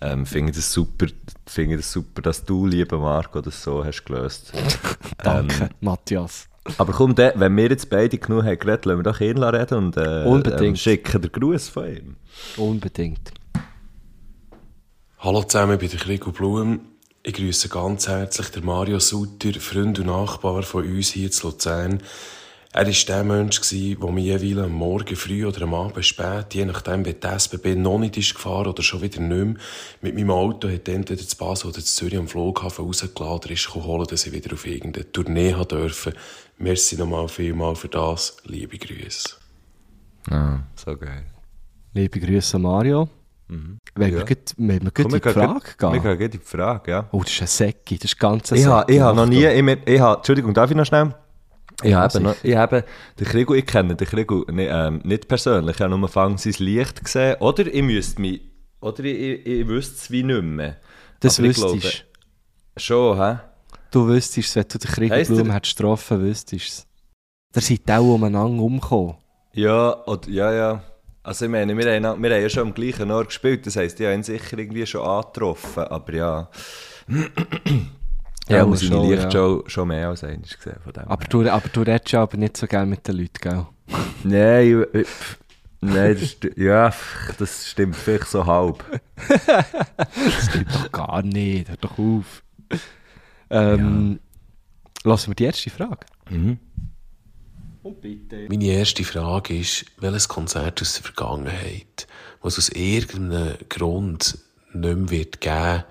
ähm, 0.00 0.26
finde 0.26 0.50
ich 0.50 0.56
das 0.56 0.72
super, 0.72 1.06
finde 1.52 1.74
ich 1.76 1.80
das 1.82 1.92
super, 1.92 2.22
dass 2.22 2.44
du, 2.44 2.66
lieber 2.66 2.98
Marco, 2.98 3.40
das 3.40 3.62
so 3.62 3.84
hast 3.84 4.04
gelöst. 4.04 4.52
Danke, 5.18 5.64
Ähm, 5.64 5.68
Matthias. 5.80 6.48
aber 6.78 6.92
komm, 6.92 7.14
der, 7.14 7.32
wenn 7.36 7.56
wir 7.56 7.68
jetzt 7.70 7.90
beide 7.90 8.18
genug 8.18 8.44
haben 8.44 8.58
geredet, 8.58 8.84
lassen 8.86 8.98
wir 8.98 9.02
doch 9.02 9.20
ihn 9.20 9.42
reden 9.42 9.74
und 9.78 9.96
äh, 9.96 10.24
Unbedingt. 10.26 10.60
ähm, 10.62 10.76
schicken 10.76 11.22
den 11.22 11.32
Gruß 11.32 11.68
von 11.68 11.86
ihm. 11.88 12.16
Unbedingt. 12.56 13.32
Hallo 15.18 15.42
zusammen, 15.42 15.74
ich 15.74 15.78
bin 15.80 15.90
der 15.90 15.98
Krigo 15.98 16.32
Blum. 16.32 16.80
Ich 17.22 17.34
grüße 17.34 17.68
ganz 17.68 18.08
herzlich 18.08 18.48
den 18.48 18.64
Mario 18.64 18.98
Sutter, 18.98 19.52
Freund 19.60 19.98
und 19.98 20.06
Nachbar 20.06 20.62
von 20.62 20.84
uns 20.86 21.08
hier 21.12 21.30
zu 21.30 21.48
Luzern. 21.48 22.02
Er 22.72 22.86
war 22.86 22.92
der 23.08 23.24
Mensch, 23.24 23.60
gewesen, 23.60 24.00
der 24.00 24.10
mich 24.12 24.24
jeweils 24.26 24.64
am 24.64 24.72
Morgen 24.72 25.16
früh 25.16 25.44
oder 25.44 25.62
am 25.62 25.74
Abend 25.74 26.04
spät, 26.04 26.54
je 26.54 26.64
nachdem, 26.64 27.04
wie 27.04 27.14
die 27.14 27.26
SBB 27.26 27.74
noch 27.74 27.98
nicht 27.98 28.16
ist 28.16 28.32
gefahren 28.34 28.68
oder 28.68 28.80
schon 28.84 29.02
wieder 29.02 29.20
nicht 29.20 29.44
mehr, 29.44 29.54
mit 30.02 30.14
meinem 30.14 30.30
Auto 30.30 30.68
hat 30.68 30.88
entweder 30.88 31.20
zu 31.26 31.36
Basel 31.36 31.70
oder 31.70 31.80
zu 31.80 31.86
Zürich 31.96 32.16
am 32.16 32.28
Flughafen 32.28 32.84
rausgeladen 32.84 33.34
oder 33.38 33.50
ist 33.50 33.74
holen, 33.74 34.06
dass 34.08 34.24
ich 34.24 34.32
wieder 34.32 34.52
auf 34.52 34.64
irgendeine 34.68 35.10
Tournee 35.10 35.52
haben 35.54 35.66
dürfen. 35.66 36.12
Merci 36.58 36.96
nochmal 36.96 37.26
vielmal 37.26 37.74
für 37.74 37.88
das. 37.88 38.36
Liebe 38.44 38.78
Grüße. 38.78 39.30
Ah, 40.30 40.60
so 40.76 40.96
geil. 40.96 41.24
Liebe 41.92 42.20
Grüße 42.20 42.56
Mario. 42.60 43.08
Wenn 43.48 43.80
wir 43.96 44.08
Ja. 44.20 44.24
wenn 44.58 44.82
wir 44.84 44.90
Komm, 44.92 45.06
in 45.06 45.10
die 45.14 45.20
gehen 45.20 45.32
Frage 45.32 45.60
gleich- 45.76 45.92
Wir 45.94 46.00
gehen. 46.00 46.02
gehen 46.02 46.18
gleich 46.18 46.20
in 46.20 46.30
die 46.30 46.38
Frage, 46.38 46.90
ja. 46.92 47.08
Oh, 47.10 47.22
das 47.24 47.32
ist 47.32 47.40
ein 47.40 47.46
Säcki, 47.48 47.98
das 47.98 48.12
ist 48.12 48.18
ganz 48.20 48.52
ein 48.52 48.58
Ich 48.58 48.64
habe 48.64 48.82
Säcki. 48.82 48.94
ich 48.94 49.00
hab 49.00 49.16
noch 49.16 49.26
nie, 49.26 49.44
ich, 49.44 49.78
ich 49.86 50.00
Entschuldigung, 50.00 50.54
darf 50.54 50.70
ich 50.70 50.76
noch 50.76 50.86
schnell? 50.86 51.12
Ich 51.82 51.90
Ja, 51.90 52.00
habe 52.00 52.20
noch, 52.20 52.36
ich 52.42 52.56
habe 52.56 52.84
den 53.18 53.26
Krigo, 53.26 53.54
ich 53.54 53.66
kenne 53.66 53.96
den 53.96 54.06
Krigo 54.06 54.44
nicht, 54.50 54.68
ähm, 54.70 55.00
nicht 55.04 55.28
persönlich, 55.28 55.76
ich 55.76 55.82
habe 55.82 55.96
nur 55.96 56.08
Fang 56.08 56.36
sein 56.38 56.54
Licht 56.58 57.02
gesehen, 57.04 57.36
oder 57.40 57.66
ich 57.66 57.82
müsste 57.82 58.20
mich, 58.20 58.40
oder 58.80 59.00
ich, 59.04 59.18
ich, 59.20 59.46
ich 59.46 59.66
wüsste 59.68 59.94
es 59.96 60.10
wie 60.10 60.22
nicht 60.22 60.42
mehr. 60.42 60.76
Das 61.20 61.38
Aber 61.38 61.48
ich 61.48 61.56
wüsstest 61.58 61.82
glaube, 61.82 62.80
Schon, 62.80 63.18
hä? 63.18 63.38
du. 63.90 64.06
wüsstest 64.08 64.56
wenn 64.56 64.64
du 64.68 64.78
den 64.78 64.90
der- 65.46 65.54
hättest 65.54 65.76
getroffen, 65.76 66.20
wüsstest 66.22 66.66
es. 66.68 66.86
Der 67.54 67.62
seid 67.62 67.90
auch 67.90 68.14
umeinander 68.14 68.62
umgekommen. 68.62 69.16
Ja, 69.52 70.04
oder, 70.06 70.28
ja, 70.28 70.52
ja. 70.52 70.82
Also 71.22 71.44
ich 71.44 71.50
meine, 71.50 71.76
wir 71.76 71.84
haben, 71.92 72.22
wir 72.22 72.30
haben 72.34 72.42
ja 72.42 72.48
schon 72.48 72.68
am 72.68 72.74
gleichen 72.74 73.10
Ort 73.10 73.26
gespielt, 73.28 73.66
das 73.66 73.76
heisst, 73.76 73.98
ich 74.00 74.06
habe 74.06 74.14
ihn 74.14 74.22
sicher 74.22 74.56
irgendwie 74.58 74.86
schon 74.86 75.02
angetroffen, 75.06 75.82
aber 75.84 76.14
ja. 76.14 76.50
Ja, 78.50 78.58
Ja, 78.58 78.66
muss 78.66 78.82
schon, 78.82 79.02
seine 79.02 79.14
Licht 79.14 79.34
ja. 79.34 79.58
schon, 79.66 79.88
mehr 79.88 80.08
als 80.08 80.24
einmal 80.24 80.40
gesehen 80.40 80.76
von 80.82 80.92
dem 80.92 81.08
Aber 81.08 81.24
du, 81.24 81.50
aber 81.50 81.68
du 81.68 81.80
redest 81.80 82.12
ja 82.12 82.22
aber 82.22 82.36
nicht 82.36 82.56
so 82.56 82.66
gerne 82.66 82.86
mit 82.86 83.06
den 83.06 83.16
Leuten, 83.16 83.38
gell? 83.40 83.66
Nein, 84.24 84.84
ich, 84.92 85.00
ich, 85.00 85.08
nein, 85.80 86.16
das, 86.20 86.36
ja, 86.56 86.92
das 87.38 87.68
stimmt 87.68 87.96
vielleicht 87.96 88.26
so 88.26 88.46
halb. 88.46 88.84
Das 89.28 90.46
stimmt 90.48 90.74
doch 90.74 90.92
gar 90.92 91.22
nicht, 91.22 91.68
hör 91.68 91.76
doch 91.76 91.98
auf. 91.98 92.42
Ähm, 93.50 94.20
Lassen 95.02 95.30
wir 95.30 95.34
die 95.34 95.44
erste 95.44 95.70
Frage. 95.70 96.06
Und 97.82 98.00
bitte. 98.00 98.46
Meine 98.48 98.66
erste 98.66 99.04
Frage 99.04 99.58
ist, 99.58 99.86
welches 99.98 100.28
Konzert 100.28 100.82
aus 100.82 100.94
der 100.94 101.02
Vergangenheit, 101.02 102.06
was 102.42 102.58
aus 102.58 102.68
irgendeinem 102.68 103.56
Grund 103.68 104.38
nicht 104.72 104.96
mehr 104.96 105.10
wird 105.10 105.40
geben, 105.40 105.84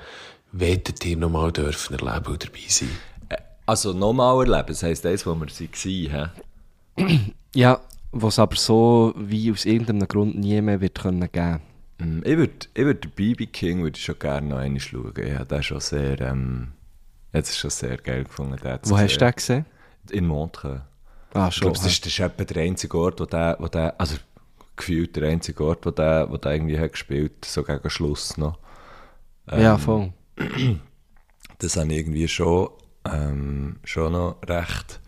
wettet 0.52 1.06
ihr 1.06 1.18
noch 1.18 1.30
mal 1.30 1.52
dürfen 1.52 1.98
erleben 1.98 2.28
und 2.34 2.44
dabei 2.44 2.60
sein? 2.68 2.90
Also 3.66 3.94
nochmal 3.94 4.40
erleben, 4.48 4.68
das 4.68 4.84
heisst, 4.84 5.06
das, 5.06 5.26
wo 5.26 5.36
wir 5.36 5.48
waren, 5.48 6.32
hä? 6.98 7.20
Ja, 7.56 7.80
was 8.12 8.40
aber 8.40 8.56
so 8.56 9.14
wie 9.16 9.52
aus 9.52 9.66
irgendeinem 9.66 10.08
Grund 10.08 10.38
nie 10.38 10.60
mehr 10.62 10.82
wird 10.82 11.00
können 11.00 11.32
geben. 11.32 11.62
Mm, 12.00 12.20
Ich 12.24 12.38
würde 12.38 12.54
ich 12.74 12.84
würd 12.86 13.04
den 13.04 13.12
BB 13.12 13.46
King 13.52 13.84
würd 13.84 13.98
ich 13.98 14.04
schon 14.04 14.18
gerne 14.18 14.48
noch 14.48 14.58
einmal 14.58 14.80
schauen. 14.80 15.14
Ich 15.16 15.34
habe 15.36 15.46
den 15.46 15.64
schon 15.64 15.80
sehr, 15.80 16.20
ähm, 16.22 16.70
jetzt 17.34 17.56
schon 17.58 17.70
sehr 17.70 17.98
geil 17.98 18.24
gefunden. 18.24 18.58
den 18.58 18.82
zu 18.84 18.90
Wo 18.90 18.98
hast 18.98 19.16
du 19.16 19.20
den 19.20 19.32
gesehen? 19.36 19.66
In 20.12 20.26
Montreux. 20.26 20.82
Ah, 21.34 21.50
Ich 21.50 21.56
schon. 21.56 21.62
glaube, 21.72 21.78
das 21.78 21.86
ist, 21.92 22.06
das 22.06 22.14
ist 22.14 22.20
etwa 22.20 22.44
der 22.44 22.64
einzige 22.64 22.98
Ort, 22.98 23.20
wo 23.20 23.26
der, 23.26 23.56
wo 23.60 23.68
der 23.68 23.94
also 24.02 24.16
gefühlt 24.76 25.16
der 25.16 25.30
einzige 25.30 25.64
Ort, 25.64 25.86
wo 25.86 25.92
der, 25.92 26.28
wo 26.32 26.38
der 26.38 26.54
irgendwie 26.54 26.80
hat 26.80 26.94
gespielt, 26.94 27.46
so 27.46 27.64
gegen 27.64 27.90
Schluss 27.90 28.36
noch. 28.38 28.58
ja, 29.52 29.78
voll. 29.78 30.12
Das 31.60 31.78
habe 31.78 31.92
ich 31.92 31.98
irgendwie 32.00 32.28
schon, 32.28 32.70
ähm, 33.06 33.78
schon 33.84 34.14
noch 34.14 34.38
recht, 34.48 35.02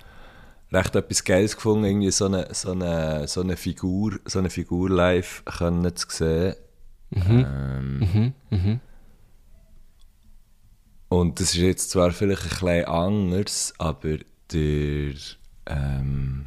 recht 0.71 0.95
etwas 0.95 1.23
Geiles 1.23 1.55
gefunden, 1.55 1.85
irgendwie 1.85 2.11
so 2.11 2.25
eine, 2.25 2.47
so 2.53 2.71
eine, 2.71 3.27
so 3.27 3.41
eine 3.41 3.57
Figur, 3.57 4.19
so 4.25 4.39
eine 4.39 4.49
Figur 4.49 4.89
live 4.89 5.43
können 5.45 5.95
zu 5.95 6.07
sehen. 6.09 6.55
Ähm, 7.13 8.01
Und 11.09 11.41
das 11.41 11.49
ist 11.49 11.55
jetzt 11.55 11.89
zwar 11.89 12.11
vielleicht 12.11 12.43
ein 12.43 12.49
bisschen 12.49 12.85
anders, 12.85 13.73
aber 13.77 14.17
der, 14.53 15.13
ähm, 15.65 16.45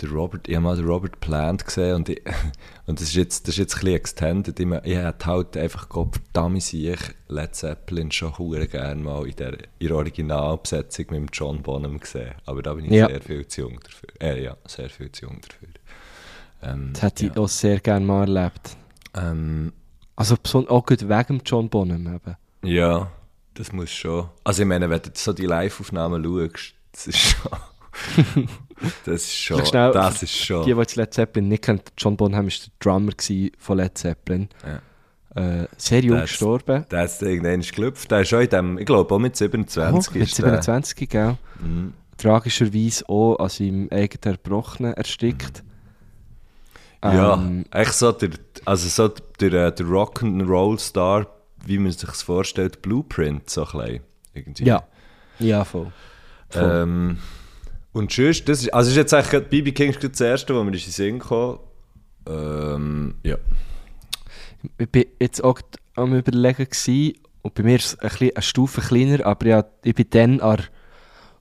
der 0.00 0.10
Robert, 0.10 0.48
ich 0.48 0.54
habe 0.54 0.64
mal 0.64 0.76
den 0.76 0.86
Robert 0.86 1.20
Plant 1.20 1.64
gesehen 1.64 1.94
und, 1.96 2.08
ich, 2.08 2.22
und 2.86 3.00
das, 3.00 3.08
ist 3.08 3.14
jetzt, 3.14 3.48
das 3.48 3.54
ist 3.54 3.58
jetzt 3.58 3.74
ein 3.76 3.80
bisschen 3.80 3.96
extended. 3.96 4.60
Ich, 4.60 4.66
ich 4.84 4.96
hätte 4.96 5.26
halt 5.26 5.56
einfach, 5.56 5.88
Gott 5.88 6.14
verdammt 6.14 6.62
sehe 6.62 6.94
ich 6.94 7.00
Led 7.28 7.54
Zeppelin 7.54 8.10
schon 8.10 8.36
hure 8.38 8.66
gerne 8.66 9.02
mal 9.02 9.26
in 9.26 9.36
der, 9.36 9.54
in 9.78 9.88
der 9.88 9.96
Originalbesetzung 9.96 11.06
mit 11.10 11.16
dem 11.16 11.28
John 11.32 11.62
Bonham 11.62 11.98
gesehen. 11.98 12.34
Aber 12.46 12.62
da 12.62 12.74
bin 12.74 12.86
ich 12.86 12.92
Ja. 12.92 13.08
sehr 13.08 13.20
viel 13.20 13.46
zu 13.46 13.60
jung 13.62 13.78
dafür. 13.80 14.08
Äh, 14.20 14.44
ja, 14.44 14.56
sehr 14.66 14.88
viel 14.90 15.10
zu 15.12 15.26
jung 15.26 15.40
dafür. 15.40 15.68
Ähm, 16.62 16.90
Das 16.92 17.02
hätte 17.02 17.26
ja. 17.26 17.32
ich 17.32 17.38
auch 17.38 17.48
sehr 17.48 17.80
gerne 17.80 18.04
mal 18.04 18.20
erlebt. 18.28 18.76
Ähm, 19.14 19.72
Also 20.16 20.36
auch 20.52 20.86
gut 20.86 21.08
wegen 21.08 21.26
dem 21.38 21.40
John 21.44 21.68
Bonham 21.68 22.06
eben. 22.06 22.36
Ja, 22.62 23.10
das 23.54 23.72
muss 23.72 23.90
schon. 23.90 24.28
Also 24.44 24.62
ich 24.62 24.68
meine, 24.68 24.88
wenn 24.90 25.02
du 25.02 25.10
so 25.14 25.32
die 25.32 25.46
Live-Aufnahmen 25.46 26.24
schaust, 26.24 26.74
das 26.92 27.06
ist 27.08 27.18
schon... 27.18 27.52
das 29.04 29.22
ist 29.22 29.34
schon... 29.36 29.64
Schnell- 29.66 29.92
das 29.92 30.22
ist 30.22 30.34
schon... 30.36 30.64
Die, 30.64 30.72
die 30.72 30.78
jetzt 30.78 30.96
Led 30.96 31.12
Zeppelin 31.14 31.48
nicht 31.48 31.64
kennen, 31.64 31.80
John 31.96 32.16
Bonham 32.16 32.46
war 32.46 32.50
der 32.50 32.72
Drummer 32.80 33.12
von 33.58 33.76
Led 33.78 33.98
Zeppelin. 33.98 34.48
Äh, 35.34 35.66
sehr 35.76 36.00
jung 36.02 36.18
Das- 36.18 36.30
gestorben. 36.30 36.84
Der 36.90 37.00
hat 37.00 37.22
irgendwann 37.22 37.60
gelüpft. 37.60 38.10
Der 38.10 38.20
ist 38.22 38.28
schon 38.28 38.42
in 38.42 38.48
dem, 38.50 38.78
ich 38.78 38.86
glaube 38.86 39.14
auch 39.14 39.18
mit 39.18 39.36
27 39.36 39.92
Oh, 39.92 40.18
mit 40.18 40.28
ist 40.28 40.38
der. 40.38 40.44
27, 40.62 41.08
gell? 41.08 41.36
Mhm. 41.60 41.92
Tragischerweise 42.16 43.08
auch 43.08 43.36
an 43.36 43.48
seinem 43.48 43.88
eigenen 43.92 44.34
Erbrochenen 44.34 44.94
erstickt. 44.94 45.62
Ja, 47.02 47.34
Ähm, 47.34 47.64
echt 47.70 47.92
so 47.94 48.10
der, 48.10 48.30
also 48.64 48.88
so 48.88 49.14
der, 49.40 49.52
äh, 49.52 49.72
der 49.72 49.86
Rock'n'Roll-Star, 49.86 51.26
wie 51.64 51.78
man 51.78 51.92
sich 51.92 52.10
vorstellt, 52.10 52.82
Blueprint, 52.82 53.48
so 53.48 53.64
ein 53.66 53.78
bisschen. 53.78 54.00
Irgendwie. 54.34 54.64
Ja, 54.64 54.82
ja, 55.38 55.64
voll. 55.64 55.92
voll. 56.50 56.70
Ähm, 56.82 57.18
und 57.92 58.10
tschüss, 58.10 58.44
das 58.44 58.62
ist, 58.62 58.74
also 58.74 58.90
ist 58.90 58.96
jetzt 58.96 59.14
eigentlich 59.14 59.48
BB 59.48 59.74
King 59.74 59.90
ist 59.90 60.02
das 60.02 60.20
erste, 60.20 60.54
wo 60.54 60.62
mir 60.62 60.72
in 60.72 60.72
den 60.72 60.80
Sinn 60.80 61.18
kam. 61.18 61.58
Ähm, 62.26 63.14
ja. 63.22 63.36
Ich 64.78 64.88
war 64.94 65.02
jetzt 65.20 65.42
auch 65.42 65.60
am 65.94 66.14
überlegen 66.14 66.64
gewesen, 66.64 67.14
und 67.42 67.54
bei 67.54 67.62
mir 67.62 67.76
ist 67.76 67.86
es 67.86 67.98
ein 68.00 68.08
bisschen 68.08 68.36
eine 68.36 68.42
Stufe 68.42 68.80
kleiner, 68.80 69.24
aber 69.24 69.46
ja, 69.46 69.64
ich 69.82 69.96
war 69.96 70.04
dann 70.04 70.40
an 70.40 70.62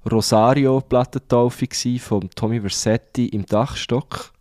Rosario-Plattentaufe 0.10 1.68
von 2.00 2.30
Tommy 2.30 2.62
Versetti 2.62 3.28
im 3.28 3.46
Dachstock. 3.46 4.32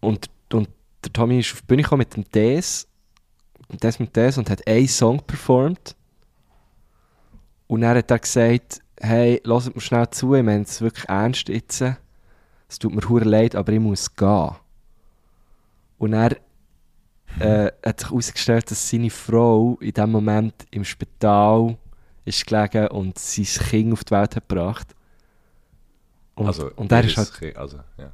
Und, 0.00 0.30
und 0.52 0.68
der 1.04 1.12
Tommy 1.12 1.40
ist 1.40 1.52
auf 1.52 1.60
die 1.62 1.66
Bühne 1.66 1.82
gekommen 1.82 2.00
mit 2.00 2.16
dem 2.16 2.30
Des, 2.30 2.86
mit 3.68 3.82
Des 3.82 3.98
mit 3.98 4.16
Des 4.16 4.38
und 4.38 4.50
hat 4.50 4.66
einen 4.66 4.88
Song 4.88 5.22
performt. 5.26 5.96
Und 7.66 7.80
dann 7.82 7.96
hat 7.96 8.10
er 8.10 8.18
gesagt, 8.18 8.80
hey, 9.00 9.40
lasst 9.44 9.74
mir 9.74 9.80
schnell 9.80 10.08
zu, 10.10 10.34
ich 10.34 10.42
meine 10.42 10.62
es 10.62 10.80
wirklich 10.80 11.08
ernst 11.08 11.48
jetzt. 11.48 11.82
Es 12.68 12.78
tut 12.78 12.94
mir 12.94 13.08
hure 13.08 13.24
leid, 13.24 13.54
aber 13.54 13.72
ich 13.72 13.80
muss 13.80 14.14
gehen. 14.14 14.50
Und 15.98 16.12
er 16.12 16.36
äh, 17.40 17.70
hat 17.84 18.00
sich 18.00 18.10
herausgestellt, 18.10 18.70
dass 18.70 18.88
seine 18.88 19.10
Frau 19.10 19.78
in 19.80 19.92
dem 19.92 20.10
Moment 20.10 20.54
im 20.70 20.84
Spital 20.84 21.76
ist 22.24 22.46
gelegen 22.46 22.88
und 22.88 23.18
sein 23.18 23.44
Kind 23.44 23.92
auf 23.92 24.04
die 24.04 24.10
Welt 24.12 24.36
hat 24.36 24.48
gebracht. 24.48 24.94
Und, 26.34 26.46
Also, 26.46 26.70
und 26.76 26.92
er 26.92 27.04
ist 27.04 27.16
halt, 27.16 27.32
okay, 27.34 27.54
also, 27.54 27.78
ja. 27.96 28.12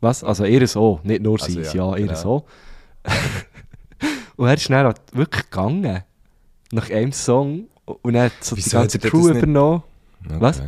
was? 0.00 0.22
Also 0.24 0.44
ihr 0.44 0.66
so, 0.66 1.00
nicht 1.02 1.22
nur 1.22 1.40
Also, 1.40 1.52
sein, 1.52 1.64
ja, 1.64 1.72
ja, 1.72 1.96
ihr 1.96 2.06
genau. 2.08 2.18
so. 2.18 2.44
und 4.36 4.48
er 4.48 4.54
ist 4.54 4.68
dann 4.68 4.86
halt 4.86 5.00
wirklich 5.12 5.44
gegangen. 5.44 6.02
Nach 6.72 6.90
einem 6.90 7.12
Song. 7.12 7.68
Und 7.84 8.14
er 8.14 8.24
hat 8.24 8.32
so 8.40 8.56
Wieso 8.56 8.70
die 8.70 8.76
ganze 8.76 8.98
Crew 8.98 9.28
übernommen. 9.28 9.82
Okay. 10.26 10.40
Was? 10.40 10.62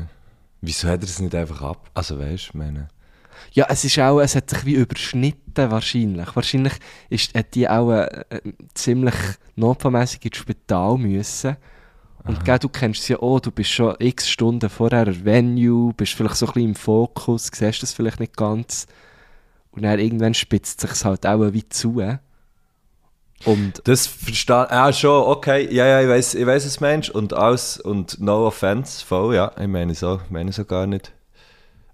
Wieso 0.60 0.88
hat 0.88 1.00
er 1.00 1.04
es 1.04 1.20
nicht 1.20 1.34
einfach 1.34 1.62
ab? 1.62 1.90
Also 1.94 2.18
weißt 2.18 2.50
du, 2.52 2.58
meine... 2.58 2.88
Ja, 3.52 3.66
es 3.68 3.84
ist 3.84 3.98
auch, 3.98 4.20
es 4.20 4.34
hat 4.34 4.50
sich 4.50 4.64
wie 4.64 4.74
überschnitten 4.74 5.70
wahrscheinlich. 5.70 6.34
Wahrscheinlich 6.34 6.74
ist, 7.10 7.34
hat 7.34 7.54
die 7.54 7.68
auch 7.68 7.90
äh, 7.92 8.24
äh, 8.30 8.40
ziemlich 8.74 9.14
notfallmässig 9.56 10.24
ins 10.24 10.38
Spital 10.38 10.98
müssen. 10.98 11.56
Und 12.24 12.44
gell, 12.44 12.58
du 12.58 12.68
kennst 12.68 13.02
es 13.02 13.08
ja 13.08 13.18
auch, 13.20 13.38
du 13.38 13.52
bist 13.52 13.70
schon 13.70 13.94
x 13.98 14.28
Stunden 14.28 14.68
vorher 14.68 15.06
am 15.06 15.24
Venue, 15.24 15.92
bist 15.94 16.14
vielleicht 16.14 16.36
so 16.36 16.46
ein 16.46 16.52
bisschen 16.52 16.68
im 16.70 16.74
Fokus, 16.74 17.50
siehst 17.52 17.82
das 17.82 17.92
vielleicht 17.92 18.18
nicht 18.18 18.36
ganz. 18.36 18.86
Und 19.70 19.82
dann 19.82 20.00
irgendwann 20.00 20.34
spitzt 20.34 20.80
sich 20.80 21.04
halt 21.04 21.24
auch 21.26 21.52
wie 21.52 21.68
zu. 21.68 22.00
Und 23.44 23.82
Das 23.84 24.06
verstehe 24.06 24.70
ah, 24.70 24.92
schon, 24.92 25.24
okay, 25.24 25.68
ja, 25.72 25.86
ja, 25.86 26.02
ich 26.02 26.08
weiß, 26.08 26.34
ich 26.34 26.46
weiß, 26.46 26.74
du 26.74 26.84
meinst. 26.84 27.10
Und 27.10 27.32
alles, 27.32 27.78
und 27.78 28.20
no 28.20 28.46
offense, 28.46 29.04
voll, 29.04 29.34
ja, 29.34 29.52
ich 29.60 29.68
meine 29.68 29.94
so, 29.94 30.20
ich 30.24 30.30
meine 30.30 30.52
so 30.52 30.64
gar 30.64 30.86
nicht. 30.86 31.12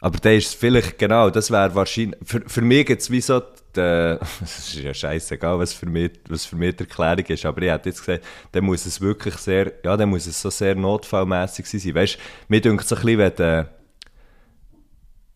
Aber 0.00 0.18
der 0.18 0.36
ist 0.36 0.54
vielleicht, 0.56 0.98
genau, 0.98 1.30
das 1.30 1.50
wäre 1.50 1.74
wahrscheinlich, 1.74 2.18
für, 2.24 2.40
für 2.40 2.62
mich 2.62 2.90
es 2.90 3.10
wie 3.10 3.20
so, 3.20 3.40
es 3.74 4.18
ist 4.42 4.74
ja 4.74 4.92
scheißegal, 4.92 5.58
was 5.58 5.72
für, 5.72 5.86
mich, 5.86 6.10
was 6.28 6.44
für 6.44 6.56
mich 6.56 6.74
die 6.74 6.84
Erklärung 6.84 7.24
ist, 7.26 7.44
aber 7.46 7.62
ich 7.62 7.70
hätte 7.70 7.88
jetzt 7.90 8.04
gesagt, 8.04 8.24
dann 8.50 8.64
muss 8.64 8.84
es 8.84 9.00
wirklich 9.00 9.36
sehr, 9.36 9.72
ja, 9.84 9.96
dann 9.96 10.10
muss 10.10 10.26
es 10.26 10.42
so 10.42 10.50
sehr 10.50 10.74
notfallmässig 10.74 11.66
sein. 11.66 11.94
Weißt 11.94 12.14
du, 12.16 12.18
mir 12.48 12.60
denkt 12.60 12.84
so 12.84 12.96
ein 12.96 13.02
bisschen, 13.02 13.36
wenn 13.38 13.66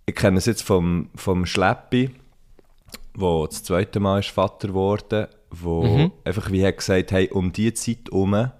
ich 0.07 0.15
kenne 0.15 0.39
es 0.39 0.47
jetzt 0.47 0.63
vom, 0.63 1.11
vom 1.15 1.47
Schleppi, 1.47 2.11
wo 3.15 3.47
das 3.47 3.63
zweite 3.63 4.01
Mal 4.01 4.21
ist 4.21 4.31
Vater 4.31 4.69
geworden, 4.69 5.27
wo 5.51 6.11
einfach 6.25 6.51
wie 6.51 6.67
hat 6.67 6.79
gesagt, 6.79 7.13
hey, 7.13 7.31
um 7.31 7.53
die 7.53 7.73
Zeit 7.75 8.11
herum 8.11 8.51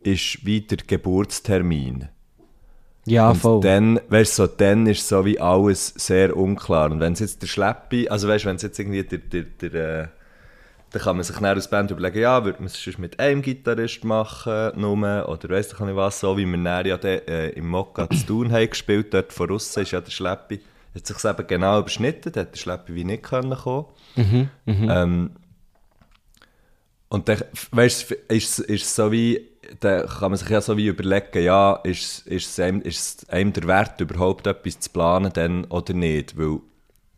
ist 0.00 0.44
wieder 0.44 0.76
Geburtstermin. 0.86 2.08
ja, 3.06 3.30
und 3.30 3.36
voll. 3.36 3.60
dann, 3.60 4.00
weißt 4.08 4.38
du, 4.38 4.42
so, 4.42 4.46
dann 4.46 4.86
ist 4.86 5.06
so 5.06 5.24
wie 5.24 5.40
alles 5.40 5.88
sehr 5.96 6.36
unklar. 6.36 6.90
Und 6.90 7.00
wenn 7.00 7.14
es 7.14 7.20
jetzt 7.20 7.42
der 7.42 7.46
Schleppi, 7.46 8.08
also 8.08 8.28
weißt 8.28 8.44
du, 8.44 8.48
wenn 8.48 8.56
es 8.56 8.62
jetzt 8.62 8.78
irgendwie 8.78 9.02
der, 9.02 9.18
der, 9.18 9.42
der, 9.42 9.74
äh, 9.74 10.08
dann 10.90 11.02
kann 11.02 11.16
man 11.16 11.24
sich 11.24 11.36
dann 11.36 11.44
als 11.44 11.68
Band 11.68 11.90
überlegen, 11.90 12.20
ja, 12.20 12.44
würde 12.44 12.58
man 12.60 12.66
es 12.66 12.82
sonst 12.82 12.98
mit 12.98 13.20
einem 13.20 13.42
Gitarrist 13.42 14.04
machen, 14.04 14.72
nur, 14.76 15.28
oder 15.28 15.48
weiss 15.50 15.72
ich 15.72 15.80
nicht 15.80 15.96
was, 15.96 16.20
so 16.20 16.36
wie 16.36 16.46
wir 16.46 16.62
dann 16.62 16.86
ja 16.86 16.96
de, 16.96 17.22
äh, 17.26 17.50
im 17.50 17.68
Mokka 17.68 18.08
zu 18.08 18.24
tun 18.26 18.52
haben 18.52 18.70
gespielt, 18.70 19.12
dort 19.12 19.32
von 19.32 19.50
aussen 19.50 19.82
ist 19.82 19.90
ja 19.90 20.00
der 20.00 20.10
Schleppi, 20.10 20.60
hat 20.94 21.06
sich 21.06 21.24
eben 21.24 21.46
genau 21.46 21.80
überschnitten, 21.80 22.32
hat 22.34 22.52
der 22.52 22.58
Schleppi 22.58 22.94
wie 22.94 23.04
nicht 23.04 23.22
können 23.22 23.54
kommen. 23.54 23.86
Ähm, 24.90 25.30
und 27.08 27.28
dann, 27.28 27.42
weißt 27.70 28.12
ist, 28.28 28.58
ist 28.58 28.94
so 28.94 29.10
wie, 29.10 29.46
da 29.80 30.02
kann 30.02 30.30
man 30.30 30.38
sich 30.38 30.48
ja 30.48 30.60
so 30.60 30.76
wie 30.76 30.88
überlegen, 30.88 31.42
ja, 31.42 31.74
ist, 31.84 32.26
ist, 32.26 32.50
es 32.50 32.60
einem, 32.60 32.82
ist 32.82 33.22
es 33.22 33.28
einem 33.28 33.52
der 33.52 33.66
Wert, 33.66 34.00
überhaupt 34.00 34.46
etwas 34.46 34.80
zu 34.80 34.90
planen 34.90 35.32
dann 35.32 35.64
oder 35.66 35.94
nicht, 35.94 36.36
weil 36.38 36.60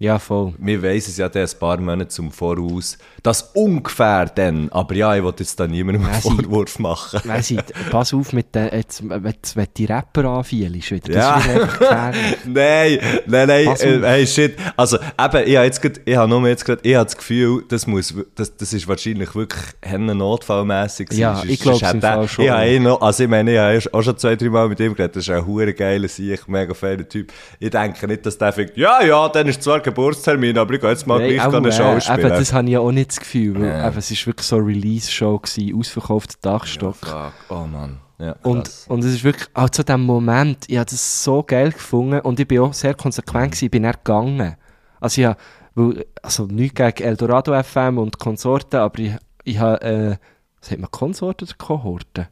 Ja, 0.03 0.19
voll. 0.19 0.55
wir 0.57 0.81
wissen 0.81 1.11
es 1.11 1.19
ja 1.19 1.29
dann 1.29 1.43
ein 1.43 1.59
paar 1.59 1.77
Monate 1.77 2.09
zum 2.09 2.33
Voraus, 2.33 2.97
das 3.23 3.51
ungefähr 3.53 4.25
dann, 4.35 4.71
aber 4.71 4.95
ja, 4.95 5.15
ich 5.15 5.23
will 5.23 5.35
jetzt 5.39 5.61
da 5.61 5.67
niemandem 5.67 6.07
einen 6.07 6.23
Vorwurf 6.23 6.79
machen. 6.79 7.21
Weiss 7.25 7.51
ich, 7.51 7.61
pass 7.91 8.15
auf 8.15 8.33
mit 8.33 8.55
den, 8.55 8.71
jetzt, 8.73 9.07
wenn, 9.07 9.23
wenn 9.23 9.67
die 9.77 9.85
Rapper 9.85 10.25
anfielst 10.25 10.91
wieder, 10.91 11.13
das 11.13 11.17
Ja. 11.17 11.37
ist 11.37 11.45
wieder 11.49 11.61
einfach 11.63 11.79
gefährlich. 11.79 12.37
nein, 12.47 12.99
nein, 13.27 13.47
nein, 13.49 13.67
äh, 13.79 14.01
hey, 14.07 14.27
shit. 14.27 14.57
Also, 14.75 14.97
eben, 14.97 15.47
ich 15.47 15.57
habe 15.57 15.67
jetzt 15.67 15.83
grad, 15.83 16.01
ich 16.03 16.17
habe 16.17 16.29
nur 16.31 16.49
jetzt 16.49 16.65
grad, 16.65 16.79
ich 16.83 16.95
habe 16.95 17.05
das 17.05 17.17
Gefühl, 17.19 17.63
das 17.69 17.87
muss, 17.87 18.15
das, 18.37 18.57
das 18.57 18.73
ist 18.73 18.89
wahrscheinlich 18.89 19.35
wirklich 19.35 19.63
hennen 19.83 20.17
notfallmässig. 20.17 21.13
Ja, 21.13 21.43
ich 21.47 21.63
im 21.67 22.01
der- 22.01 22.01
Fall 22.15 22.27
schon. 22.27 22.45
Ich 22.47 22.51
habe 22.51 22.65
eh 22.67 22.79
noch, 22.81 23.03
also 23.03 23.23
ich 23.25 23.29
meine, 23.29 23.53
ich 23.53 23.59
habe 23.85 23.99
auch 23.99 24.03
schon 24.03 24.17
zwei, 24.17 24.35
drei 24.35 24.49
Mal 24.49 24.67
mit 24.71 24.81
ihm 24.81 24.95
geredet, 24.95 25.17
das 25.17 25.25
ist 25.25 25.31
ein 25.31 25.45
hure 25.47 25.75
geiler 25.75 26.09
Sieg, 26.09 26.49
mega 26.49 26.73
fairer 26.73 27.07
Typ. 27.07 27.31
Ich 27.59 27.69
denke 27.69 28.07
nicht, 28.07 28.25
dass 28.25 28.39
der 28.39 28.53
denkt, 28.53 28.79
ja, 28.79 29.03
ja, 29.05 29.29
dann 29.29 29.47
ist 29.47 29.63
zwar 29.63 29.81
Geburtstermin, 29.91 30.59
aber 30.59 30.75
ich 30.75 30.81
gehe 30.81 30.91
jetzt 30.91 31.07
mal 31.07 31.19
Nein, 31.19 31.35
gleich 31.35 31.47
auch, 31.47 31.53
eine 31.53 31.73
Show 31.73 31.83
äh, 31.97 32.01
spielen. 32.01 32.19
eben, 32.21 32.29
das 32.31 32.53
habe 32.53 32.67
ich 32.67 32.73
ja 32.73 32.81
auch 32.81 32.93
nicht 32.93 33.11
das 33.11 33.21
Gefühl, 33.21 33.61
weil 33.61 33.69
Ja. 33.69 33.89
eben, 33.89 33.99
es 33.99 34.11
war 34.11 34.27
wirklich 34.27 34.47
so 34.47 34.57
eine 34.57 34.67
Release-Show, 34.67 35.39
gewesen, 35.39 35.79
ausverkaufter 35.79 36.37
Dachstock. 36.43 36.97
Fuck, 36.97 37.33
oh 37.51 37.67
Mann. 37.67 37.99
Ja, 38.19 38.37
und, 38.43 38.71
und 38.89 38.99
es 39.05 39.15
ist 39.15 39.25
wirklich, 39.25 39.49
auch 39.55 39.71
zu 39.71 39.83
diesem 39.83 40.03
Moment, 40.05 40.65
ich 40.69 40.77
habe 40.77 40.91
das 40.91 41.25
so 41.25 41.43
geil 41.43 41.73
gefunden 41.73 42.21
und 42.21 42.39
ich 42.39 42.47
bin 42.47 42.61
auch 42.61 42.75
sehr 42.75 42.93
konsequent 42.95 43.53
gewesen, 43.53 43.65
ich 43.65 43.71
bin 43.71 43.83
dann 43.85 43.93
gegangen. 43.93 44.57
Also 45.01 45.21
ich 45.23 45.27
habe, 45.27 45.39
weil, 45.75 46.05
also 46.23 46.45
nichts 46.45 46.75
gegen 46.75 47.03
Eldorado 47.03 47.63
FM 47.63 47.97
und 47.97 48.19
Konsorten, 48.19 48.79
aber 48.81 48.99
ich, 48.99 49.13
ich 49.45 49.59
habe, 49.59 49.81
äh, 49.83 50.17
sagt 50.61 50.81
man 50.83 50.91
Konsorten 50.91 51.49
oder 51.49 51.57
Kohorten? 51.57 52.27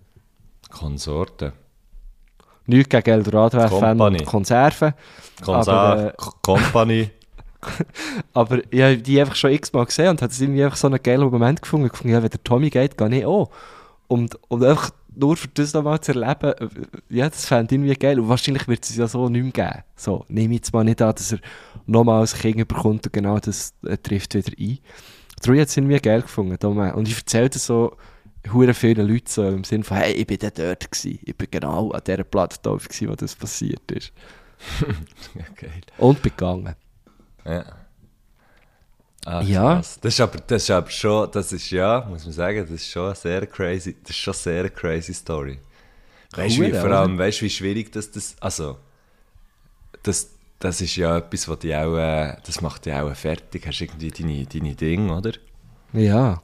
Konsorten. 0.70 1.52
Nichts 2.66 2.90
gegen 2.90 3.08
Eldorado 3.10 3.58
FM 3.58 3.70
Company. 3.98 4.18
und 4.18 4.26
Konserven. 4.26 4.92
Konser 5.42 5.72
Aber, 5.72 6.06
äh, 6.08 6.12
Company. 6.42 7.10
Aber 8.32 8.60
ich 8.70 8.80
habe 8.80 8.98
die 8.98 9.20
einfach 9.20 9.36
schon 9.36 9.52
x-mal 9.52 9.86
gesehen 9.86 10.10
und 10.10 10.22
habe 10.22 10.32
es 10.32 10.40
irgendwie 10.40 10.64
einfach 10.64 10.76
so 10.76 10.86
einen 10.86 11.02
geilen 11.02 11.30
Moment 11.30 11.62
gefunden. 11.62 11.86
Ich 11.86 11.92
gefunden, 11.92 12.12
ja, 12.12 12.22
wenn 12.22 12.30
der 12.30 12.42
Tommy 12.42 12.70
geht, 12.70 12.96
gehe 12.96 13.18
ich 13.18 13.26
auch. 13.26 13.50
Und, 14.06 14.38
und 14.48 14.64
einfach 14.64 14.90
nur 15.14 15.36
für 15.36 15.48
das 15.48 15.74
nochmal 15.74 16.00
zu 16.00 16.12
erleben, 16.12 16.54
ja, 17.08 17.28
das 17.28 17.46
fände 17.46 17.74
ich 17.74 17.80
irgendwie 17.80 17.94
geil. 17.94 18.20
Und 18.20 18.28
wahrscheinlich 18.28 18.68
wird 18.68 18.84
es 18.84 18.96
ja 18.96 19.08
so 19.08 19.28
nicht 19.28 19.42
mehr 19.42 19.52
geben. 19.52 19.84
So, 19.96 20.24
nehme 20.28 20.54
ich 20.54 20.60
jetzt 20.60 20.72
mal 20.72 20.84
nicht 20.84 21.02
an, 21.02 21.14
dass 21.14 21.32
er 21.32 21.40
nochmal 21.86 22.22
ein 22.22 22.26
Kind 22.26 22.68
bekommt 22.68 23.06
und 23.06 23.12
genau 23.12 23.38
das 23.38 23.74
äh, 23.84 23.96
trifft 23.96 24.34
wieder 24.34 24.52
ein. 24.58 24.78
Darum 25.42 25.60
hat 25.60 25.68
es 25.68 25.76
irgendwie 25.76 25.98
geil 25.98 26.22
gefunden. 26.22 26.64
Und 26.66 27.08
ich 27.08 27.16
erzähle 27.16 27.50
das 27.50 27.66
so 27.66 27.96
hure 28.52 28.74
vielen 28.74 29.06
Leuten 29.06 29.26
so 29.26 29.46
im 29.46 29.64
Sinne 29.64 29.84
von, 29.84 29.96
hey, 29.96 30.12
ich 30.12 30.26
bin 30.26 30.38
da 30.38 30.50
dort 30.50 30.90
gewesen. 30.90 31.18
Ich 31.24 31.36
bin 31.36 31.48
genau 31.50 31.90
an 31.90 32.02
dieser 32.06 32.24
Plattentaufe 32.24 32.88
gewesen, 32.88 33.08
wo 33.08 33.14
das 33.14 33.34
passiert 33.34 33.90
ist. 33.90 34.12
Geil. 35.56 35.82
Und 35.98 36.22
bin 36.22 36.32
gegangen. 36.32 36.74
Ja. 37.48 37.64
Ah, 39.24 39.42
Ja. 39.42 39.74
krass. 39.74 39.98
Das 40.00 40.14
ist 40.14 40.20
aber, 40.20 40.38
das 40.46 40.62
ist 40.62 40.70
aber 40.70 40.90
schon, 40.90 41.30
das 41.32 41.52
ist 41.52 41.70
ja, 41.70 42.06
muss 42.08 42.24
man 42.24 42.32
sagen, 42.32 42.60
das 42.62 42.70
ist 42.70 42.88
schon 42.90 43.06
eine 43.06 43.14
sehr 43.14 43.46
crazy, 43.46 43.96
das 44.02 44.10
ist 44.10 44.16
schon 44.18 44.34
eine 44.34 44.40
sehr 44.42 44.70
crazy 44.70 45.14
Story. 45.14 45.58
Weißt 46.34 46.58
du, 46.58 46.62
wie, 46.62 46.72
vor 46.72 46.90
allem, 46.90 47.18
weißt 47.18 47.40
du, 47.40 47.44
wie 47.46 47.50
schwierig 47.50 47.90
das, 47.92 48.10
das, 48.10 48.36
also, 48.40 48.78
das, 50.02 50.30
das 50.58 50.80
ist 50.80 50.96
ja 50.96 51.18
etwas, 51.18 51.48
was 51.48 51.58
dich 51.60 51.74
auch, 51.74 51.96
äh, 51.96 52.36
das 52.46 52.60
macht 52.60 52.86
dich 52.86 52.94
auch 52.94 53.14
fertig, 53.14 53.66
hast 53.66 53.80
irgendwie 53.80 54.10
deine, 54.10 54.46
deine 54.46 54.74
Dinge, 54.74 55.14
oder? 55.16 55.32
Ja. 55.92 56.42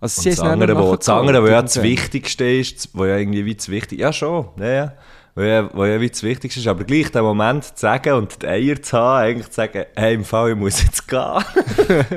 Also, 0.00 0.22
sie 0.22 0.30
das 0.30 0.40
andere, 0.40 0.76
wo, 0.76 0.96
das 0.96 1.08
andere, 1.08 1.42
wo 1.42 1.46
ja 1.46 1.62
das. 1.62 1.80
Wichtigste 1.82 2.44
ist, 2.44 2.90
wo 2.94 3.04
ja 3.04 3.16
irgendwie 3.18 3.44
wie 3.44 3.54
das 3.54 3.68
Wichtigste, 3.68 4.02
ja 4.02 4.12
schon, 4.12 4.48
ja, 4.58 4.66
ja, 4.66 4.92
wo 5.34 5.42
ja, 5.42 5.70
wo 5.74 5.84
ja 5.84 6.00
wie 6.00 6.10
das 6.10 6.22
Wichtigste 6.22 6.60
ist, 6.60 6.66
aber 6.66 6.84
gleich 6.84 7.10
den 7.10 7.22
Moment 7.22 7.64
zu 7.64 7.72
sagen 7.76 8.14
und 8.14 8.42
die 8.42 8.46
Eier 8.46 8.80
zu 8.82 8.98
haben, 8.98 9.24
eigentlich 9.24 9.48
zu 9.48 9.54
sagen, 9.54 9.84
hey, 9.96 10.14
im 10.14 10.24
Fall, 10.24 10.50
ich 10.50 10.56
muss 10.56 10.82
jetzt 10.82 11.08
gehen, 11.08 11.44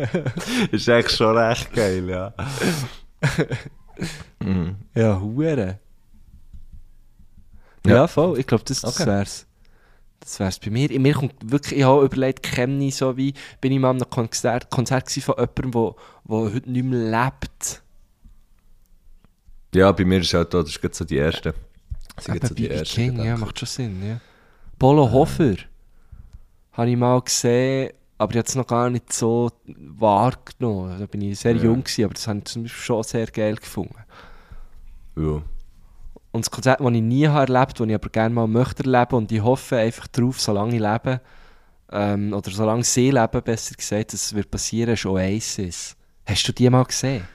ist 0.72 0.90
eigentlich 0.90 1.16
schon 1.16 1.38
recht 1.38 1.74
geil, 1.74 2.10
ja. 2.10 2.34
Mhm. 4.40 4.76
Ja, 4.94 5.20
hure. 5.22 5.80
Ja, 7.86 7.96
Ja. 7.96 8.08
voll. 8.08 8.38
Ich 8.40 8.46
glaube, 8.46 8.64
das, 8.66 8.82
das 8.82 9.00
Okay. 9.00 9.08
wär's. 9.10 9.46
Das 10.20 10.40
wär's 10.40 10.60
bei 10.60 10.70
mir. 10.70 10.90
Mir 11.00 11.14
kommt 11.14 11.34
wirklich, 11.50 11.80
ich 11.80 11.86
habe 11.86 12.04
überlegt, 12.04 12.44
kenne 12.44 12.92
so 12.92 13.16
wie, 13.16 13.34
bin 13.62 13.72
ich 13.72 13.80
mal 13.80 13.92
an 13.92 14.02
einem 14.02 14.10
Konzert, 14.10 14.70
Konzert 14.70 15.10
von 15.10 15.36
jemandem, 15.38 15.74
wo 15.74 15.96
heute 16.54 16.70
nicht 16.70 16.84
mehr 16.84 17.30
lebt. 17.32 17.82
Ja, 19.74 19.92
bei 19.92 20.04
mir 20.04 20.20
ist 20.20 20.34
halt 20.34 20.54
da, 20.54 20.60
das 20.62 20.70
ist 20.72 20.82
gerade 20.82 20.96
so 20.96 21.06
die 21.06 21.18
erste. 21.18 21.54
Das 22.16 22.26
sind 22.26 22.36
Eben 22.36 22.48
so 22.48 22.56
B.B. 22.56 22.82
King, 22.84 23.24
ja, 23.24 23.38
macht 23.38 23.60
schon 23.60 23.68
Sinn, 23.68 24.08
ja. 24.08 24.20
Polo 24.80 25.10
Hofer 25.12 25.56
habe 26.74 26.90
ich 26.90 26.98
mal 26.98 27.22
gesehen, 27.22 27.92
aber 28.18 28.34
jetzt 28.36 28.56
noch 28.56 28.68
gar 28.68 28.90
nicht 28.90 29.12
so 29.12 29.52
wahrgenommen. 29.68 31.00
Da 31.00 31.06
bin 31.06 31.22
ich 31.22 31.40
sehr 31.40 31.56
Ja. 31.56 31.64
jung 31.64 31.84
gewesen, 31.84 32.06
aber 32.06 32.14
das 32.14 32.28
habe 32.28 32.40
ich 32.40 32.46
zum 32.46 32.64
Beispiel 32.64 32.82
schon 32.84 33.04
sehr 33.04 33.28
geil 33.28 33.56
gefunden. 33.56 33.96
Ja. 35.18 35.42
Und 36.32 36.46
das 36.46 36.52
Konzert, 36.52 36.82
das 36.82 36.92
ich 36.92 37.02
nie 37.02 37.28
habe 37.28 37.54
erlebt 37.54 37.80
habe, 37.80 37.86
das 37.86 37.88
ich 37.88 37.96
aber 37.96 38.10
gerne 38.10 38.36
mal 38.36 38.48
möchte 38.48 38.84
erleben 38.84 39.16
und 39.16 39.32
ich 39.32 39.42
hoffe 39.42 39.78
einfach 39.78 40.08
darauf, 40.08 40.40
solange 40.42 40.76
ich 40.76 40.82
lebe, 40.82 41.22
ähm, 41.92 42.34
oder 42.34 42.52
solange 42.52 42.84
sie 42.84 43.12
leben, 43.12 43.42
besser 43.42 43.76
gesagt, 43.76 44.12
dass 44.14 44.26
es 44.26 44.34
wird 44.36 44.52
passieren, 44.52 44.94
ist 44.96 45.06
Oasis. 45.06 45.96
Hast 46.26 46.48
du 46.48 46.52
die 46.52 46.70
mal 46.70 46.84
gesehen? 46.84 47.26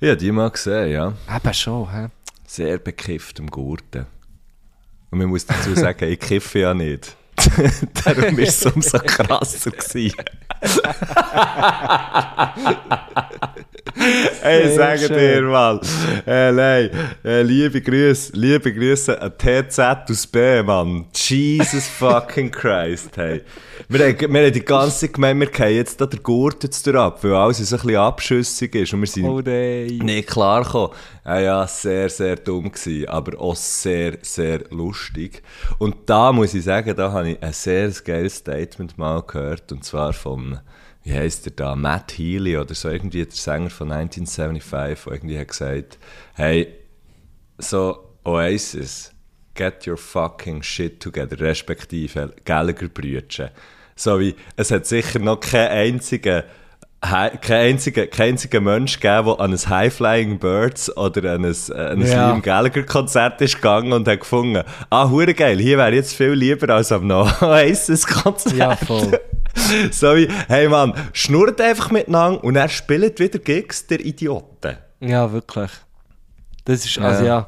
Ich 0.00 0.08
habe 0.08 0.16
die 0.16 0.32
mal 0.32 0.50
gesehen, 0.50 0.90
ja. 0.90 1.12
Eben 1.36 1.54
schon, 1.54 1.92
hä? 1.92 2.08
Sehr 2.46 2.78
bekifft 2.78 3.38
im 3.38 3.48
Gurten. 3.48 4.06
Und 5.10 5.18
man 5.18 5.28
muss 5.28 5.46
dazu 5.46 5.74
sagen, 5.74 6.04
ich 6.04 6.20
kiffe 6.20 6.60
ja 6.60 6.74
nicht. 6.74 7.16
Darum 8.04 8.36
war 8.36 8.38
es 8.38 8.66
umso 8.66 8.98
krasser. 8.98 9.70
gewesen. 9.70 10.16
hey, 14.42 14.74
sage 14.74 15.06
schön. 15.06 15.18
dir 15.18 15.42
mal. 15.42 15.80
Äh, 16.26 16.52
nein, 16.52 16.90
äh, 17.24 17.42
liebe 17.42 17.80
Grüße, 17.80 18.32
liebe 18.34 18.72
Grüße 18.72 19.20
an 19.20 19.32
TZ 19.36 19.78
aus 19.78 20.26
B, 20.26 20.62
Mann. 20.62 21.06
Jesus 21.14 21.88
fucking 21.98 22.50
Christ, 22.50 23.16
hey. 23.16 23.42
Wir 23.88 24.08
haben, 24.08 24.32
wir 24.32 24.44
haben 24.44 24.52
die 24.52 24.64
ganze 24.64 24.98
Zeit 25.00 25.14
gemeint, 25.14 25.40
wir 25.40 25.46
gehen 25.48 25.76
jetzt 25.76 26.00
da 26.00 26.06
den 26.06 26.22
Gurt 26.22 26.62
jetzt 26.64 26.86
ab, 26.88 27.22
weil 27.22 27.34
alles 27.34 27.58
so 27.58 27.76
ein 27.76 27.82
bisschen 27.82 27.96
abschüssig 27.96 28.74
ist 28.74 28.92
und 28.92 29.00
wir 29.00 29.06
sind 29.06 29.24
Oh 29.24 29.40
nicht 29.40 30.28
klar 30.28 30.62
gekommen. 30.62 30.92
Ja, 31.24 31.40
ja, 31.40 31.66
sehr, 31.66 32.08
sehr 32.08 32.36
dumm 32.36 32.70
gewesen, 32.70 33.08
aber 33.08 33.40
auch 33.40 33.56
sehr, 33.56 34.18
sehr 34.22 34.60
lustig. 34.70 35.42
Und 35.78 35.96
da 36.06 36.32
muss 36.32 36.54
ich 36.54 36.64
sagen, 36.64 36.94
da 36.96 37.12
habe 37.12 37.30
ich 37.30 37.42
ein 37.42 37.52
sehr 37.52 37.90
geiles 38.04 38.36
Statement 38.36 38.96
mal 38.98 39.22
gehört, 39.22 39.70
und 39.72 39.84
zwar 39.84 40.12
von, 40.12 40.60
wie 41.08 41.14
heisst 41.14 41.46
der 41.46 41.52
da, 41.52 41.74
Matt 41.74 42.12
Healy 42.18 42.58
oder 42.58 42.74
so, 42.74 42.90
irgendwie 42.90 43.24
der 43.24 43.32
Sänger 43.32 43.70
von 43.70 43.90
1975, 43.90 45.04
der 45.04 45.12
irgendwie 45.12 45.38
hat 45.38 45.48
gesagt, 45.48 45.98
hey, 46.34 46.74
so 47.56 48.14
Oasis, 48.24 49.12
get 49.54 49.86
your 49.86 49.96
fucking 49.96 50.62
shit 50.62 51.00
together, 51.00 51.40
respektive 51.40 52.34
Gallagher-Brütchen. 52.44 53.48
So 53.96 54.20
wie, 54.20 54.34
es 54.56 54.70
hat 54.70 54.86
sicher 54.86 55.18
noch 55.18 55.40
keinen 55.40 55.68
einzigen 55.68 56.42
kein 57.00 57.38
einziger, 57.42 58.08
kein 58.08 58.30
einziger 58.30 58.60
Mensch 58.60 58.98
gegeben, 58.98 59.26
der 59.26 59.40
an 59.40 59.52
ein 59.52 59.58
High-Flying 59.58 60.40
Birds 60.40 60.94
oder 60.96 61.34
an 61.34 61.44
ein, 61.44 61.54
an 61.72 62.02
ein 62.02 62.06
Ja. 62.06 62.30
Liam 62.30 62.42
Gallagher-Konzert 62.42 63.40
ist 63.40 63.54
gegangen 63.54 63.92
und 63.92 64.08
hat 64.08 64.20
gefunden, 64.20 64.64
ah, 64.90 65.08
hure 65.08 65.32
geil, 65.32 65.58
hier 65.58 65.78
wäre 65.78 65.94
jetzt 65.94 66.14
viel 66.14 66.32
lieber 66.32 66.74
als 66.74 66.90
am 66.90 67.08
Oasis-Konzert. 67.10 68.56
Ja, 68.56 68.74
voll. 68.74 69.12
so 69.90 70.16
wie, 70.16 70.28
hey 70.48 70.68
Mann, 70.68 70.94
schnurrt 71.12 71.60
einfach 71.60 71.90
miteinander 71.90 72.42
und 72.44 72.56
er 72.56 72.68
spielt 72.68 73.20
wieder 73.20 73.38
Gigs, 73.38 73.86
der 73.86 74.00
Idioten. 74.00 74.76
Ja, 75.00 75.30
wirklich. 75.32 75.70
Das 76.64 76.84
ist, 76.84 76.98
also 76.98 77.24
Ja. 77.24 77.28
ja, 77.28 77.46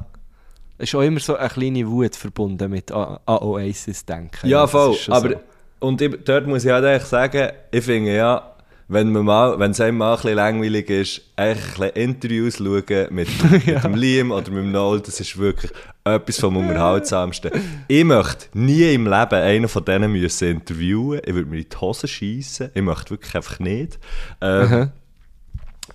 ist 0.77 0.95
auch 0.95 1.01
immer 1.01 1.19
so 1.19 1.35
eine 1.35 1.49
kleine 1.49 1.87
Wut 1.87 2.15
verbunden 2.15 2.69
mit 2.71 2.91
an 2.91 3.19
an 3.25 3.37
Oasis 3.37 4.05
denken. 4.05 4.47
Ja, 4.47 4.65
voll. 4.67 4.97
Aber 5.09 5.29
so. 5.29 5.35
und 5.79 6.01
ich, 6.01 6.23
dort 6.23 6.47
muss 6.47 6.65
ich 6.65 6.71
halt 6.71 6.85
eigentlich 6.85 7.03
sagen, 7.03 7.51
ich 7.69 7.83
finde 7.83 8.15
ja, 8.15 8.50
wenn 8.91 9.09
man 9.13 9.23
mal, 9.23 9.57
wenn 9.57 9.71
es 9.71 9.79
einem 9.79 9.99
mal 9.99 10.11
ein 10.11 10.15
bisschen 10.17 10.35
langweilig 10.35 10.89
ist, 10.89 11.21
eigentlich 11.37 11.63
ein 11.63 11.93
bisschen 11.93 11.95
Interviews 11.95 12.57
schauen 12.57 13.07
mit, 13.11 13.51
mit 13.65 13.83
dem 13.85 13.95
Liam 13.95 14.31
oder 14.31 14.51
mit 14.51 14.65
dem 14.65 14.71
Noel, 14.73 14.99
das 14.99 15.17
ist 15.21 15.37
wirklich 15.37 15.71
etwas 16.03 16.37
vom 16.37 16.57
Unterhaltsamsten. 16.57 17.51
ich 17.87 18.03
möchte 18.03 18.47
nie 18.53 18.93
im 18.93 19.05
Leben 19.05 19.35
einen 19.35 19.69
von 19.69 19.85
denen 19.85 20.11
müssen 20.11 20.49
interviewen. 20.49 21.21
Ich 21.23 21.33
würde 21.33 21.49
mir 21.49 21.59
in 21.59 21.69
die 21.69 21.77
Hose 21.77 22.05
schießen. 22.05 22.71
Ich 22.73 22.81
möchte 22.81 23.11
wirklich 23.11 23.33
einfach 23.33 23.59
nicht. 23.59 23.97
Ähm, 24.41 24.91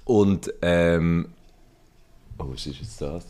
und 0.05 0.51
ähm, 0.63 1.29
oh, 2.39 2.47
was 2.49 2.67
ist 2.67 2.81
jetzt 2.81 3.03
das? 3.03 3.27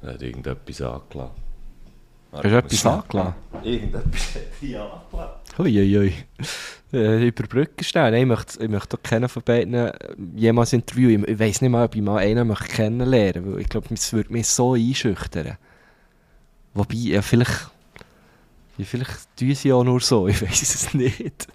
Er 0.00 0.14
hat 0.14 0.22
irgendetwas 0.22 0.80
angelassen. 0.80 1.34
Hast 2.32 2.44
du 2.44 2.56
etwas 2.56 2.86
angelassen? 2.86 3.34
Irgendetwas 3.62 4.34
hat 4.34 4.42
die 4.62 4.76
angelassen. 4.76 5.35
Uiuiui. 5.58 6.12
Äh, 6.92 7.28
überbrücken 7.28 7.84
schnell. 7.84 8.10
Nein, 8.10 8.22
ich 8.22 8.26
möchte, 8.26 8.62
ich 8.62 8.70
möchte 8.70 8.96
keinen 8.98 9.28
von 9.28 9.42
beiden 9.42 9.74
äh, 9.74 9.92
jemals 10.34 10.72
interviewen. 10.72 11.24
Ich, 11.24 11.30
ich 11.30 11.38
weiss 11.38 11.60
nicht 11.60 11.70
mal, 11.70 11.84
ob 11.84 11.94
ich 11.94 12.02
mal 12.02 12.18
einen 12.18 12.46
möchte 12.46 12.68
kennenlernen 12.68 13.52
weil 13.52 13.60
ich 13.60 13.68
glaube, 13.68 13.88
es 13.92 14.12
würde 14.12 14.32
mich 14.32 14.46
so 14.46 14.74
einschüchtern. 14.74 15.56
Wobei, 16.74 16.94
ja, 16.94 17.22
vielleicht, 17.22 17.70
ja, 18.78 18.84
vielleicht 18.84 19.36
tun 19.36 19.54
sie 19.54 19.72
auch 19.72 19.84
nur 19.84 20.00
so, 20.00 20.28
ich 20.28 20.40
weiß 20.42 20.62
es 20.62 20.94
nicht. 20.94 21.48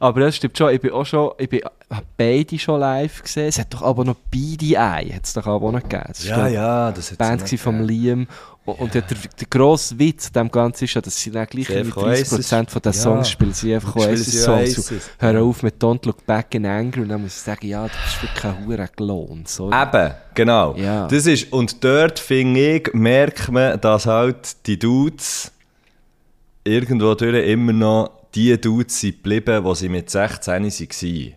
Aber 0.00 0.20
das 0.20 0.36
stimmt 0.36 0.56
schon, 0.58 0.74
ich 0.74 0.80
bin 0.80 0.90
auch 0.92 1.06
schon, 1.06 1.32
ich 1.38 1.48
bin, 1.48 1.60
habe 1.90 2.06
beide 2.16 2.58
schon 2.58 2.80
live 2.80 3.22
gesehen. 3.22 3.48
Es 3.48 3.58
hat 3.58 3.72
doch 3.72 3.82
aber 3.82 4.04
noch 4.04 4.16
beide 4.30 4.74
Eye, 4.74 5.14
hat 5.14 5.24
es 5.24 5.32
doch 5.32 5.46
aber 5.46 5.66
auch 5.66 5.72
noch 5.72 5.82
gegeben. 5.82 6.04
Das 6.08 6.24
Ja, 6.24 6.46
ja, 6.48 6.92
das 6.92 7.12
hat 7.12 7.18
Band 7.18 7.40
gewesen 7.44 7.58
vom 7.58 7.80
Liam. 7.82 8.26
Und, 8.66 8.80
und 8.80 8.94
der, 8.94 9.02
der 9.02 9.46
grosse 9.48 9.96
Witz 9.98 10.26
an 10.34 10.48
dem 10.48 10.50
Ganzen 10.50 10.84
ist 10.84 10.94
ja, 10.94 11.00
dass 11.00 11.16
sie 11.18 11.30
dann 11.30 11.46
gleich 11.46 11.68
Sie 11.68 11.74
mit 11.74 11.86
einfach 11.86 12.02
30% 12.02 12.68
von 12.68 12.82
den 12.82 12.92
Ja. 12.92 12.98
Songs 12.98 13.30
spielen 13.30 13.52
sie 13.52 13.74
einfach 13.74 13.92
Spielen 13.92 14.16
sie 14.16 14.38
Songs. 14.38 14.76
Oasis. 14.78 14.90
und 14.90 15.02
Hören 15.20 15.36
auf 15.36 15.62
mit 15.62 15.80
Don't 15.82 16.04
Look 16.04 16.26
Back 16.26 16.54
in 16.56 16.66
Anger 16.66 16.98
und 16.98 17.08
dann 17.08 17.22
muss 17.22 17.36
ich 17.36 17.42
sagen, 17.42 17.66
ja, 17.66 17.86
das 17.86 17.96
ist 18.08 18.22
wirklich 18.22 18.42
kein 18.42 18.66
Huren 18.66 18.88
gelohnt. 18.96 19.48
Sorry. 19.48 19.72
Eben, 19.80 20.14
genau. 20.34 20.74
Ja. 20.74 21.06
Das 21.06 21.26
ist, 21.26 21.52
und 21.52 21.82
dort, 21.84 22.18
finde 22.18 22.76
ich, 22.76 22.92
merkt 22.92 23.52
man, 23.52 23.80
dass 23.80 24.06
halt 24.06 24.66
die 24.66 24.78
Dudes 24.78 25.52
irgendwo 26.64 27.14
durch 27.14 27.46
immer 27.46 27.72
noch 27.72 28.10
die 28.36 28.60
Dudes 28.60 29.00
sind 29.00 29.22
geblieben, 29.22 29.64
die 29.64 29.74
sie 29.74 29.88
mit 29.88 30.10
16 30.10 30.64
waren. 30.64 31.34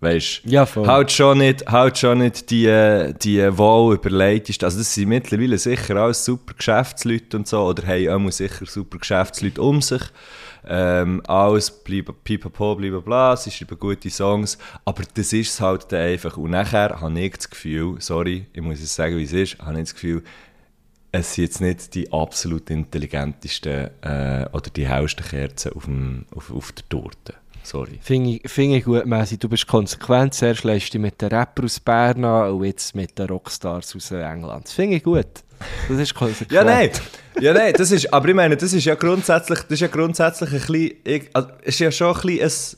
Weißt 0.00 0.42
Ja, 0.44 0.64
voll. 0.64 0.86
Halt 0.86 1.10
schon 1.10 1.38
nicht, 1.38 1.66
halt 1.66 1.98
schon 1.98 2.18
nicht 2.18 2.50
die, 2.50 3.12
die 3.20 3.58
wohl 3.58 3.96
überlegtesten. 3.96 4.64
Also, 4.64 4.78
das 4.78 4.94
sind 4.94 5.08
mittlerweile 5.08 5.58
sicher 5.58 5.96
alles 5.96 6.24
super 6.24 6.54
Geschäftsleute 6.54 7.36
und 7.36 7.48
so, 7.48 7.64
oder 7.64 7.84
haben 7.84 8.28
auch 8.28 8.30
sicher 8.30 8.64
super 8.66 8.98
Geschäftsleute 8.98 9.60
um 9.60 9.82
sich. 9.82 10.02
Ähm, 10.70 11.20
alles 11.26 11.70
bleiben, 11.70 12.14
pipapo, 12.22 12.76
bleiben 12.76 13.02
bla, 13.02 13.36
sie 13.36 13.50
schreiben 13.50 13.78
gute 13.78 14.10
Songs, 14.10 14.58
aber 14.84 15.02
das 15.14 15.32
ist 15.32 15.54
es 15.54 15.60
halt 15.60 15.90
dann 15.90 16.00
einfach. 16.00 16.36
Und 16.36 16.50
nachher 16.50 17.00
habe 17.00 17.18
ich 17.18 17.34
das 17.34 17.50
Gefühl, 17.50 17.96
sorry, 17.98 18.46
ich 18.52 18.62
muss 18.62 18.80
es 18.80 18.94
sagen, 18.94 19.16
wie 19.16 19.24
es 19.24 19.32
ist, 19.32 19.58
habe 19.58 19.78
ich 19.78 19.84
das 19.84 19.94
Gefühl, 19.94 20.22
es 21.12 21.34
sind 21.34 21.44
jetzt 21.44 21.60
nicht 21.60 21.94
die 21.94 22.12
absolut 22.12 22.70
intelligentesten 22.70 23.90
äh, 24.02 24.46
oder 24.52 24.70
die 24.74 24.86
hellsten 24.86 25.24
Kerzen 25.24 25.72
auf, 25.72 25.84
dem, 25.84 26.26
auf, 26.34 26.50
auf 26.52 26.72
der 26.72 26.88
Torte. 26.88 27.34
Sorry. 27.62 27.98
Finde 28.00 28.30
ich, 28.30 28.50
find 28.50 28.76
ich 28.76 28.84
gut, 28.84 29.04
Messi. 29.04 29.36
Du 29.36 29.48
bist 29.48 29.66
konsequent. 29.66 30.32
Zuerst 30.32 30.64
lässt 30.64 30.94
du 30.94 30.98
mit 30.98 31.20
den 31.20 31.28
Rapper 31.28 31.64
aus 31.64 31.80
Bern 31.80 32.24
an 32.24 32.52
und 32.52 32.64
jetzt 32.64 32.94
mit 32.94 33.18
den 33.18 33.28
Rockstars 33.28 33.94
aus 33.94 34.10
England. 34.10 34.68
Finde 34.68 34.96
ich 34.96 35.02
gut. 35.02 35.26
Das 35.88 35.98
ist 35.98 36.14
konsequent. 36.14 36.52
Ja, 36.52 36.64
nein. 36.64 36.90
Ja, 37.40 37.52
nein, 37.52 37.72
das 37.76 37.90
ist, 37.90 38.12
aber 38.12 38.28
ich 38.28 38.34
meine, 38.34 38.56
das 38.56 38.72
ist 38.72 38.84
ja 38.84 38.94
grundsätzlich, 38.94 39.60
das 39.60 39.70
ist 39.70 39.80
ja 39.80 39.86
grundsätzlich 39.88 40.50
ein 40.50 40.58
bisschen, 41.04 41.28
also, 41.32 41.48
ist 41.62 41.78
ja 41.78 41.90
schon 41.90 42.16
ein 42.16 42.20
bisschen 42.20 42.77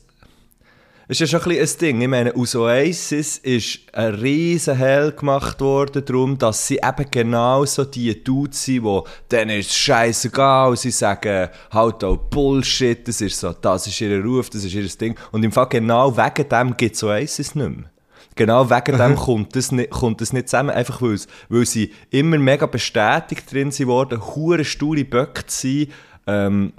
ist 1.19 1.31
ja 1.31 1.39
schon 1.39 1.51
ein 1.51 1.59
ein 1.59 1.69
Ding. 1.81 2.01
Ich 2.01 2.07
meine, 2.07 2.33
aus 2.33 2.55
Oasis 2.55 3.37
ist 3.39 3.79
ein 3.91 4.15
riesen 4.15 4.77
Hell 4.77 5.11
gemacht 5.11 5.59
worden 5.59 6.05
darum, 6.05 6.37
dass 6.37 6.67
sie 6.67 6.77
eben 6.77 7.11
genau 7.11 7.65
so 7.65 7.83
die 7.83 8.23
Dudes 8.23 8.63
sind, 8.63 8.85
die 8.85 9.01
denen 9.29 9.59
ist 9.59 9.71
es 9.71 9.75
scheißegal, 9.75 10.77
sie 10.77 10.91
sagen 10.91 11.49
halt 11.71 12.03
auch 12.05 12.15
Bullshit, 12.15 13.05
das 13.05 13.19
ist 13.19 13.39
so, 13.39 13.51
das 13.51 13.87
ist 13.87 13.99
ihr 13.99 14.23
Ruf, 14.23 14.49
das 14.49 14.63
ist 14.63 14.73
ihr 14.73 14.87
Ding. 14.87 15.17
Und 15.33 15.43
im 15.43 15.51
Fall 15.51 15.67
genau 15.67 16.15
wegen 16.15 16.47
dem 16.47 16.77
gibt 16.77 16.95
es 16.95 17.03
Oasis 17.03 17.55
nicht 17.55 17.69
mehr. 17.69 17.91
Genau 18.35 18.69
wegen 18.69 18.97
dem 18.97 19.15
kommt 19.17 19.55
das 19.55 19.73
nicht, 19.73 19.89
kommt 19.89 20.21
das 20.21 20.31
nicht 20.31 20.47
zusammen, 20.47 20.69
einfach 20.69 21.01
weil, 21.01 21.65
sie 21.65 21.91
immer 22.09 22.37
mega 22.37 22.67
bestätigt 22.67 23.51
drin 23.51 23.71
sind 23.71 23.87
worden, 23.87 24.21
hure 24.35 24.63
sture 24.63 25.03
Böcke 25.03 25.43
sein, 25.47 25.87
ähm, 26.25 26.73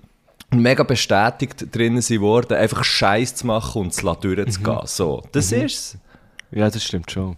mega 0.55 0.82
bestätigt 0.82 1.74
drin 1.74 2.00
sind 2.00 2.20
worden, 2.20 2.57
einfach 2.57 2.84
Scheiß 2.84 3.36
zu 3.36 3.46
machen 3.46 3.82
und 3.82 3.88
es 3.88 3.96
durchzugehen. 3.96 4.80
So, 4.84 5.22
das 5.32 5.53
ist's. 5.53 5.98
Ja, 6.50 6.68
das 6.70 6.84
stimmt 6.84 7.11
schon. 7.11 7.36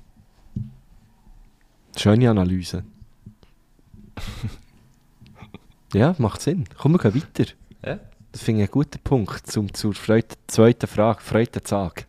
Schöne 1.96 2.28
Analyse. 2.28 2.84
ja, 5.94 6.14
macht 6.18 6.42
Sinn. 6.42 6.64
Komm, 6.76 6.92
wir 6.92 6.98
gehen 6.98 7.14
weiter. 7.14 7.52
Ja. 7.84 8.00
Das 8.32 8.42
finde 8.42 8.62
ich 8.62 8.68
einen 8.68 8.72
guten 8.72 8.98
Punkt, 8.98 9.56
um 9.56 9.72
zur 9.72 9.94
Freude, 9.94 10.34
zweiten 10.48 10.88
Frage, 10.88 11.20
Freudenzag. 11.20 12.06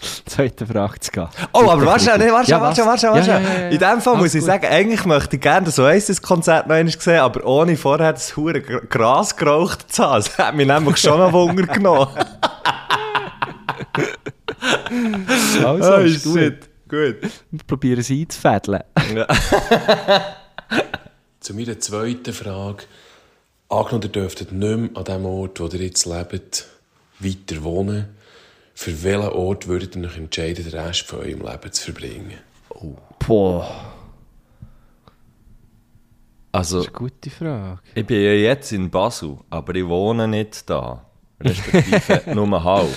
zweite 0.26 0.66
Frage 0.66 1.00
zu 1.00 1.10
gehen. 1.10 1.28
Oh, 1.52 1.68
aber 1.68 1.84
warte 1.86 2.04
schnell, 2.04 2.32
warte 2.32 2.46
schnell, 2.46 2.60
warte 2.60 2.84
warte 2.84 3.30
ja. 3.30 3.38
In 3.68 3.78
dem 3.78 4.00
Fall 4.00 4.16
muss 4.16 4.34
ich 4.34 4.44
sagen, 4.44 4.66
eigentlich 4.66 5.04
möchte 5.04 5.36
ich 5.36 5.42
gerne 5.42 5.66
das 5.66 5.78
Oasis-Konzert 5.78 6.66
noch 6.68 6.74
einmal 6.76 6.92
sehen, 6.98 7.18
aber 7.20 7.44
ohne 7.44 7.76
vorher 7.76 8.12
das 8.12 8.36
hure 8.36 8.60
Gr- 8.60 8.86
Gras 8.86 9.36
geraucht 9.36 9.90
zu 9.92 10.04
haben. 10.04 10.22
Das 10.24 10.38
hat 10.38 10.54
mich 10.54 10.66
nämlich 10.66 10.96
schon 10.98 11.18
noch 11.18 11.32
Wunder 11.32 11.66
genommen. 11.66 12.08
Also, 15.64 15.94
Oh, 15.94 15.98
ist 16.00 16.24
gut. 16.24 16.38
shit. 16.38 16.68
Gut. 16.88 17.16
Wir 17.50 17.64
probieren 17.66 18.00
es 18.00 18.10
einzufädeln. 18.10 18.82
Zu 21.40 21.54
meiner 21.54 21.78
zweiten 21.78 22.32
Frage. 22.32 22.84
Angenommen, 23.68 24.02
ihr 24.04 24.08
dürftet 24.08 24.52
nicht 24.52 24.78
mehr 24.78 24.90
an 24.94 25.04
dem 25.04 25.26
Ort, 25.26 25.60
wo 25.60 25.66
ihr 25.66 25.80
jetzt 25.80 26.06
lebt, 26.06 26.66
weiter 27.20 27.62
wohnen. 27.62 28.16
Für 28.80 29.02
welchen 29.02 29.30
Ort 29.30 29.66
würdet 29.66 29.96
ihr 29.96 30.04
euch 30.04 30.16
entscheiden, 30.16 30.64
den 30.64 30.78
Rest 30.78 31.00
von 31.00 31.18
eurem 31.18 31.40
Leben 31.40 31.72
zu 31.72 31.90
verbringen? 31.90 32.34
Boah, 33.26 33.68
Also, 36.52 36.76
das 36.76 36.86
ist 36.86 36.94
eine 36.94 37.08
gute 37.10 37.28
Frage. 37.28 37.80
ich 37.92 38.06
bin 38.06 38.22
ja 38.22 38.30
jetzt 38.34 38.70
in 38.70 38.88
Basel, 38.88 39.38
aber 39.50 39.74
ich 39.74 39.84
wohne 39.84 40.28
nicht 40.28 40.70
da. 40.70 41.04
Respektive 41.40 42.22
nur 42.36 42.62
halb. 42.62 42.96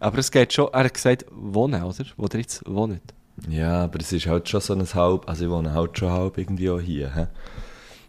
Aber 0.00 0.18
es 0.18 0.28
geht 0.28 0.52
schon, 0.52 0.70
er 0.72 0.82
hat 0.82 0.94
gesagt, 0.94 1.24
wohnen, 1.30 1.84
oder? 1.84 2.04
Wo 2.16 2.26
ihr 2.26 2.40
jetzt 2.40 2.68
wohnt. 2.68 3.14
Ja, 3.48 3.84
aber 3.84 4.00
es 4.00 4.12
ist 4.12 4.26
halt 4.26 4.48
schon 4.48 4.60
so 4.60 4.74
ein 4.74 4.92
halb, 4.92 5.28
also 5.28 5.44
ich 5.44 5.50
wohne 5.52 5.72
halt 5.72 5.96
schon 5.96 6.10
halb 6.10 6.36
irgendwie 6.36 6.68
auch 6.68 6.80
hier. 6.80 7.14
He? 7.14 7.26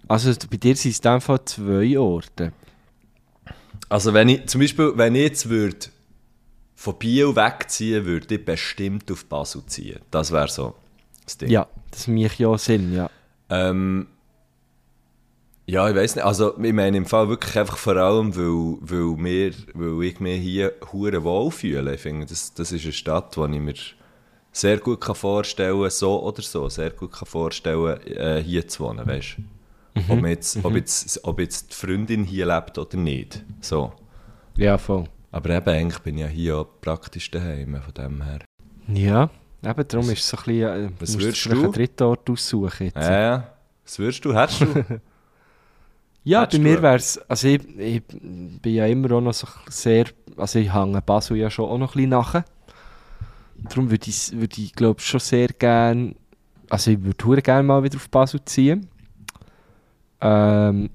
Also 0.08 0.34
bei 0.50 0.58
dir 0.58 0.76
sind 0.76 0.94
es 0.94 0.98
in 0.98 1.04
dem 1.04 1.22
Fall 1.22 1.46
zwei 1.46 2.00
Orte. 2.00 2.54
Also 3.88 4.16
wenn 4.16 4.30
ich, 4.30 4.48
zum 4.48 4.62
Beispiel, 4.62 4.94
wenn 4.96 5.14
ich 5.14 5.22
jetzt 5.22 5.48
würde 5.48 5.78
von 6.78 6.96
Biel 7.00 7.36
wegziehen, 7.36 8.06
würde 8.06 8.36
ich 8.36 8.46
bestimmt 8.46 9.12
auf 9.12 9.26
Basel 9.26 9.66
ziehen. 9.66 10.00
Das 10.12 10.32
wäre 10.32 10.48
so 10.48 10.76
das 11.26 11.36
Ding. 11.36 11.50
Ja, 11.50 11.68
das 11.90 12.08
macht 12.08 12.38
ja 12.38 12.56
Sinn, 12.56 12.94
ja. 12.94 13.10
Ähm, 13.50 14.06
ja, 15.66 15.90
ich 15.90 15.96
weiß 15.96 16.16
nicht. 16.16 16.24
Also, 16.24 16.56
ich 16.62 16.74
meine 16.74 16.98
im 16.98 17.08
Fall 17.08 17.30
wirklich 17.30 17.58
einfach 17.58 17.78
vor 17.78 17.96
allem, 17.96 18.36
weil, 18.36 18.78
weil, 18.82 19.26
wir, 19.26 19.54
weil 19.74 20.04
ich 20.04 20.20
mich 20.20 20.40
hier 20.40 20.74
hure 20.94 21.24
wohl 21.24 21.50
fühle. 21.50 21.96
Ich 21.96 22.02
finde, 22.02 22.28
das, 22.28 22.54
das 22.54 22.72
ist 22.72 22.84
eine 22.84 22.94
Stadt, 22.94 23.36
die 23.36 23.42
ich 23.42 23.60
mir 23.60 23.74
sehr 24.52 24.78
gut 24.78 25.02
kann 25.02 25.16
vorstellen 25.16 25.90
so 25.90 26.22
oder 26.22 26.44
so, 26.44 26.70
sehr 26.70 26.92
gut 26.92 27.12
kann 27.12 27.26
vorstellen 27.26 28.00
äh, 28.06 28.42
hier 28.44 28.68
zu 28.68 28.84
wohnen, 28.84 29.06
weißt 29.06 29.38
du? 29.96 30.14
Ob, 30.14 30.24
jetzt, 30.28 30.64
ob, 30.64 30.76
jetzt, 30.76 31.24
ob 31.24 31.40
jetzt 31.40 31.72
die 31.72 31.76
Freundin 31.76 32.24
hier 32.24 32.46
lebt 32.46 32.78
oder 32.78 32.98
nicht. 32.98 33.44
So. 33.62 33.94
Ja, 34.56 34.78
voll. 34.78 35.06
Aber 35.32 35.50
eben, 35.50 35.70
eigentlich 35.70 36.00
bin 36.00 36.16
ich 36.16 36.22
ja 36.22 36.28
hier 36.28 36.58
auch 36.58 36.68
praktisch 36.82 37.30
daheim, 37.32 37.80
von 37.82 37.94
dem 37.94 38.22
her. 38.24 38.40
Ja, 38.88 39.30
eben 39.64 39.88
darum 39.88 40.10
ist 40.10 40.20
es 40.20 40.30
so 40.30 40.38
ein 40.38 40.44
bisschen, 40.44 40.86
äh, 40.86 40.90
Was 41.00 41.20
würdest 41.20 41.46
du? 41.46 41.52
einen 41.52 41.72
dritten 41.72 42.04
Ort 42.04 42.30
aussuchen 42.30 42.86
jetzt. 42.88 42.96
Ja, 42.96 43.20
ja. 43.20 43.54
Was 43.84 44.00
würdest 44.00 44.26
du? 44.26 44.34
Hättest 44.36 44.62
du? 44.62 45.02
Ja, 46.24 46.42
Hättest 46.42 46.62
bei 46.62 46.70
mir 46.70 46.82
wäre 46.82 46.98
es, 46.98 47.18
also 47.30 47.48
ich, 47.48 47.66
ich 47.80 48.04
bin 48.06 48.74
ja 48.74 48.86
immer 48.86 49.10
auch 49.14 49.22
noch 49.22 49.34
so 49.34 49.48
sehr, 49.70 50.08
also 50.36 50.60
ich 50.60 50.74
hänge 50.74 51.02
Basel 51.02 51.38
ja 51.38 51.50
schon 51.50 51.70
auch 51.70 51.78
noch 51.78 51.92
ein 51.92 51.94
bisschen 51.94 52.10
nachher. 52.10 52.44
Darum 53.70 53.90
würde 53.90 54.10
ich, 54.10 54.34
würde 54.34 54.62
ich 54.62 54.74
glaube 54.74 55.00
schon 55.00 55.22
sehr 55.22 55.48
gerne, 55.48 56.16
also 56.70 56.92
ich 56.92 57.02
würde 57.02 57.42
gerne 57.42 57.64
mal 57.64 57.82
wieder 57.82 57.96
auf 57.96 58.10
Basel 58.10 58.44
ziehen. 58.44 58.90
Ähm, 60.20 60.90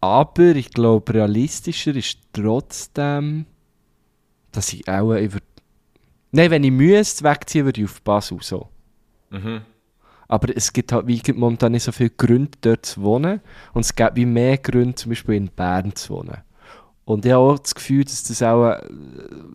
aber 0.00 0.56
ich 0.56 0.70
glaube 0.70 1.14
realistischer 1.14 1.94
ist 1.94 2.18
trotzdem, 2.32 3.46
dass 4.52 4.72
ich 4.72 4.88
auch, 4.88 5.08
würd, 5.08 5.42
nein, 6.32 6.50
wenn 6.50 6.64
ich 6.64 6.70
müsste 6.70 7.24
wegziehen, 7.24 7.64
würde 7.64 7.80
ich 7.80 7.86
auf 7.86 8.02
Basel 8.02 8.38
so. 8.40 8.68
mhm. 9.30 9.62
Aber 10.28 10.56
es 10.56 10.72
gibt 10.72 10.90
halt 10.90 11.06
wie 11.06 11.22
momentan 11.34 11.70
nicht 11.70 11.84
so 11.84 11.92
viele 11.92 12.10
Gründe, 12.10 12.50
dort 12.60 12.84
zu 12.84 13.00
wohnen. 13.02 13.40
Und 13.74 13.84
es 13.84 13.94
gibt 13.94 14.16
wie 14.16 14.26
mehr 14.26 14.58
Gründe, 14.58 14.96
zum 14.96 15.10
Beispiel 15.10 15.36
in 15.36 15.48
Bern 15.48 15.94
zu 15.94 16.14
wohnen. 16.14 16.38
Und 17.04 17.24
ich 17.24 17.30
habe 17.30 17.44
auch 17.44 17.58
das 17.58 17.74
Gefühl, 17.74 18.04
dass 18.04 18.24
das 18.24 18.42
auch 18.42 18.72
äh, 18.72 18.80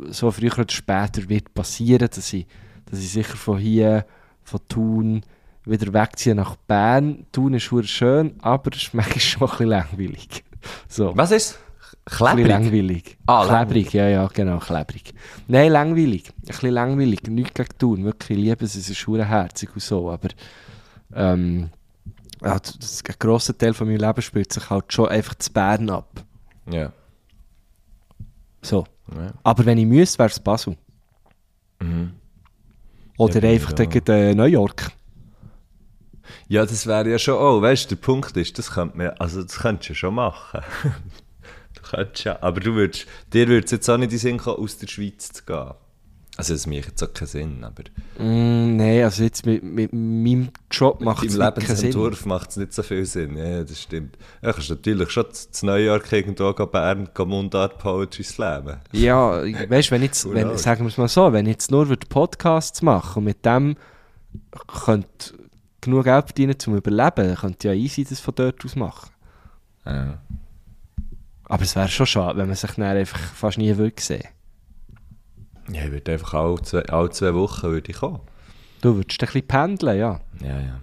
so 0.10 0.32
früher 0.32 0.58
oder 0.58 0.72
später 0.72 1.28
wird 1.28 1.54
passieren, 1.54 2.08
dass 2.10 2.32
ich, 2.32 2.48
dass 2.86 3.00
ich 3.00 3.12
sicher 3.12 3.36
von 3.36 3.58
hier, 3.58 4.06
von 4.44 4.62
Thun, 4.70 5.22
wieder 5.66 5.94
wegziehe 5.94 6.36
nach 6.36 6.56
Bern. 6.56 7.26
Thun 7.32 7.54
ist 7.54 7.70
schön, 7.90 8.36
aber 8.42 8.72
es 8.74 8.84
ist 8.84 8.94
manchmal 8.94 9.20
schon 9.20 9.42
ein 9.42 9.50
bisschen 9.50 9.68
langweilig. 9.68 10.44
So. 10.88 11.16
Was 11.16 11.32
ist? 11.32 11.60
Klebrig? 12.06 12.48
langweilig. 12.48 13.18
Ah, 13.28 13.46
klebrig, 13.46 13.94
ja, 13.94 14.08
ja, 14.08 14.28
genau, 14.28 14.58
klebrig. 14.58 15.14
Nein, 15.48 15.72
langweilig. 15.72 16.30
Ein 16.30 16.48
bisschen 16.48 16.72
langweilig. 16.72 17.22
Nichts 17.28 17.54
gegen 17.54 17.78
tun. 17.78 18.04
Wirklich, 18.04 18.38
ich 18.40 18.44
liebe 18.44 18.66
es, 18.66 18.76
es 18.76 18.90
ist 18.90 18.98
schon 18.98 19.24
herzig 19.24 19.70
und 19.74 19.84
so, 19.84 20.10
aber 20.10 20.30
ähm, 21.14 21.70
ja, 22.42 22.58
das, 22.58 23.04
ein 23.08 23.16
grosser 23.20 23.56
Teil 23.56 23.74
von 23.74 23.88
meinem 23.88 24.00
Leben 24.00 24.22
spielt 24.22 24.52
sich 24.52 24.70
halt 24.70 24.92
schon 24.92 25.10
einfach 25.10 25.36
zu 25.36 25.54
Bern 25.54 25.90
ab. 25.92 26.24
Ja. 26.72 26.92
So. 28.64 28.86
ja. 29.16 29.32
Aber 29.44 29.66
wenn 29.66 29.78
ich 29.78 29.86
müsste, 29.86 30.20
wäre 30.20 30.30
es 30.30 30.40
Basel. 30.40 30.76
Mhm. 31.80 32.14
Oder 33.18 33.44
Ja, 33.44 33.50
einfach 33.52 33.76
gleich, 33.76 34.08
äh, 34.08 34.34
New 34.34 34.46
York. 34.46 34.92
Ja, 36.48 36.66
das 36.66 36.88
wäre 36.88 37.10
ja 37.10 37.20
schon 37.20 37.36
auch, 37.36 37.62
weißt 37.62 37.86
du, 37.86 37.96
der 37.96 38.02
Punkt 38.02 38.36
ist, 38.38 38.58
das 38.58 38.72
könnte 38.72 38.98
man, 38.98 39.10
also 39.20 39.44
das 39.44 39.58
könntest 39.60 39.90
du 39.90 39.94
ja 39.94 39.96
schon 39.98 40.16
machen. 40.16 40.62
du 41.76 41.82
könntest 41.82 42.24
ja, 42.24 42.38
aber 42.42 42.60
du 42.60 42.74
würdest, 42.76 43.06
dir 43.34 43.48
würde 43.48 43.66
es 43.66 43.72
jetzt 43.72 43.90
auch 43.90 43.98
nicht 43.98 44.06
in 44.06 44.12
den 44.12 44.20
Sinn 44.20 44.38
kommen, 44.38 44.64
aus 44.64 44.78
der 44.78 44.88
Schweiz 44.88 45.32
zu 45.32 45.44
gehen. 45.46 45.72
Also 46.38 46.54
es 46.54 46.66
macht 46.66 46.88
jetzt 46.88 47.04
auch 47.04 47.14
keinen 47.14 47.28
Sinn, 47.28 47.64
aber 47.64 47.84
Mm, 48.18 48.78
Nein, 48.78 49.04
also 49.04 49.24
jetzt 49.24 49.46
mit, 49.46 49.64
mit 49.64 49.92
meinem 49.92 50.50
Job 50.72 51.02
macht 51.02 51.26
es 51.26 51.36
im 51.36 51.42
keinen 51.42 51.56
Sinn. 51.56 51.68
Lebensentwurf 51.68 52.26
macht 52.26 52.52
es 52.52 52.58
nicht 52.58 52.74
so 52.74 52.84
viel 52.84 53.06
Sinn. 53.06 53.38
Ja, 53.38 53.64
das 53.64 53.82
stimmt. 53.82 54.18
Ja, 54.42 54.54
kannst 54.54 54.70
natürlich 54.70 55.12
schon 55.12 55.26
zu 55.32 55.66
New 55.66 55.74
York 55.76 56.12
irgendwo 56.12 56.54
gehen, 56.54 56.72
Bern, 56.72 57.10
gehen 57.14 57.28
Mundart 57.28 57.78
Poetry 57.78 58.24
slammen. 58.24 58.78
Ja, 58.92 59.44
weißt 59.44 59.90
du, 59.90 59.96
wenn 59.96 60.04
jetzt, 60.04 60.34
wenn, 60.34 60.58
sagen 60.58 60.86
wir 60.86 60.88
es 60.90 60.98
mal 60.98 61.10
so, 61.10 61.34
wenn 61.34 61.46
ich 61.46 61.52
jetzt 61.54 61.72
nur 61.72 61.88
Podcasts 62.10 62.82
machen 62.82 63.20
und 63.20 63.26
mit 63.26 63.46
dem 63.46 63.76
könnte 64.86 65.34
genug 65.82 66.06
Geld 66.06 66.26
verdienen 66.26 66.60
zum 66.60 66.76
Überleben, 66.76 67.28
dann 67.28 67.36
könnte 67.36 67.68
ja 67.70 67.74
easy 67.74 68.04
das 68.04 68.20
von 68.20 68.36
dort 68.36 68.64
aus 68.64 68.76
machen. 68.76 69.12
Ja. 69.86 70.20
Aber 71.46 71.64
es 71.64 71.76
wäre 71.76 71.90
schon 71.90 72.06
schade, 72.06 72.38
wenn 72.38 72.48
man 72.48 72.56
sich 72.56 72.72
dann 72.72 72.86
einfach 72.86 73.20
fast 73.20 73.58
nie 73.58 73.76
würde 73.76 74.02
sehen. 74.02 74.28
ja, 75.70 75.84
ich 75.86 75.92
würde 75.92 76.14
einfach 76.14 76.34
alle 76.34 76.62
zwei, 76.62 76.84
alle 76.84 77.10
zwei 77.10 77.34
Wochen 77.34 77.68
würde 77.68 77.92
ich 77.92 77.98
kommen. 77.98 78.22
Du 78.82 78.96
würdest 78.96 79.22
ein 79.22 79.26
bisschen 79.26 79.48
pendeln, 79.48 79.98
ja. 79.98 80.22
Ja, 80.42 80.60
ja. 80.60 80.80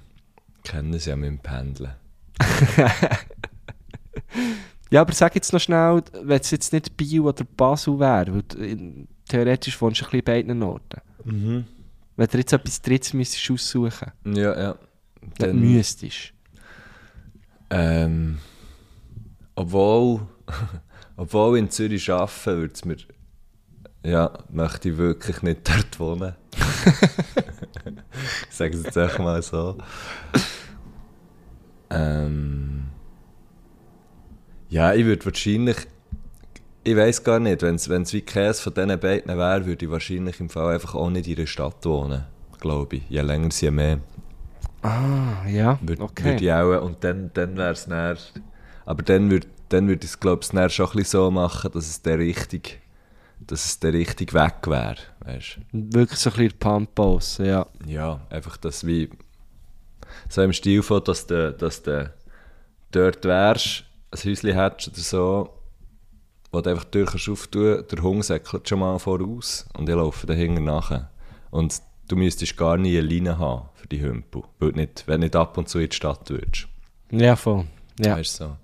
Kennen 0.64 0.92
es 0.94 1.06
ja 1.06 1.16
mit 1.16 1.28
dem 1.28 1.38
Pendeln. 1.38 1.92
Ja, 4.90 5.02
aber 5.02 5.12
sag 5.12 5.34
jetzt 5.34 5.52
noch 5.52 5.60
schnell, 5.60 6.02
wenn 6.22 6.40
es 6.40 6.50
jetzt 6.50 6.72
nicht 6.72 6.96
Bio 6.96 7.24
oder 7.24 7.44
Basel 7.44 7.98
wäre, 7.98 8.34
weil 8.34 8.42
du 8.42 9.06
theoretisch 9.28 9.80
wohnst 9.80 10.00
du 10.00 10.06
ein 10.06 10.10
bisschen 10.10 10.18
in 10.20 10.24
beiden 10.24 10.62
Orten. 10.62 11.00
Mhm. 11.24 11.64
Wenn 12.16 12.26
du 12.28 12.38
jetzt 12.38 12.52
etwas 12.52 12.80
Drittes 12.80 13.12
müsstest 13.12 13.50
aussuchen 13.50 14.12
Ja, 14.24 14.58
ja. 14.58 14.76
Dann 15.38 15.60
müsstest 15.60 16.32
Ähm, 17.70 18.38
obwohl, 19.54 20.20
obwohl 21.16 21.58
in 21.58 21.70
Zürich 21.70 22.10
arbeiten, 22.10 22.60
würde 22.60 22.74
es 22.74 22.84
mir. 22.84 22.96
Ja, 24.04 24.38
möchte 24.50 24.90
ich 24.90 24.96
wirklich 24.96 25.42
nicht 25.42 25.68
dort 25.68 25.98
wohnen. 25.98 26.34
ich 28.48 28.54
sage 28.54 28.76
es 28.76 28.84
jetzt 28.84 28.96
einfach 28.96 29.18
mal 29.18 29.42
so. 29.42 29.76
Ähm, 31.90 32.88
ja, 34.68 34.94
ich 34.94 35.04
würde 35.04 35.24
wahrscheinlich. 35.24 35.76
ich 36.84 36.96
weiß 36.96 37.24
gar 37.24 37.40
nicht, 37.40 37.62
wenn 37.62 37.74
es 37.74 38.12
wie 38.12 38.20
Käse 38.20 38.62
von 38.62 38.74
diesen 38.74 39.00
beiden 39.00 39.36
wäre, 39.36 39.66
würde 39.66 39.84
ich 39.84 39.90
wahrscheinlich 39.90 40.40
im 40.40 40.50
Fall 40.50 40.74
einfach 40.74 40.94
auch 40.94 41.10
nicht 41.10 41.26
in 41.26 41.36
einer 41.36 41.46
Stadt 41.46 41.84
wohnen, 41.84 42.24
glaube 42.60 42.96
ich. 42.96 43.02
Je 43.08 43.22
länger, 43.22 43.48
je 43.50 43.70
mehr. 43.70 43.98
Ah, 44.82 45.46
ja, 45.48 45.78
Würde 45.82 46.02
okay. 46.02 46.24
würd 46.24 46.40
ich 46.40 46.52
auch, 46.52 46.82
und 46.82 47.02
dann, 47.02 47.30
dann 47.34 47.56
wäre 47.56 47.72
es 47.72 47.86
näher, 47.86 48.16
aber 48.86 49.02
dann 49.02 49.30
würde 49.30 49.46
dann 49.68 49.88
würd 49.88 50.02
ich 50.02 50.10
es, 50.10 50.20
glaube 50.20 50.42
ich, 50.42 50.52
näher 50.52 50.70
schon 50.70 50.86
ein 50.86 50.92
bisschen 50.92 51.20
so 51.20 51.30
machen, 51.30 51.70
dass 51.72 51.88
es 51.88 52.02
der 52.02 52.18
richtig, 52.18 52.80
dass 53.40 53.64
es 53.64 53.78
der 53.80 53.92
richtig 53.92 54.32
weg 54.32 54.66
wäre, 54.66 54.96
weißt 55.20 55.58
Wirklich 55.72 56.18
so 56.18 56.30
ein 56.30 56.36
bisschen 56.36 56.58
Pampas, 56.58 57.38
ja. 57.38 57.66
Ja, 57.86 58.20
einfach 58.30 58.56
das 58.56 58.86
wie, 58.86 59.10
so 60.28 60.42
im 60.42 60.52
Stil 60.52 60.82
von, 60.82 61.02
dass 61.04 61.26
du, 61.26 61.52
dass 61.52 61.82
du 61.82 62.12
dort 62.92 63.24
wärst, 63.24 63.84
ein 64.10 64.18
Häuschen 64.24 64.54
hättest 64.54 64.88
oder 64.88 64.98
so, 65.00 65.50
wo 66.50 66.60
du 66.60 66.70
einfach 66.70 66.84
durch 66.84 67.10
kannst 67.10 67.28
auftun, 67.28 67.84
der 67.90 68.02
Hund 68.02 68.24
säckelt 68.24 68.68
schon 68.68 68.78
mal 68.78 68.98
voraus 68.98 69.66
und 69.76 69.88
ich 69.88 69.94
laufe 69.94 70.26
dahinter 70.26 70.62
nachher. 70.62 71.10
Und 71.50 71.80
du 72.08 72.16
müsstest 72.16 72.56
gar 72.56 72.76
nie 72.76 72.98
eine 72.98 73.06
Leine 73.06 73.38
haben 73.38 73.68
für 73.74 73.86
die 73.86 74.00
Hümpel, 74.02 74.42
weil 74.58 74.70
nicht, 74.72 75.04
wenn 75.06 75.20
du 75.20 75.26
nicht 75.26 75.36
ab 75.36 75.56
und 75.58 75.68
zu 75.68 75.78
in 75.78 75.88
die 75.88 75.96
Stadt 75.96 76.28
würdest. 76.30 76.66
Ja, 77.10 77.36
voll. 77.36 77.64
Ja, 78.00 78.16
Weißt 78.16 78.40
du, 78.40 78.44
so. 78.44 78.56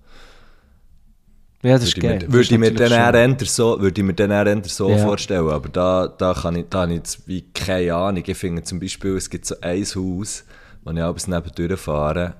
ja 1.62 1.74
das 1.78 1.84
ist 1.84 1.96
Würde 1.96 2.06
ich 2.14 2.20
geil. 2.20 2.28
mir, 2.28 2.32
würde 2.32 2.42
ich 2.54 2.58
mir 2.58 2.70
ist 2.70 2.80
dann 2.80 3.14
eher 3.14 3.36
so, 3.46 3.80
würde 3.80 4.00
ich 4.00 4.06
mir 4.06 4.14
dann 4.14 4.30
eher 4.30 4.64
so 4.64 4.90
Ja. 4.90 4.98
vorstellen, 4.98 5.48
aber 5.48 5.68
da, 5.68 6.08
da, 6.08 6.34
kann 6.34 6.56
ich, 6.56 6.66
da 6.70 6.82
habe 6.82 6.92
ich 6.92 6.98
jetzt 6.98 7.26
wie 7.28 7.42
keine 7.52 7.94
Ahnung. 7.94 8.22
Ich 8.26 8.36
finde 8.36 8.62
zum 8.62 8.80
Beispiel, 8.80 9.16
es 9.16 9.30
gibt 9.30 9.46
so 9.46 9.56
ein 9.60 9.82
Haus, 9.84 10.44
wo 10.84 10.90
ich 10.92 11.00
abends 11.00 11.26
nebendurch 11.26 11.80
fahre. 11.80 12.34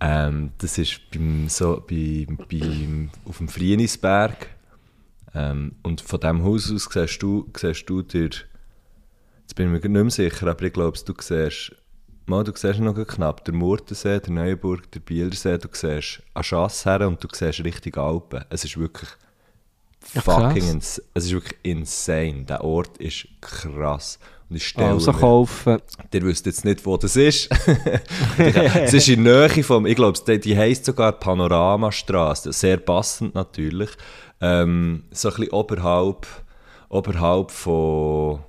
Ähm, 0.00 0.50
das 0.58 0.76
ist 0.78 1.00
beim, 1.10 1.48
so, 1.48 1.82
bei, 1.88 2.26
beim, 2.50 3.10
auf 3.24 3.38
dem 3.38 3.48
Frienisberg. 3.48 4.48
Ähm, 5.34 5.72
und 5.82 6.00
von 6.02 6.20
diesem 6.20 6.44
Haus 6.44 6.70
aus 6.72 6.88
siehst 6.92 7.22
du, 7.22 7.50
siehst 7.56 7.88
du 7.88 8.02
dir, 8.02 8.30
jetzt 9.46 9.54
bin 9.54 9.72
ich 9.72 9.82
mir 9.84 9.88
nicht 9.88 10.02
mehr 10.02 10.10
sicher, 10.10 10.48
aber 10.48 10.64
ich 10.64 10.72
glaube, 10.72 10.98
du 10.98 11.14
siehst, 11.20 11.72
mal, 12.26 12.42
du 12.42 12.52
siehst 12.54 12.80
noch 12.80 12.94
knapp 13.06 13.44
den 13.44 13.54
Murtensee, 13.54 14.18
der 14.18 14.32
Neuenburg, 14.32 14.90
der 14.90 15.00
Bielersee, 15.00 15.56
du 15.56 15.68
siehst 15.70 16.20
an 16.34 16.42
Schass 16.42 16.84
her 16.84 17.06
und 17.06 17.22
du 17.22 17.28
siehst 17.32 17.62
richtig 17.62 17.96
Alpen. 17.96 18.44
Es 18.50 18.64
ist 18.64 18.76
wirklich 18.76 19.08
Ja, 20.14 20.20
fucking 20.20 20.68
ins 20.68 21.00
es 21.14 21.26
ist 21.26 21.32
wirklich 21.32 21.58
insane. 21.62 22.44
Der 22.44 22.64
Ort 22.64 22.98
ist 22.98 23.28
krass. 23.40 24.18
Und 24.48 24.56
ich 24.56 24.66
stelle 24.66 24.88
Also 24.88 25.12
mir, 25.12 25.18
kaufen. 25.18 25.78
Ihr 26.12 26.22
wisst 26.22 26.46
jetzt 26.46 26.64
nicht, 26.64 26.84
wo 26.84 26.96
das 26.96 27.14
ist. 27.14 27.48
es 28.38 28.94
ist 28.94 29.08
in 29.08 29.24
der 29.24 29.48
Nähe 29.48 29.62
vom, 29.62 29.86
ich 29.86 29.96
glaube, 29.96 30.18
die, 30.26 30.40
die 30.40 30.56
heisst 30.56 30.84
sogar 30.86 31.12
Panoramastraße. 31.12 32.52
Sehr 32.52 32.78
passend 32.78 33.34
natürlich. 33.34 33.90
Ähm, 34.40 35.04
so 35.12 35.28
ein 35.28 35.36
bisschen 35.36 35.52
oberhalb, 35.52 36.26
oberhalb 36.88 37.50
von, 37.52 38.40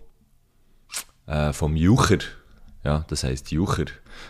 äh, 1.28 1.53
vom 1.53 1.75
Jucher. 1.75 2.17
Ja, 2.84 3.03
das 3.09 3.23
heisst 3.23 3.51
Jucher. 3.51 3.84
Äh, 3.84 3.88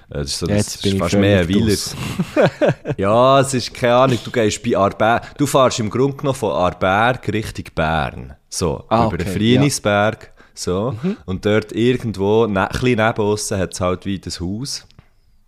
Das 0.10 0.28
ist, 0.28 0.40
so, 0.40 0.48
das 0.48 0.58
Jetzt 0.58 0.82
bin 0.82 0.92
ist 0.92 0.96
ich 0.96 1.00
fast 1.02 1.16
mehr 1.16 1.40
ein 1.42 1.46
völlig 1.48 1.94
Weiler. 1.94 2.50
draus. 2.86 2.96
Ja, 2.98 3.40
es 3.42 3.54
ist 3.54 3.74
keine 3.74 3.96
Ahnung, 3.96 4.20
du 4.24 4.32
gehst 4.32 4.64
bei 4.64 4.76
Arberg, 4.78 5.38
du 5.38 5.46
fährst 5.46 5.80
im 5.80 5.90
Grunde 5.90 6.18
genommen 6.18 6.36
von 6.38 6.52
Arberg 6.54 7.28
Richtung 7.32 7.66
Bern. 7.76 8.36
So, 8.50 8.84
Ah, 8.90 9.06
über 9.08 9.18
den 9.18 9.28
okay, 9.28 9.38
Frienisberg. 9.38 10.32
So. 10.56 10.96
Und 11.26 11.46
dort 11.46 11.72
irgendwo, 11.72 12.48
ne, 12.48 12.64
ein 12.64 12.70
bisschen 12.80 12.98
neben 13.06 13.22
uns, 13.22 13.52
hat 13.52 13.74
es 13.74 13.80
halt 13.82 14.06
wie 14.06 14.18
das 14.20 14.40
Haus. 14.40 14.88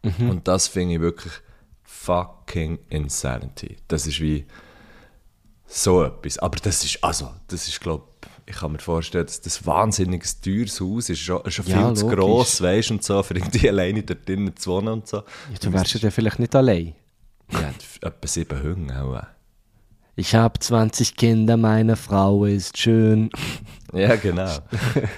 Und 0.03 0.47
das 0.47 0.67
finde 0.67 0.95
ich 0.95 1.01
wirklich 1.01 1.33
fucking 1.83 2.77
Insanity. 2.89 3.77
Das 3.87 4.05
ist 4.07 4.19
wie 4.21 4.45
so 5.65 6.03
etwas. 6.03 6.37
Aber 6.37 6.57
das 6.61 6.83
ist, 6.85 7.03
also, 7.03 7.31
das 7.47 7.67
ist, 7.67 7.81
glaube 7.81 8.03
ich, 8.18 8.18
kann 8.57 8.71
mir 8.71 8.79
vorstellen, 8.79 9.25
dass 9.25 9.41
das 9.41 9.65
wahnsinnig 9.65 10.23
teures 10.41 10.79
Haus 10.81 11.09
ist 11.09 11.19
schon, 11.19 11.49
schon 11.51 11.65
viel 11.65 11.73
Ja, 11.75 11.93
zu 11.93 12.07
gross, 12.07 12.61
weißt 12.61 12.91
und 12.91 13.03
so, 13.03 13.21
für 13.23 13.35
irgendwie 13.35 13.69
alleine 13.69 14.03
dort 14.03 14.27
drinnen 14.27 14.55
zu 14.55 14.71
wohnen 14.71 14.87
und 14.89 15.07
so. 15.07 15.17
Ja, 15.17 15.23
du 15.61 15.73
wärst 15.73 15.93
ja 15.93 15.99
dann 15.99 16.11
vielleicht 16.11 16.39
nicht 16.39 16.55
allein. 16.55 16.93
Ja, 17.51 17.73
etwa 18.01 18.27
sieben 18.27 18.61
Hunde 18.61 19.01
auch. 19.01 19.23
Ich 20.15 20.35
habe 20.35 20.59
20 20.59 21.15
Kinder, 21.15 21.55
meine 21.57 21.95
Frau 21.95 22.45
ist 22.45 22.77
schön. 22.77 23.29
Ja, 23.93 24.15
genau. 24.17 24.57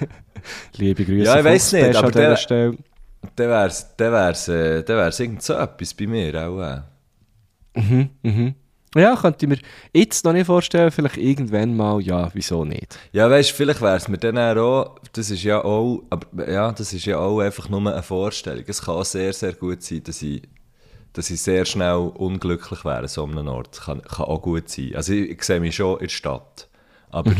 Liebe 0.76 1.04
Grüße. 1.04 1.24
Ja, 1.24 1.38
ich 1.38 1.44
weiss 1.44 1.72
nicht, 1.72 1.96
aber 1.96 2.10
der- 2.10 2.36
Stelle. 2.36 2.76
Dann 3.36 3.48
wär's, 3.48 3.96
dann 3.96 4.12
wär's, 4.12 4.48
äh, 4.48 4.82
dann 4.82 4.96
wär's 4.96 5.20
irgend 5.20 5.42
so 5.42 5.54
etwas 5.54 5.94
bei 5.94 6.06
mir 6.06 6.34
auch. 6.48 6.60
Äh. 6.60 7.80
Mhm, 7.80 8.10
mhm. 8.22 8.54
Ja, 8.94 9.16
könnte 9.16 9.46
ich 9.46 9.48
mir 9.48 9.58
jetzt 9.94 10.24
noch 10.24 10.32
nicht 10.34 10.46
vorstellen, 10.46 10.90
vielleicht 10.90 11.16
irgendwann 11.16 11.74
mal, 11.76 12.00
ja, 12.00 12.30
wieso 12.34 12.64
nicht? 12.64 12.98
Ja, 13.12 13.30
weißt 13.30 13.50
du, 13.50 13.54
vielleicht 13.54 13.80
wär's 13.80 14.08
mir 14.08 14.18
dann 14.18 14.36
auch, 14.58 14.96
das 15.12 15.30
ist 15.30 15.42
ja 15.42 15.64
auch, 15.64 16.02
aber 16.10 16.50
ja, 16.50 16.72
das 16.72 16.92
ist 16.92 17.06
ja 17.06 17.18
auch 17.18 17.40
einfach 17.40 17.68
nur 17.68 17.80
eine 17.80 18.02
Vorstellung. 18.02 18.64
Es 18.66 18.82
kann 18.82 19.02
sehr, 19.04 19.32
sehr 19.32 19.54
gut 19.54 19.82
sein, 19.82 20.02
dass 20.04 20.20
ich, 20.20 20.42
dass 21.14 21.30
ich 21.30 21.40
sehr 21.40 21.64
schnell 21.64 21.96
unglücklich 22.14 22.84
wäre 22.84 22.98
an 22.98 23.08
so 23.08 23.24
einem 23.24 23.48
Ort. 23.48 23.80
Kann, 23.80 24.02
kann 24.02 24.26
auch 24.26 24.42
gut 24.42 24.68
sein. 24.68 24.92
Also 24.94 25.12
ich, 25.14 25.30
ich 25.30 25.42
sehe 25.42 25.60
mich 25.60 25.74
schon 25.76 25.94
in 25.94 26.06
der 26.06 26.08
Stadt. 26.10 26.68
Aber 27.10 27.32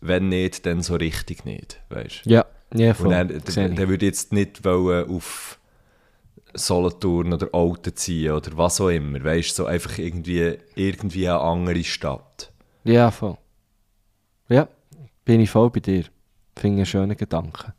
wenn 0.00 0.28
nicht, 0.28 0.66
dann 0.66 0.82
so 0.82 0.96
richtig 0.96 1.44
nicht, 1.44 1.80
weißt 1.90 2.24
du. 2.26 2.30
Ja, 2.30 2.46
ja, 2.74 2.90
Und 2.90 2.96
voll. 2.96 3.10
dann, 3.10 3.28
Sehe 3.28 3.40
dann, 3.64 3.72
ich. 3.72 3.78
dann 3.78 3.88
würde 3.88 4.06
ich 4.06 4.10
jetzt 4.12 4.32
nicht 4.32 4.64
wollen 4.64 5.08
auf 5.10 5.58
Solothurn 6.54 7.32
oder 7.32 7.48
Alten 7.52 7.94
ziehen 7.96 8.32
oder 8.32 8.56
was 8.56 8.80
auch 8.80 8.88
immer. 8.88 9.22
Weißt 9.22 9.50
du, 9.50 9.54
so 9.62 9.66
einfach 9.66 9.98
irgendwie, 9.98 10.58
irgendwie 10.74 11.28
eine 11.28 11.40
andere 11.40 11.84
Stadt. 11.84 12.52
Ja, 12.84 13.10
voll. 13.10 13.36
Ja, 14.48 14.68
bin 15.24 15.40
ich 15.40 15.50
voll 15.50 15.70
bei 15.70 15.80
dir. 15.80 16.04
Finde 16.56 16.76
ich 16.76 16.80
einen 16.80 16.86
schönen 16.86 17.16
Gedanken. 17.16 17.72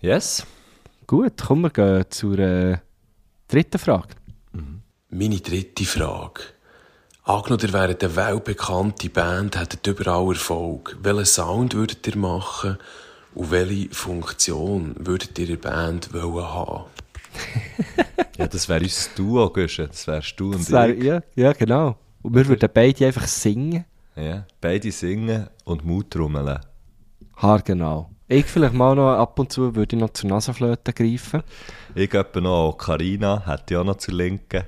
Yes? 0.00 0.46
Gut, 1.06 1.42
kommen 1.42 1.62
wir 1.62 1.70
gehen 1.70 2.04
zur 2.10 2.38
äh, 2.38 2.78
dritten 3.48 3.78
Frage. 3.78 4.14
Meine 5.10 5.40
dritte 5.40 5.84
Frage. 5.84 6.40
Angenommen, 7.24 7.62
ihr 7.62 7.72
wäret 7.72 8.04
eine 8.04 8.16
weltbekannte 8.16 9.08
Band, 9.08 9.58
hättet 9.58 9.86
überall 9.86 10.28
Erfolg. 10.28 10.96
Welchen 11.00 11.24
Sound 11.24 11.74
würdet 11.74 12.06
ihr 12.06 12.16
machen 12.16 12.78
und 13.34 13.50
welche 13.50 13.94
Funktion 13.94 14.94
würdet 14.98 15.38
ihr 15.38 15.48
in 15.48 15.60
der 15.60 15.68
Band 15.70 16.12
wollen 16.12 16.44
haben? 16.44 16.84
Ja, 18.36 18.48
das 18.48 18.68
wäre 18.68 18.80
unser 18.82 19.10
Duo, 19.16 19.48
Guschen. 19.48 19.86
Das 19.86 20.06
wärst 20.08 20.38
du 20.40 20.46
und 20.46 20.60
Das 20.60 20.72
wär, 20.72 20.88
ich. 20.88 21.04
ja, 21.04 21.20
ja, 21.36 21.52
genau. 21.52 21.96
Und 22.22 22.34
wir 22.34 22.46
würden 22.48 22.68
beide 22.72 23.06
einfach 23.06 23.28
singen. 23.28 23.84
Ja, 24.16 24.44
beide 24.60 24.90
singen 24.90 25.48
und 25.64 25.84
Mut 25.84 26.10
trommeln. 26.10 26.58
Haargenau. 27.36 28.10
Ich 28.26 28.46
vielleicht 28.46 28.74
mal 28.74 28.96
noch 28.96 29.12
ab 29.18 29.38
und 29.38 29.52
zu 29.52 29.74
würde 29.76 29.94
ich 29.94 30.00
noch 30.02 30.10
zur 30.10 30.30
Nasenflöte 30.30 30.92
greifen. 30.92 31.42
Ich 31.94 32.12
etwa 32.12 32.40
noch 32.40 32.68
Ocarina, 32.70 33.44
hätte 33.46 33.74
ich 33.74 33.76
auch 33.76 33.84
noch 33.84 33.98
zur 33.98 34.14
Linken. 34.14 34.64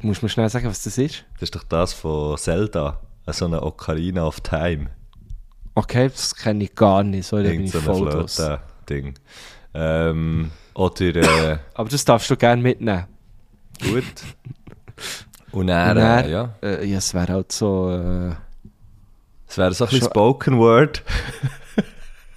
Muss 0.00 0.22
mir 0.22 0.28
schnell 0.30 0.48
sagen, 0.48 0.66
was 0.68 0.82
das 0.82 0.96
ist? 0.98 1.24
Das 1.34 1.42
ist 1.44 1.54
doch 1.54 1.64
das 1.64 1.92
von 1.92 2.36
Zelda. 2.38 2.98
So 3.26 3.44
eine 3.44 3.62
Ocarina 3.62 4.26
of 4.26 4.40
Time. 4.40 4.88
Okay, 5.74 6.08
das 6.08 6.34
kenne 6.34 6.64
ich 6.64 6.74
gar 6.74 7.02
nicht. 7.02 7.26
So, 7.26 7.36
da 7.38 7.48
bin 7.48 7.64
ich 7.64 7.72
so 7.72 7.80
voll 7.80 8.10
draus. 8.10 8.36
Flöte-Ding. 8.36 9.14
Ähm, 9.74 10.50
oder, 10.74 11.00
äh, 11.52 11.58
Aber 11.74 11.88
das 11.88 12.04
darfst 12.04 12.30
du 12.30 12.36
gerne 12.36 12.60
mitnehmen. 12.62 13.06
gut. 13.82 14.04
Und 15.52 15.66
dann, 15.66 15.90
Und 15.90 15.96
dann, 16.02 16.24
äh, 16.24 16.30
ja. 16.30 16.54
Äh, 16.62 16.86
ja, 16.86 16.98
es 16.98 17.12
wäre 17.12 17.32
halt 17.32 17.52
so... 17.52 17.90
Äh, 17.90 18.34
Es 19.48 19.58
wäre 19.58 19.74
so 19.74 19.84
ein 19.84 19.90
bisschen 19.90 20.08
Spoken 20.08 20.58
Word. 20.58 21.02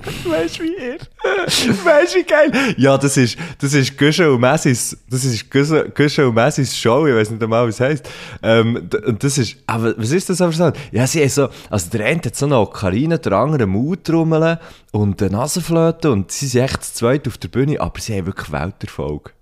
weißt 0.05 0.59
du, 0.59 0.63
wie 0.63 0.75
ihr? 0.75 0.97
weißt 1.23 2.13
du, 2.15 2.19
wie 2.19 2.23
geil? 2.23 2.51
Ja, 2.77 2.97
das 2.97 3.17
ist, 3.17 3.37
das 3.59 3.73
ist 3.73 3.97
Guschen 3.97 4.27
und 4.27 4.39
Messis, 4.39 4.97
das 5.09 5.25
ist 5.25 5.49
Guschen 5.49 6.25
und 6.25 6.33
Messis 6.35 6.75
Show, 6.77 7.07
ich 7.07 7.15
weiß 7.15 7.31
nicht 7.31 7.41
einmal, 7.43 7.65
wie 7.65 7.69
es 7.69 7.79
heisst. 7.79 8.09
Ähm, 8.43 8.89
und 9.05 9.23
das 9.23 9.37
ist, 9.37 9.57
aber 9.67 9.97
was 9.97 10.11
ist 10.11 10.29
das 10.29 10.41
aber 10.41 10.51
so? 10.51 10.71
Ja, 10.91 11.07
sie 11.07 11.21
haben 11.21 11.29
so, 11.29 11.49
also 11.69 11.89
der 11.89 12.05
eine 12.05 12.21
hat 12.23 12.35
so 12.35 12.45
eine 12.45 12.59
Ocarina, 12.59 13.17
der 13.17 13.33
andere 13.33 13.65
Mautrummeln 13.65 14.57
und 14.91 15.21
eine 15.21 15.31
Nasenflöte 15.31 16.11
und 16.11 16.31
sie 16.31 16.47
sind 16.47 16.63
echt 16.63 16.83
zu 16.83 16.93
zweit 16.93 17.27
auf 17.27 17.37
der 17.37 17.47
Bühne, 17.49 17.79
aber 17.79 17.99
sie 17.99 18.17
haben 18.17 18.25
wirklich 18.27 18.51
Welterfolg. 18.51 19.33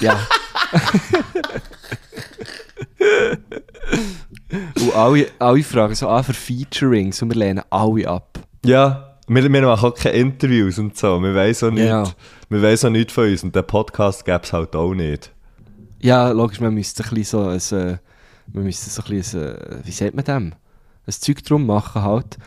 ja. 0.00 0.18
und 4.80 4.94
alle, 4.94 5.26
alle 5.38 5.62
fragen 5.62 5.94
so 5.94 6.08
an 6.08 6.24
für 6.24 6.34
Featurings 6.34 7.22
und 7.22 7.30
wir 7.30 7.36
lehnen 7.36 7.62
alle 7.70 8.08
ab. 8.08 8.38
Ja, 8.64 9.11
wir, 9.28 9.42
wir 9.52 9.62
machen 9.62 9.86
auch 9.88 9.94
keine 9.94 10.16
Interviews 10.16 10.78
und 10.78 10.96
so, 10.96 11.20
wir 11.22 11.34
weiss 11.34 11.62
auch 11.62 11.70
nicht, 11.70 11.86
Ja. 11.86 12.04
wir 12.48 12.62
weiss 12.62 12.84
auch 12.84 12.90
nichts 12.90 13.12
von 13.12 13.28
uns 13.28 13.44
und 13.44 13.54
den 13.54 13.64
Podcast 13.66 14.24
gäbe 14.24 14.40
es 14.42 14.52
halt 14.52 14.74
auch 14.74 14.94
nicht. 14.94 15.30
Ja, 16.00 16.30
logisch, 16.30 16.60
man 16.60 16.74
müsste 16.74 17.04
ein 17.04 17.24
so 17.24 17.46
ein, 17.46 17.58
äh, 17.78 17.98
man 18.52 18.64
müsste 18.64 18.90
so 18.90 19.02
ein 19.02 19.12
äh, 19.14 19.84
wie 19.84 19.90
sagt 19.92 20.14
man 20.14 20.24
dem? 20.24 20.52
Ein 21.06 21.12
Zeug 21.12 21.42
drum 21.44 21.66
machen 21.66 22.02
halt. 22.02 22.38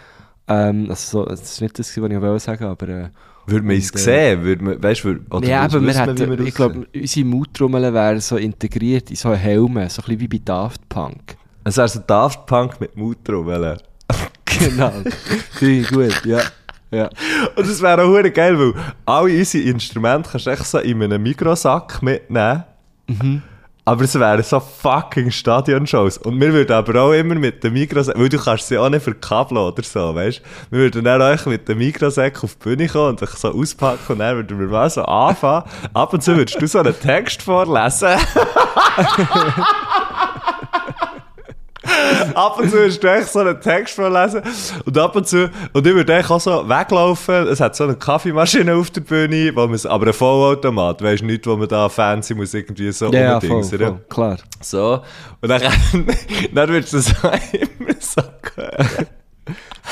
Ähm, 0.48 0.88
also 0.90 1.24
so, 1.24 1.26
das 1.26 1.42
ist 1.42 1.62
nicht 1.62 1.80
das, 1.80 1.88
was 1.90 1.98
ich 1.98 2.22
wollte 2.22 2.40
sagen, 2.40 2.66
aber... 2.66 2.88
Äh, 2.90 3.10
Würde 3.48 3.66
man 3.66 3.78
es 3.78 3.92
äh, 3.96 3.98
sehen? 3.98 4.44
Würde 4.44 4.64
man, 4.64 4.84
weißt, 4.84 5.04
du, 5.04 5.10
würd- 5.10 5.32
oder 5.32 5.48
ja, 5.48 5.62
aber 5.64 5.82
wir 5.82 5.94
hätten, 5.94 6.18
wir 6.18 6.40
ich 6.42 6.54
glaube, 6.54 6.86
unsere 6.94 7.26
Mautrummeln 7.26 7.94
wären 7.94 8.20
so 8.20 8.38
integriert 8.38 9.10
in 9.10 9.16
so 9.16 9.30
einen 9.30 9.38
Helm, 9.38 9.74
so 9.74 9.80
ein 9.80 9.88
bisschen 9.88 10.20
wie 10.20 10.28
bei 10.28 10.42
Daft 10.44 10.88
Punk. 10.90 11.36
Es 11.64 11.78
wäre 11.78 11.88
so 11.88 12.00
Daft 12.06 12.46
Punk 12.46 12.80
mit 12.80 12.92
weil. 12.96 13.78
Genau. 14.46 14.92
Finde 15.52 15.76
ich 15.80 15.90
gut, 15.90 16.26
ja. 16.26 16.40
Ja. 16.96 17.10
Und 17.56 17.68
es 17.68 17.82
wäre 17.82 18.04
auch 18.04 18.08
hure 18.08 18.32
geil, 18.32 18.58
weil 18.58 18.74
alle 19.06 19.38
unsere 19.38 19.64
Instrumente 19.66 20.30
kannst 20.32 20.48
du 20.48 20.52
echt 20.52 20.66
so 20.66 20.80
in 20.80 21.04
einem 21.04 21.22
Mikrosack 21.22 22.02
mitnehmen. 22.02 22.64
Aber 23.88 24.04
es 24.04 24.20
wären 24.20 24.42
so 24.42 24.60
fucking 24.60 25.30
Stadionshows. 25.30 26.18
Und 26.18 26.42
wir 26.42 26.52
würden 26.52 26.72
aber 26.72 27.00
auch 27.00 27.12
immer 27.14 27.36
mit 27.36 27.64
dem 27.64 27.74
Mikrosack, 27.74 28.18
weil 28.18 28.30
du 28.30 28.40
kannst 28.40 28.68
sie 28.68 28.80
auch 28.80 28.90
nicht 28.90 29.04
verkabeln 29.04 29.60
oder 29.60 29.84
so, 29.84 30.16
weißt 30.16 30.42
Wir 30.72 30.80
würden 30.80 31.04
dann 31.04 31.22
auch 31.22 31.46
mit 31.46 31.70
dem 31.70 31.78
Mikrosack 31.78 32.44
auf 32.44 32.56
die 32.56 32.64
Bühne 32.64 32.88
kommen 32.88 33.10
und 33.10 33.22
dich 33.22 33.30
so 33.30 33.54
auspacken 33.54 34.14
und 34.14 34.20
dann 34.20 34.38
würden 34.38 34.60
wir 34.60 34.68
mal 34.68 34.90
so 34.90 35.04
anfangen. 35.04 35.66
Ab 35.94 36.14
und 36.14 36.24
zu 36.24 36.36
würdest 36.36 36.60
du 36.60 36.66
so 36.68 36.80
einen 36.80 37.00
Text 37.00 37.44
vorlesen. 37.44 38.10
ab 42.36 42.60
und 42.60 42.70
zu 42.70 42.90
du 42.90 43.08
echt 43.08 43.32
so 43.32 43.40
einen 43.40 43.60
Text 43.60 43.96
vorlesen. 43.96 44.42
Und 44.86 44.98
ab 44.98 45.16
und 45.16 45.28
zu, 45.28 45.50
und 45.74 45.88
ich 45.88 45.94
würde 45.94 46.24
auch 46.28 46.40
so 46.40 46.68
weglaufen, 46.68 47.48
es 47.48 47.60
hat 47.60 47.76
so 47.76 47.86
eine 47.86 47.96
Kaffeemaschine 47.96 48.76
auf 48.76 48.92
der 48.92 49.02
Bühne, 49.02 49.56
wo 49.56 49.68
man, 49.68 49.80
aber 49.86 50.08
ein 50.08 50.14
Vollautomat, 50.14 51.02
weißt 51.02 51.22
du, 51.22 51.26
nicht, 51.26 51.48
wo 51.48 51.56
man 51.56 51.68
da 51.68 51.90
fancy 51.90 52.36
muss 52.36 52.54
irgendwie 52.54 52.92
so 52.92 53.12
Ja, 53.12 53.20
ja, 53.20 53.40
voll, 53.40 53.64
voll, 53.64 54.00
klar. 54.10 54.38
So, 54.62 55.02
und 55.42 55.50
dann, 55.50 55.62
dann 56.54 56.70
würdest 56.70 56.94
du 56.94 57.00
so 57.00 57.14
immer 57.52 57.96
so 58.00 58.22
hören. 58.56 59.08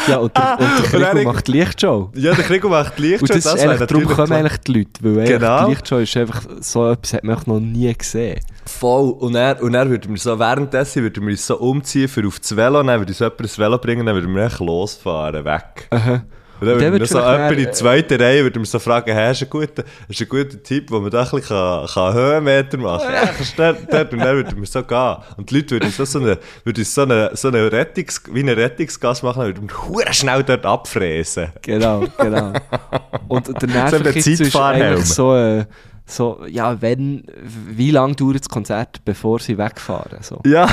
Ja, 0.07 0.17
und 0.17 0.35
der, 0.35 0.51
und 0.53 0.59
der 0.59 0.93
Und 0.93 1.01
dann- 1.01 1.11
Krigo 1.17 1.31
macht 1.33 1.47
Lichtshow. 1.47 2.09
Ja, 2.15 2.33
der 2.33 2.43
Krieg 2.45 2.63
macht 2.63 2.99
Licht 2.99 3.21
Und 3.21 3.29
das, 3.35 3.45
wäre 3.45 3.71
eigentlich, 3.71 3.87
darum 3.87 4.05
kommen 4.05 4.25
klar. 4.27 4.39
eigentlich 4.39 4.57
die 4.61 4.73
Leute, 4.73 4.91
weil 5.01 5.27
Genau. 5.27 5.65
die 5.65 5.69
Lichtshow 5.71 5.97
ist 5.97 6.17
einfach 6.17 6.41
so 6.61 6.89
etwas, 6.91 7.13
hat 7.13 7.23
man 7.23 7.37
noch 7.45 7.59
nie 7.59 7.93
gesehen. 7.93 8.39
Voll. 8.65 9.11
Und 9.11 9.35
er, 9.35 9.61
und 9.61 9.73
er 9.75 9.89
würde 9.89 10.09
mir 10.09 10.17
so, 10.17 10.37
währenddessen 10.39 11.03
würde 11.03 11.21
mir 11.21 11.35
so 11.37 11.57
umziehen 11.57 12.07
für 12.07 12.25
auf 12.27 12.39
das 12.39 12.55
Velo, 12.55 12.81
dann 12.83 12.99
würde 12.99 13.11
uns 13.11 13.19
jemand 13.19 13.39
ins 13.41 13.59
Velo 13.59 13.77
bringen, 13.77 14.05
dann 14.05 14.15
würde 14.15 14.27
mir 14.27 14.45
echt 14.45 14.59
losfahren, 14.59 15.45
weg. 15.45 15.87
Aha. 15.91 16.23
Und 16.72 16.82
dann 16.82 16.91
würde 16.91 17.05
so 17.05 17.20
jemand 17.20 17.51
in 17.51 17.57
die 17.57 17.72
zweite 17.72 18.20
Reihe 18.20 18.43
würde 18.43 18.59
mir 18.59 18.66
so 18.66 18.80
fragen, 18.80 19.11
hey, 19.14 19.32
ist 19.32 19.41
ein 19.41 19.49
guter, 19.49 19.84
ist 20.07 20.22
ein 20.22 20.30
guter 20.30 20.61
Tipp, 20.61 20.91
wo 20.91 20.99
man 20.99 21.11
da 21.11 21.24
ein 21.24 21.30
bisschen 21.30 21.41
kann, 21.47 21.88
kann 21.88 22.14
Höhenmeter 22.14 22.78
machen 22.78 23.05
kann. 23.05 23.14
Ja, 23.14 23.74
dort, 23.74 23.93
dort. 23.93 24.14
Und 24.14 24.20
dann 24.20 24.36
würde 24.36 24.55
mir 24.55 24.66
so 24.66 24.84
gehen. 24.84 25.16
Und 25.38 25.49
die 25.49 25.55
Leute 25.55 25.72
würden 25.72 25.91
so, 25.91 26.05
so 26.05 26.20
eine, 26.20 26.38
würden 26.64 26.84
so 26.84 27.01
eine, 27.01 27.32
so 27.34 27.47
eine 27.47 27.72
Rettungs, 27.72 28.22
wie 28.32 28.39
eine 28.39 28.55
Rettungsgas 28.55 29.24
machen, 29.24 29.43
würden 29.43 29.66
mir 29.66 30.14
schnell 30.14 30.43
dort 30.43 30.66
abfräsen. 30.66 31.51
Genau, 31.61 32.05
genau. 32.18 32.53
Und 33.28 33.47
der 33.47 33.55
So 33.59 33.68
ein 33.68 33.74
Nervenkitzel 33.74 34.47
ist 34.47 34.55
eigentlich 34.55 35.05
so, 35.05 35.36
äh, 35.36 35.66
so, 36.06 36.45
ja, 36.47 36.82
wenn, 36.82 37.24
wie 37.68 37.91
lange 37.91 38.16
dauert 38.16 38.39
das 38.41 38.49
Konzert, 38.49 39.04
bevor 39.06 39.39
sie 39.39 39.58
wegfahren? 39.58 40.20
So. 40.22 40.41
Ja. 40.45 40.68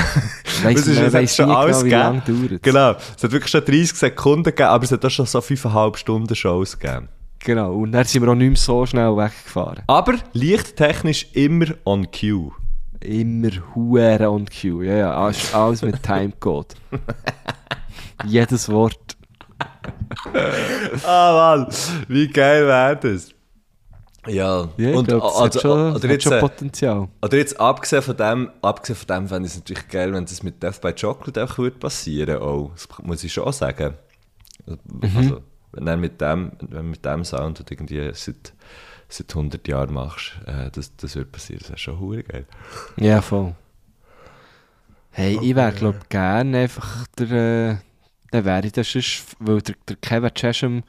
Weiss 0.63 0.75
Das 0.85 0.87
ist- 0.89 1.01
man 1.01 1.13
weiss 1.13 1.37
schon 1.37 1.49
nie 1.49 1.55
alles 1.55 1.83
genau, 1.85 1.85
wie 1.85 1.91
gegeben. 1.91 2.37
lange 2.37 2.49
dauert 2.51 2.63
Genau. 2.63 2.91
Es 3.17 3.23
hat 3.25 3.33
wirklich 3.33 3.51
schon 3.51 3.65
30 3.65 3.95
Sekunden 3.95 4.43
gegeben, 4.45 4.69
aber 4.69 4.85
es 4.85 4.93
hat 4.93 5.05
auch 5.05 5.11
schon 5.11 5.27
so 5.27 5.41
5,5 5.41 5.97
Stunden 5.97 6.35
Shows 6.35 6.79
gegeben. 6.79 7.09
Genau, 7.39 7.75
und 7.75 7.93
dann 7.93 8.05
sind 8.05 8.23
wir 8.23 8.29
auch 8.31 8.35
nicht 8.35 8.49
mehr 8.49 8.57
so 8.57 8.85
schnell 8.85 9.17
weggefahren. 9.17 9.83
Aber 9.87 10.15
lichttechnisch 10.35 11.29
immer 11.33 11.67
on 11.85 12.07
cue. 12.11 12.53
Immer 13.03 13.49
Huren 13.75 14.27
und 14.27 14.51
Q. 14.51 14.83
Ja, 14.83 14.95
ja, 14.95 15.15
alles, 15.15 15.55
alles 15.55 15.81
mit 15.81 16.03
Timecode. 16.03 16.75
Jedes 18.27 18.69
Wort. 18.69 19.17
Ah, 21.07 21.57
Mann, 21.57 21.67
wie 22.09 22.29
geil 22.29 22.67
wäre 22.67 22.97
das? 22.97 23.31
Ja, 24.31 24.69
Ja, 24.77 24.97
und 24.97 25.09
glaub, 25.09 25.23
das 25.23 25.33
also, 25.33 25.45
hat 25.45 25.61
schon, 25.61 25.95
oder, 25.95 26.09
jetzt, 26.09 26.23
schon 26.25 26.33
äh, 26.33 26.41
Potenzial. 26.41 27.09
oder 27.23 27.37
jetzt 27.37 27.61
abgesehen 27.61 28.03
von 28.03 28.17
dem, 28.17 28.51
abgesehen 28.63 28.97
von 28.97 29.07
dem 29.07 29.29
fände 29.29 29.47
ich 29.47 29.53
es 29.53 29.59
natürlich 29.59 29.89
geil, 29.89 30.13
wenn 30.13 30.25
das 30.25 30.43
mit 30.43 30.63
Death 30.63 30.81
by 30.81 30.93
Chocolate 30.93 31.45
auch 31.45 31.59
würde 31.59 31.77
passieren 31.77 32.41
auch. 32.41 32.71
Das 32.75 32.89
muss 33.03 33.25
ich 33.25 33.33
schon 33.33 33.53
sagen. 33.53 33.95
Mhm. 34.67 35.17
Also, 35.17 35.41
wenn 35.73 35.87
du 35.87 35.97
mit 35.97 36.21
dem, 36.21 36.53
wenn 36.61 36.91
mit 36.91 37.05
dem 37.05 37.25
Sound 37.25 37.61
und 37.61 37.71
irgendwie 37.71 38.11
seit, 38.15 38.53
seit 39.09 39.31
100 39.31 39.67
Jahren 39.69 39.95
machst, 39.95 40.33
äh, 40.47 40.71
das, 40.71 40.97
das 40.97 41.17
wird 41.17 41.33
passieren. 41.33 41.61
Das 41.61 41.71
wäre 41.71 41.79
schon 41.79 42.01
hure 42.01 42.23
geil. 42.23 42.47
Ja, 42.97 43.21
voll. 43.21 43.55
Hey, 45.13 45.39
ich 45.43 45.57
wäre, 45.57 45.73
glaube 45.73 45.99
ich, 46.03 46.09
gerne 46.09 46.59
einfach 46.59 47.07
der, 47.19 47.31
äh, 47.31 47.77
der 48.33 48.45
wäre 48.45 48.67
ich 48.67 48.73
das 48.73 48.91
sonst, 48.91 49.25
weil 49.41 49.61
der, 49.61 49.75
der 49.89 49.97
Kevin 49.97 50.35
Chesham, 50.35 50.83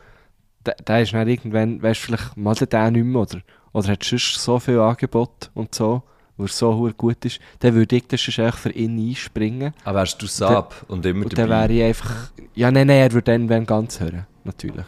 der, 0.66 0.76
der 0.76 1.02
ist 1.02 1.14
dann 1.14 1.28
irgendwann, 1.28 1.82
weißt 1.82 2.02
du, 2.02 2.06
vielleicht 2.08 2.38
mal 2.38 2.54
der 2.56 2.68
der 2.68 2.92
nicht 2.92 3.04
mehr, 3.06 3.22
oder, 3.22 3.40
oder 3.74 3.88
hat 3.90 4.04
sonst 4.04 4.36
so 4.36 4.60
viel 4.60 4.80
Angebot 4.80 5.50
und 5.54 5.74
so, 5.76 6.04
wo 6.38 6.44
er 6.44 6.50
so 6.50 6.92
gut 6.98 7.24
ist, 7.26 7.40
dann 7.60 7.74
würde 7.76 7.96
ich 7.96 8.08
das 8.08 8.28
echt 8.28 8.58
für 8.58 8.72
ihn 8.72 8.98
einspringen. 9.10 9.74
Aber 9.84 10.00
wärst 10.00 10.22
du 10.22 10.28
Sab 10.28 10.86
und 10.88 11.06
immer 11.06 11.26
Und 11.26 11.38
dann 11.38 11.50
dabei? 11.50 11.70
wäre 11.70 11.74
ich 11.74 11.84
einfach, 11.84 12.32
ja, 12.56 12.72
nein, 12.72 12.88
nein, 12.88 12.98
er 12.98 13.12
würde 13.12 13.32
dann 13.32 13.50
wenn 13.50 13.66
ganz 13.66 14.00
hören, 14.00 14.26
natürlich. 14.44 14.86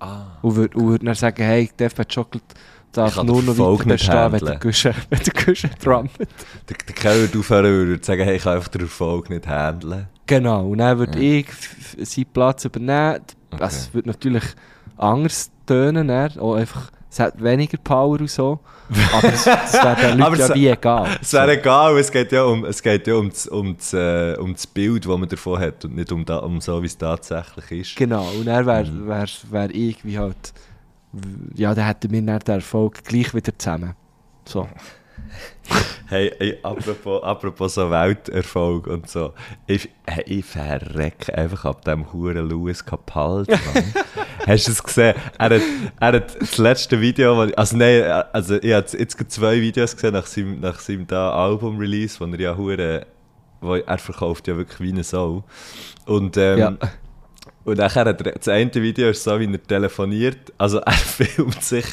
Ah. 0.00 0.38
Und 0.42 0.56
würde, 0.56 0.76
und 0.78 0.88
würde 0.88 1.04
dann 1.06 1.14
sagen, 1.14 1.42
hey, 1.42 1.68
by 1.94 2.04
Chocolate 2.04 2.44
Ich 2.54 2.92
darf 2.92 3.16
nur 3.22 3.42
den 3.42 3.46
noch 3.46 3.58
weiter 3.78 3.84
bestehen, 3.90 4.32
wenn 4.32 4.44
der 4.44 4.58
Guschen, 4.60 4.94
wenn 5.10 5.20
der 5.20 5.44
Guschen 5.44 5.70
drummet. 5.82 6.10
Der, 6.68 6.76
der 6.86 6.94
Kerl 6.94 7.20
würde 7.20 7.38
aufhören 7.38 7.64
und 7.66 7.88
würde 7.88 8.04
sagen, 8.04 8.22
hey, 8.22 8.36
ich 8.36 8.42
kann 8.42 8.54
einfach 8.56 8.68
den 8.68 8.82
Erfolg 8.82 9.28
nicht 9.28 9.46
handeln. 9.48 10.06
Genau, 10.26 10.68
und 10.68 10.78
dann 10.78 10.98
würde 10.98 11.18
ich 11.18 11.48
f- 11.48 11.96
f- 11.98 12.08
seinen 12.08 12.26
Platz 12.26 12.64
übernehmen. 12.64 13.20
Okay. 13.50 13.64
Es 13.64 13.92
würde 13.92 14.08
natürlich 14.08 14.44
anders 14.98 15.50
tönen, 15.66 16.08
dann. 16.08 16.30
auch 16.38 16.54
einfach, 16.54 16.90
es 17.10 17.20
hat 17.20 17.42
weniger 17.42 17.78
Power 17.78 18.20
und 18.20 18.30
so. 18.30 18.58
Aber 19.12 19.28
es, 19.32 19.46
es 19.46 19.74
wäre 19.74 19.96
den 19.96 20.18
Leuten 20.18 20.40
ja 20.40 20.54
wie 20.54 20.68
egal. 20.68 21.18
Es 21.20 21.32
wäre 21.34 21.58
egal, 21.58 21.98
es 21.98 22.10
geht 22.10 22.32
ja 22.32 22.44
um, 22.44 22.64
es 22.64 22.82
geht 22.82 23.06
ja 23.06 23.14
um, 23.16 23.28
das, 23.28 23.46
um, 23.46 23.76
das, 23.76 23.92
äh, 23.92 24.34
um 24.38 24.54
das 24.54 24.66
Bild, 24.66 25.04
das 25.04 25.18
man 25.18 25.28
davon 25.28 25.58
hat 25.60 25.84
und 25.84 25.94
nicht 25.96 26.10
um, 26.10 26.24
da, 26.24 26.38
um 26.38 26.60
so, 26.60 26.82
wie 26.82 26.86
es 26.86 26.96
tatsächlich 26.96 27.70
ist. 27.82 27.96
Genau, 27.96 28.26
und 28.38 28.46
dann 28.46 28.64
wäre 28.64 28.84
Mhm. 28.86 29.06
wär, 29.08 29.26
wär 29.50 29.70
ich 29.74 30.02
wie 30.04 30.18
halt, 30.18 30.54
ja, 31.54 31.74
dann 31.74 31.84
hätten 31.86 32.10
wir 32.10 32.22
dann 32.22 32.38
den 32.38 32.54
Erfolg 32.54 33.04
gleich 33.04 33.34
wieder 33.34 33.56
zusammen. 33.58 33.94
So. 34.46 34.66
Hey, 36.10 36.32
hey 36.38 36.58
apropos, 36.62 37.22
apropos 37.22 37.74
so 37.74 37.90
Welterfolg 37.90 38.86
und 38.86 39.10
so. 39.10 39.34
Ich, 39.66 39.90
hey, 40.06 40.24
ich 40.26 40.44
verrecke 40.46 41.36
einfach 41.36 41.66
ab 41.66 41.84
dem 41.84 42.10
Huren 42.10 42.48
Louis 42.48 42.82
Capaldi. 42.82 43.52
Hast 44.46 44.68
du 44.68 44.72
es 44.72 44.82
gesehen? 44.82 45.14
Er 45.38 45.50
hat, 45.50 45.62
er 46.00 46.12
hat 46.12 46.40
das 46.40 46.56
letzte 46.56 46.98
Video, 47.02 47.38
also 47.54 47.76
nein, 47.76 48.04
also 48.32 48.56
ich 48.56 48.72
habe 48.72 48.86
jetzt 48.96 49.30
zwei 49.30 49.60
Videos 49.60 49.94
gesehen 49.94 50.14
nach 50.14 50.24
seinem, 50.24 50.60
nach 50.60 50.80
seinem 50.80 51.06
da 51.06 51.30
Album-Release, 51.32 52.18
wo 52.20 52.24
er 52.24 52.40
ja 52.40 52.56
Huren, 52.56 53.04
wo 53.60 53.74
er 53.74 53.98
verkauft 53.98 54.48
ja 54.48 54.56
wirklich 54.56 54.80
wie 54.80 54.92
eine 54.92 55.04
Sau. 55.04 55.44
Und, 56.06 56.38
ähm, 56.38 56.58
Ja. 56.58 56.72
Und 57.68 57.76
nachher 57.76 58.06
er, 58.06 58.14
das 58.14 58.48
eine 58.48 58.72
Video 58.72 59.10
ist 59.10 59.22
so, 59.22 59.38
wie 59.38 59.44
er 59.44 59.62
telefoniert. 59.62 60.38
Also 60.56 60.78
er 60.78 60.92
filmt 60.92 61.62
sich, 61.62 61.84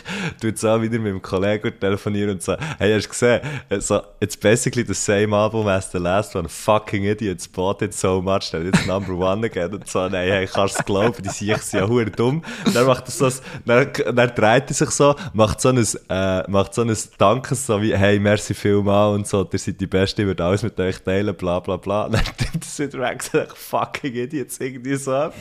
tut 0.42 0.58
so 0.58 0.82
wieder 0.82 0.98
mit 1.00 1.12
dem 1.12 1.22
Kollegen 1.22 1.78
telefonieren 1.78 2.30
und 2.36 2.42
so, 2.42 2.56
hey, 2.80 2.94
hast 2.94 3.08
du 3.08 3.10
gesehen? 3.10 3.42
So, 3.80 4.02
it's 4.22 4.38
basically 4.38 4.86
the 4.88 4.94
same 4.94 5.36
album 5.36 5.68
as 5.68 5.92
the 5.92 5.98
last 5.98 6.34
one. 6.34 6.48
Fucking 6.48 7.04
idiots 7.04 7.46
bought 7.46 7.82
it 7.82 7.94
so 7.94 8.22
much 8.22 8.52
that 8.52 8.62
it's 8.62 8.86
number 8.88 9.14
one 9.14 9.46
again. 9.46 9.74
Und 9.74 9.86
so, 9.86 10.08
nein, 10.08 10.30
hey, 10.30 10.48
kannst 10.48 10.80
du 10.80 10.84
glauben, 10.84 11.22
die 11.22 11.28
sind 11.28 11.74
ja 11.74 11.86
hure 11.86 12.10
dumm. 12.10 12.42
Dann 12.74 12.86
macht 12.86 13.08
er 13.08 13.12
so, 13.12 13.30
dann, 13.66 13.92
dann 14.14 14.34
dreht 14.34 14.70
er 14.70 14.74
sich 14.74 14.92
so, 14.92 15.14
macht 15.34 15.60
so 15.60 15.70
ein, 15.70 15.86
äh, 16.08 16.50
macht 16.50 16.74
so 16.74 16.84
ein 16.84 16.98
Dankes, 17.18 17.66
so 17.66 17.82
wie, 17.82 17.94
hey, 17.94 18.18
merci 18.18 18.54
vielmal 18.54 19.14
und 19.14 19.28
so, 19.28 19.46
ihr 19.52 19.60
seid 19.60 19.82
die 19.82 19.88
Beste, 19.88 20.22
ich 20.22 20.28
würde 20.30 20.42
alles 20.42 20.64
mit 20.64 20.80
euch 20.80 21.02
teilen, 21.02 21.36
bla 21.36 21.60
bla 21.60 21.76
bla. 21.76 22.08
Dann 22.10 22.22
nimmt 22.24 22.64
er 22.80 23.16
es 23.18 23.30
und 23.34 23.58
fucking 23.58 24.14
idiots, 24.14 24.58
irgendwie 24.62 24.96
so. 24.96 25.32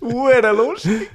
Hure 0.00 0.52
lustig. 0.52 1.10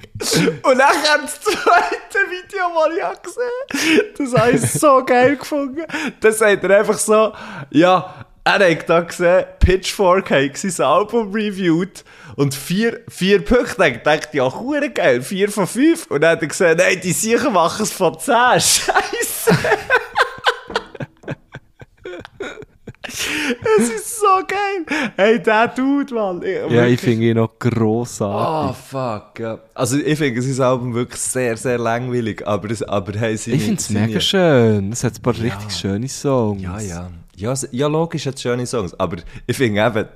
Und 0.62 0.78
dann 0.78 1.02
kam 1.04 1.22
das 1.22 1.40
zweite 1.40 2.18
Video, 2.30 2.64
das 2.74 2.96
ich 2.96 3.02
habe 3.02 3.18
gesehen 3.22 4.14
Das 4.18 4.40
habe 4.40 4.50
ich 4.52 4.72
so 4.72 5.04
geil 5.04 5.36
gefunden. 5.36 5.84
Da 6.20 6.32
sagt 6.32 6.64
er 6.64 6.78
einfach 6.78 6.98
so, 6.98 7.32
ja, 7.70 8.26
er 8.44 8.70
hat 8.70 8.88
da 8.88 9.00
gesehen, 9.00 9.44
Pitchfork 9.58 10.30
hat 10.30 10.56
sein 10.56 10.86
Album 10.86 11.32
reviewed 11.32 12.04
und 12.36 12.54
vier, 12.54 13.00
vier 13.08 13.44
Punkte. 13.44 13.86
Ich 13.86 14.02
dachte, 14.02 14.36
ja, 14.36 14.52
hure 14.52 14.90
geil, 14.90 15.22
vier 15.22 15.50
von 15.50 15.66
fünf. 15.66 16.06
Und 16.06 16.22
dann 16.22 16.32
hat 16.32 16.42
er 16.42 16.48
gesagt, 16.48 16.78
nein, 16.78 17.00
die 17.02 17.12
sicher 17.12 17.50
machen 17.50 17.82
es 17.82 17.92
von 17.92 18.18
zehn. 18.18 18.34
Scheiße. 18.60 19.58
Es 23.10 23.88
ist 23.88 24.20
so 24.20 24.26
geil. 24.46 25.10
Hey, 25.16 25.42
der 25.42 25.68
Dude, 25.68 26.14
Mann. 26.14 26.42
Ja, 26.42 26.86
ich 26.86 27.00
finde 27.00 27.26
ihn 27.26 27.36
noch 27.36 27.58
grossartig. 27.58 28.70
Oh, 28.70 28.74
fuck, 28.90 29.38
ja. 29.38 29.58
Also 29.74 29.98
ich 29.98 30.18
finde 30.18 30.40
sein 30.42 30.66
Album 30.66 30.94
wirklich 30.94 31.20
sehr, 31.20 31.56
sehr 31.56 31.78
langweilig, 31.78 32.46
aber, 32.46 32.68
aber 32.88 33.18
hey, 33.18 33.36
seine, 33.36 33.56
ich 33.56 33.64
finde 33.64 33.80
es 33.80 33.90
mega 33.90 34.20
schön. 34.20 34.92
Es 34.92 35.04
hat 35.04 35.16
ein 35.16 35.22
paar 35.22 35.34
richtig 35.38 35.72
schöne 35.72 36.08
Songs. 36.08 36.62
Ja, 36.62 36.80
ja. 36.80 37.10
Ja, 37.40 37.54
ja, 37.72 37.86
logisch 37.86 38.26
hat 38.26 38.34
es 38.36 38.42
schöne 38.42 38.66
Songs, 38.66 38.92
aber 38.98 39.16
ich 39.46 39.56
finde 39.56 39.80
eben, 39.84 40.08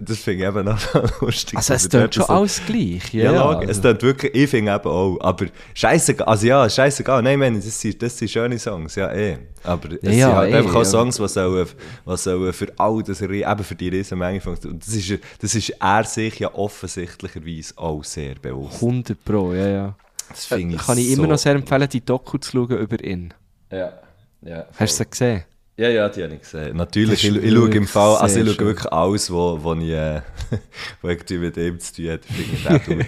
das 0.00 0.18
finde 0.18 0.42
ich 0.44 0.48
eben 0.48 0.64
noch 0.64 0.80
lustig. 1.20 1.56
Also 1.56 1.74
es 1.74 1.88
tönt 1.88 2.14
schon 2.14 2.24
so- 2.26 2.32
alles 2.32 2.60
gleich. 2.66 3.12
Ja, 3.12 3.32
Ja, 3.32 3.52
logisch, 3.52 3.70
es 3.70 3.80
tönt 3.80 4.02
wirklich, 4.02 4.34
ich 4.34 4.48
finde 4.50 4.72
eben 4.74 4.88
auch, 4.88 5.18
aber 5.20 5.46
scheißegal, 5.74 6.26
also 6.26 6.46
ja, 6.46 6.68
scheißegal, 6.68 7.22
nein, 7.22 7.38
meine, 7.38 7.60
das 7.60 7.80
sind, 7.80 8.00
das 8.02 8.16
sind 8.18 8.30
schöne 8.30 8.58
Songs, 8.58 8.94
ja 8.94 9.12
eh, 9.12 9.38
aber 9.62 9.90
es 10.02 10.16
Ja, 10.16 10.26
sind 10.28 10.36
halt 10.36 10.52
eh, 10.52 10.56
einfach 10.56 10.74
auch 10.74 10.78
ja. 10.78 10.84
Songs, 10.84 11.16
die 11.16 11.28
sollen, 11.28 11.66
die 12.06 12.16
sollen 12.16 12.52
für 12.52 12.72
all 12.78 13.02
das, 13.02 13.20
eben 13.20 13.64
für 13.64 13.74
die 13.74 13.88
riesen 13.88 14.18
Menge 14.18 14.40
funktionieren, 14.40 14.76
und 14.76 14.86
das 14.86 14.94
ist, 14.94 15.18
das 15.40 15.54
ist 15.54 15.70
er 15.80 16.04
sich 16.04 16.38
ja 16.38 16.52
offensichtlicherweise 16.54 17.74
auch 17.76 18.02
sehr 18.04 18.34
bewusst. 18.36 18.74
100 18.82 19.24
Pro, 19.24 19.52
ja, 19.52 19.68
ja. 19.68 19.94
Das 20.28 20.44
finde 20.44 20.76
Kann 20.76 20.96
ich 20.98 21.10
immer 21.10 21.24
so- 21.24 21.30
noch 21.30 21.38
sehr 21.38 21.54
empfehlen, 21.56 21.88
die 21.88 22.04
Doku 22.04 22.38
zu 22.38 22.52
schauen 22.52 22.78
über 22.78 23.02
ihn. 23.02 23.34
Ja, 23.72 23.92
ja. 24.42 24.66
Hast 24.78 24.98
du 25.00 25.04
sie 25.04 25.10
gesehen? 25.10 25.42
Ja, 25.76 25.88
ja, 25.88 26.08
die 26.10 26.22
habe 26.22 26.34
ich 26.34 26.40
gesehen. 26.40 26.76
Natürlich, 26.76 27.24
ich, 27.24 27.36
ist 27.36 27.42
ich 27.42 27.54
schaue 27.54 27.70
im 27.70 27.86
Fall, 27.86 28.16
also 28.16 28.38
ich 28.38 28.46
schaue 28.46 28.54
schön. 28.54 28.66
wirklich 28.66 28.92
alles, 28.92 29.30
wo, 29.30 29.58
wo 29.62 29.74
ich, 29.74 29.88
äh, 29.88 30.20
wo 31.02 31.08
irgendwie 31.08 31.38
mit 31.38 31.56
ihm 31.56 31.80
zu 31.80 31.94
tun 31.94 32.10
hat. 32.10 32.20
Ich 32.28 32.36
finde 32.36 33.06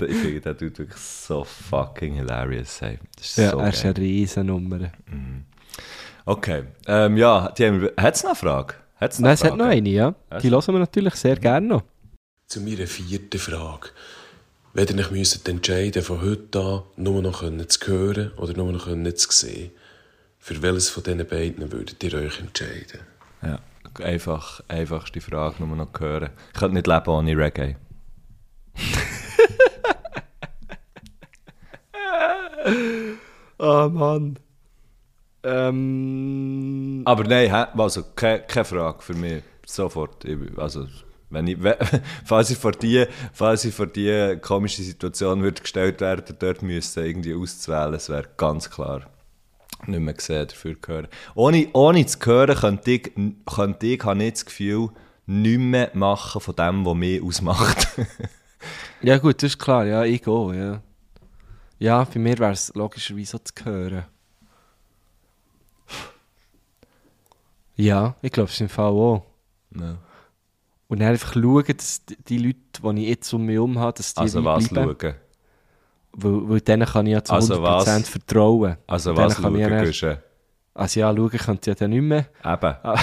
den 0.00 0.14
finde 0.14 0.40
den 0.40 0.56
Dude 0.56 0.78
wirklich 0.78 1.00
so 1.00 1.44
fucking 1.44 2.14
hilarious. 2.14 2.80
Hey. 2.80 2.98
Das 3.16 3.26
ist 3.26 3.36
Ja, 3.36 3.50
so 3.52 3.58
er 3.58 3.68
ist 3.68 3.82
geil. 3.82 3.94
eine 3.94 4.04
riesen 4.04 4.46
Nummer. 4.46 4.90
Okay, 6.24 6.64
ähm, 6.86 7.16
ja, 7.16 7.52
die 7.56 7.66
haben, 7.66 7.88
hat 7.96 8.16
es 8.16 8.22
noch 8.22 8.30
eine 8.30 8.36
Frage? 8.36 8.74
Hat's 9.00 9.18
Nein, 9.20 9.34
es 9.34 9.44
hat 9.44 9.56
noch 9.56 9.66
eine, 9.66 9.88
ja. 9.88 10.14
Die 10.42 10.50
hören 10.50 10.74
wir 10.74 10.78
natürlich 10.80 11.14
sehr 11.14 11.36
gerne 11.36 11.66
noch. 11.68 11.82
Zu 12.48 12.60
meiner 12.60 12.86
vierten 12.86 13.38
Frage. 13.38 13.90
Wenn 14.74 14.88
ihr 14.88 14.98
euch 14.98 15.10
müsstet 15.10 15.48
entscheiden 15.48 16.02
von 16.02 16.20
heute 16.20 16.60
an 16.60 16.82
nur 16.96 17.22
noch 17.22 17.40
können 17.40 17.68
zu 17.68 17.86
hören 17.86 18.32
oder 18.36 18.54
nur 18.54 18.72
noch 18.72 18.86
zu 18.86 19.30
sehen, 19.30 19.70
für 20.48 20.62
welches 20.62 20.88
von 20.88 21.02
diesen 21.02 21.26
beiden 21.26 21.70
würdet 21.70 22.02
ihr 22.02 22.14
euch 22.14 22.40
entscheiden? 22.40 23.00
Ja, 23.42 23.58
einfach, 24.02 24.62
einfachste 24.66 25.20
Frage, 25.20 25.62
nur 25.62 25.76
noch 25.76 26.00
hören. 26.00 26.30
Ich 26.54 26.58
könnte 26.58 26.74
nicht 26.74 26.86
leben 26.86 27.10
ohne 27.10 27.36
Reggae. 27.36 27.76
Oh 33.58 33.88
Mann. 33.92 34.38
Ähm. 35.42 37.02
Aber 37.04 37.24
nein, 37.24 37.52
also 37.52 38.04
keine, 38.16 38.40
keine 38.40 38.64
Frage 38.64 39.02
für 39.02 39.14
mich. 39.14 39.42
Sofort. 39.66 40.24
Also, 40.56 40.86
wenn 41.28 41.46
ich, 41.46 41.58
falls 42.24 42.48
ich 42.48 42.56
vor 42.56 42.72
die, 42.72 43.04
falls 43.34 43.66
ich 43.66 43.74
vor 43.74 43.86
die 43.86 44.38
komische 44.40 44.82
Situation 44.82 45.42
würde 45.42 45.60
gestellt 45.60 46.00
werden, 46.00 46.36
dort 46.38 46.62
müsste 46.62 47.02
irgendwie 47.02 47.34
auszuwählen, 47.34 47.92
es 47.92 48.08
wäre 48.08 48.30
ganz 48.38 48.70
klar 48.70 49.02
nicht 49.86 50.00
mehr 50.00 50.14
gesehen, 50.14 50.46
dafür 50.48 50.76
hören. 50.86 51.08
Ohne, 51.34 51.68
ohne 51.72 52.04
zu 52.06 52.18
hören, 52.24 52.56
könnte 52.56 52.90
ich, 52.90 53.12
könnte 53.46 53.86
ich, 53.86 54.02
habe 54.04 54.24
ich 54.24 54.32
das 54.32 54.44
Gefühl, 54.46 54.88
nichts 55.26 55.60
mehr 55.62 55.90
machen 55.94 56.40
von 56.40 56.56
dem, 56.56 56.84
was 56.86 56.94
mich 56.94 57.22
ausmacht. 57.22 57.88
Ja, 59.00 59.18
gut, 59.18 59.36
das 59.40 59.52
ist 59.52 59.58
klar, 59.60 59.86
ja, 59.86 60.02
ich 60.02 60.26
auch, 60.26 60.52
ja. 60.52 60.82
Ja, 61.78 62.02
bei 62.02 62.18
mir 62.18 62.36
wäre 62.40 62.50
es 62.50 62.74
logischerweise 62.74 63.30
so 63.30 63.38
zu 63.38 63.64
hören. 63.64 64.04
Ja, 67.76 68.16
ich 68.22 68.32
glaube, 68.32 68.48
es 68.48 68.54
ist 68.54 68.60
im 68.62 68.68
Fall 68.68 68.90
auch. 68.90 69.24
Ja. 69.78 69.98
Und 70.88 70.98
dann 71.00 71.08
einfach 71.10 71.34
schauen, 71.34 71.64
dass 71.76 72.02
die- 72.28 72.38
Leute, 72.38 72.58
die 72.96 73.02
ich 73.02 73.08
jetzt 73.08 73.32
um 73.32 73.44
mich 73.46 73.54
herum 73.54 73.78
habe, 73.78 73.96
dass 73.96 74.14
die 74.14 74.20
Also 74.20 74.42
was 74.44 74.68
bleiben. 74.68 74.96
schauen? 75.00 75.14
Weil, 76.12 76.48
weil 76.48 76.60
denen 76.60 76.86
kann 76.86 77.06
ich 77.06 77.12
ja 77.12 77.22
zu 77.22 77.32
Also 77.32 77.62
100% 77.64 77.86
was? 77.86 78.08
vertrauen. 78.08 78.76
Also 78.86 79.14
denen 79.14 79.26
was 79.26 79.40
kann 79.40 79.54
ich 79.54 79.60
ja? 79.60 79.68
Also 80.74 81.00
ja, 81.00 81.10
schauen 81.10 81.38
könnt 81.38 81.66
ihr 81.66 81.72
ja 81.72 81.74
dann 81.74 81.90
nicht 81.90 82.02
mehr. 82.02 82.26
Eben. 82.44 82.74
Ah, 82.82 82.94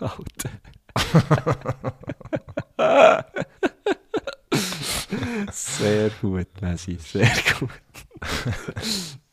Alter. 0.00 0.50
sehr 5.52 6.10
gut, 6.20 6.46
Messi, 6.60 6.98
sehr 7.00 7.30
gut. 7.58 7.70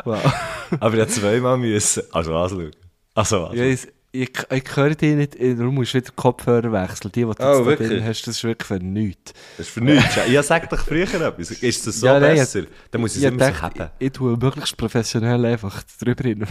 wow. 0.04 0.22
Aber 0.80 0.96
habe 1.02 1.08
zweimal 1.08 1.58
müssen. 1.58 2.04
Also 2.12 2.34
was 2.34 2.52
schauen? 2.52 2.72
Also 3.14 3.42
was? 3.44 3.56
Ja, 3.56 3.64
ich, 4.22 4.32
ich, 4.52 4.76
höre 4.76 4.96
dich 4.96 5.16
nicht, 5.16 5.40
musst 5.60 5.94
du 5.94 5.98
wieder 5.98 6.12
Kopfhörer 6.16 6.72
wechseln. 6.72 7.12
Die, 7.14 7.22
die 7.26 7.26
du 7.26 7.36
Oh, 7.40 7.70
jetzt 7.70 7.80
drin 7.80 8.04
hast, 8.04 8.22
das 8.28 8.38
ist 8.38 8.44
wirklich 8.44 8.68
für 8.68 8.80
nichts. 8.84 9.34
Das 9.58 9.68
ist 9.68 9.74
für 9.74 9.82
nichts. 9.82 10.16
Ja, 10.30 10.44
sag 10.44 10.70
doch 10.70 10.80
früher 10.86 11.04
etwas. 11.04 11.52
Ist 11.52 11.88
das 11.88 12.00
so 12.00 12.08
Ja, 12.08 12.20
nein, 12.20 12.36
besser? 12.36 12.64
Dann 12.92 13.02
muss 13.02 13.16
ich 13.16 13.24
es 13.24 13.30
immer 13.32 13.46
so 13.46 13.52
dachte, 13.52 13.62
haben. 13.62 13.92
ich, 14.00 14.08
ich 14.08 14.12
tue 14.14 14.38
möglichst 14.38 14.78
professionell 14.78 15.46
einfach 15.46 15.84
drüber, 16.00 16.24
hin, 16.24 16.46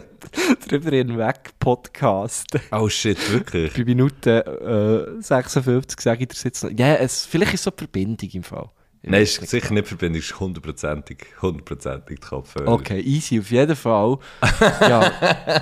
drüber 0.68 0.90
hinweg 0.90 1.50
podcasten. 1.58 2.60
Oh 2.70 2.88
shit, 2.88 3.18
wirklich? 3.32 3.72
Bei 3.74 3.84
Minute 3.84 5.16
äh, 5.18 5.22
56 5.22 6.00
sage 6.00 6.22
ich 6.22 6.28
dir 6.28 6.36
jetzt 6.44 6.64
noch. 6.64 6.70
Ja, 6.70 6.94
es, 6.94 7.24
vielleicht 7.24 7.54
ist 7.54 7.60
es 7.60 7.64
so 7.64 7.70
die 7.70 7.78
Verbindung 7.78 8.30
im 8.32 8.42
Fall. 8.42 8.70
Nein, 9.04 9.22
ist 9.22 9.44
sicher 9.48 9.74
nicht 9.74 9.88
Verbindung, 9.88 10.20
ist 10.20 10.38
hundertprozentig, 10.38 11.26
hundertprozentig 11.40 12.20
Kopfhörer. 12.20 12.68
Okay, 12.68 13.00
easy, 13.00 13.40
auf 13.40 13.50
jeden 13.50 13.74
Fall. 13.74 14.18
ja, 14.80 15.12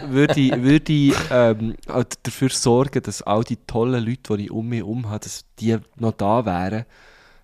würde 0.08 0.38
ich, 0.38 0.62
würde 0.62 0.92
ich 0.92 1.14
ähm, 1.30 1.74
dafür 2.22 2.50
sorgen, 2.50 3.02
dass 3.02 3.22
all 3.22 3.42
die 3.42 3.56
tollen 3.56 4.04
Leute, 4.04 4.36
die 4.36 4.44
ich 4.44 4.50
um 4.50 4.68
mich 4.68 4.80
herum 4.80 5.08
habe, 5.08 5.20
dass 5.20 5.46
die 5.58 5.78
noch 5.96 6.12
da 6.12 6.44
wären. 6.44 6.84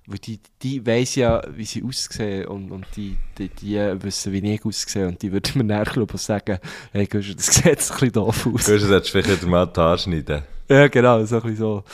Weil 0.08 0.18
die, 0.18 0.38
die 0.62 0.86
weiss 0.86 1.16
ja, 1.16 1.42
wie 1.50 1.64
sie 1.64 1.82
aussehen 1.82 2.46
und, 2.46 2.70
und 2.70 2.86
die, 2.94 3.16
die, 3.38 3.48
die 3.48 3.76
wissen, 4.02 4.32
wie 4.32 4.54
ich 4.54 4.64
aussehe. 4.64 5.08
Und 5.08 5.20
die 5.22 5.32
würden 5.32 5.58
mir 5.58 5.64
nachher 5.64 5.94
glaub 5.94 6.14
ich, 6.14 6.20
sagen, 6.20 6.58
hey, 6.92 7.06
Guschen, 7.06 7.36
das 7.36 7.46
sieht 7.46 7.64
jetzt 7.64 7.90
ein 7.90 7.94
bisschen 7.94 8.12
doof 8.12 8.46
aus. 8.46 8.66
Du 8.66 8.78
solltest 8.78 9.10
vielleicht 9.10 9.42
mal 9.46 9.66
die 9.66 9.80
Haare 9.80 9.98
schneiden. 9.98 10.42
Ja, 10.68 10.86
genau, 10.88 11.24
so 11.24 11.36
ein 11.36 11.42
bisschen 11.42 11.56
so. 11.56 11.84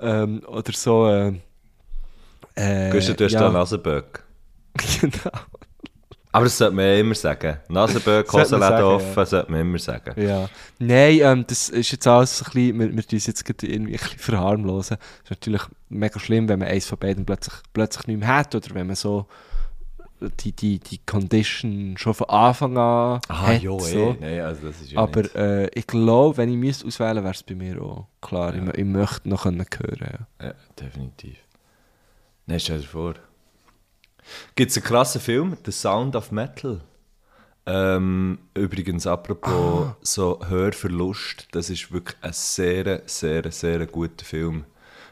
Ähm, 0.00 0.42
oder 0.46 0.72
so, 0.72 1.08
äh, 1.08 1.32
äh, 2.62 2.90
Guschen, 2.90 3.16
du 3.16 3.24
hast 3.24 3.32
ja, 3.32 3.40
da 3.40 3.50
Nasenböck. 3.50 4.22
genau. 5.00 5.30
Aber 6.34 6.44
das 6.46 6.56
sollte 6.56 6.74
man 6.74 6.86
ja 6.86 6.94
immer 6.96 7.14
sagen. 7.14 7.58
Nasenböck, 7.68 8.32
Hosenläden 8.32 8.82
offen, 8.82 9.14
ja. 9.16 9.26
sollte 9.26 9.50
man 9.52 9.60
immer 9.60 9.78
sagen. 9.78 10.20
Ja. 10.20 10.48
Nein, 10.78 11.18
ähm, 11.20 11.44
das 11.46 11.68
ist 11.68 11.92
jetzt 11.92 12.06
alles 12.06 12.40
ein 12.40 12.44
bisschen, 12.44 12.78
wir, 12.78 12.96
wir 12.96 13.06
tun 13.06 13.18
es 13.18 13.26
jetzt 13.26 13.44
gerade 13.44 13.66
irgendwie 13.66 13.92
ein 13.92 14.00
bisschen 14.00 14.18
verharmlosen. 14.18 14.96
Das 14.96 15.24
ist 15.24 15.30
natürlich 15.30 15.62
mega 15.90 16.18
schlimm, 16.18 16.48
wenn 16.48 16.58
man 16.58 16.68
eins 16.68 16.86
von 16.86 16.98
beiden 16.98 17.26
plötzlich, 17.26 17.54
plötzlich 17.74 18.06
nicht 18.06 18.20
mehr 18.20 18.28
hat 18.28 18.54
oder 18.54 18.74
wenn 18.74 18.86
man 18.86 18.96
so 18.96 19.26
die, 20.40 20.52
die, 20.52 20.78
die 20.78 20.98
Condition 21.04 21.96
schon 21.98 22.14
von 22.14 22.28
Anfang 22.28 22.78
an 22.78 23.20
hat. 23.28 23.60
so. 23.60 23.76
eh. 23.88 24.16
Nein, 24.20 24.40
also 24.40 24.68
das 24.68 24.80
ist 24.80 24.92
ja 24.92 25.00
Aber 25.00 25.34
äh, 25.34 25.68
ich 25.74 25.86
glaube, 25.86 26.36
wenn 26.36 26.48
ich 26.48 26.56
müsste 26.56 26.86
auswählen 26.86 27.22
wäre 27.22 27.34
es 27.34 27.42
bei 27.42 27.54
mir 27.54 27.80
auch 27.82 28.06
klar. 28.20 28.54
Ich, 28.54 28.78
ich 28.78 28.84
möchte 28.84 29.28
noch 29.28 29.42
können 29.42 29.66
hören. 29.78 30.26
Ja. 30.40 30.46
Ja, 30.46 30.54
definitiv. 30.80 31.36
Nein, 32.52 32.60
stell 32.60 32.80
dir 32.80 32.86
vor. 32.86 33.14
Gibt 34.56 34.72
es 34.72 34.76
einen 34.76 34.84
krassen 34.84 35.22
Film, 35.22 35.56
The 35.64 35.72
Sound 35.72 36.14
of 36.14 36.32
Metal? 36.32 36.82
Ähm, 37.64 38.40
übrigens, 38.52 39.06
apropos 39.06 39.92
so 40.02 40.38
Hörverlust, 40.46 41.48
das 41.52 41.70
ist 41.70 41.90
wirklich 41.92 42.18
ein 42.20 42.34
sehr, 42.34 43.04
sehr, 43.06 43.50
sehr 43.50 43.86
guter 43.86 44.26
Film 44.26 44.66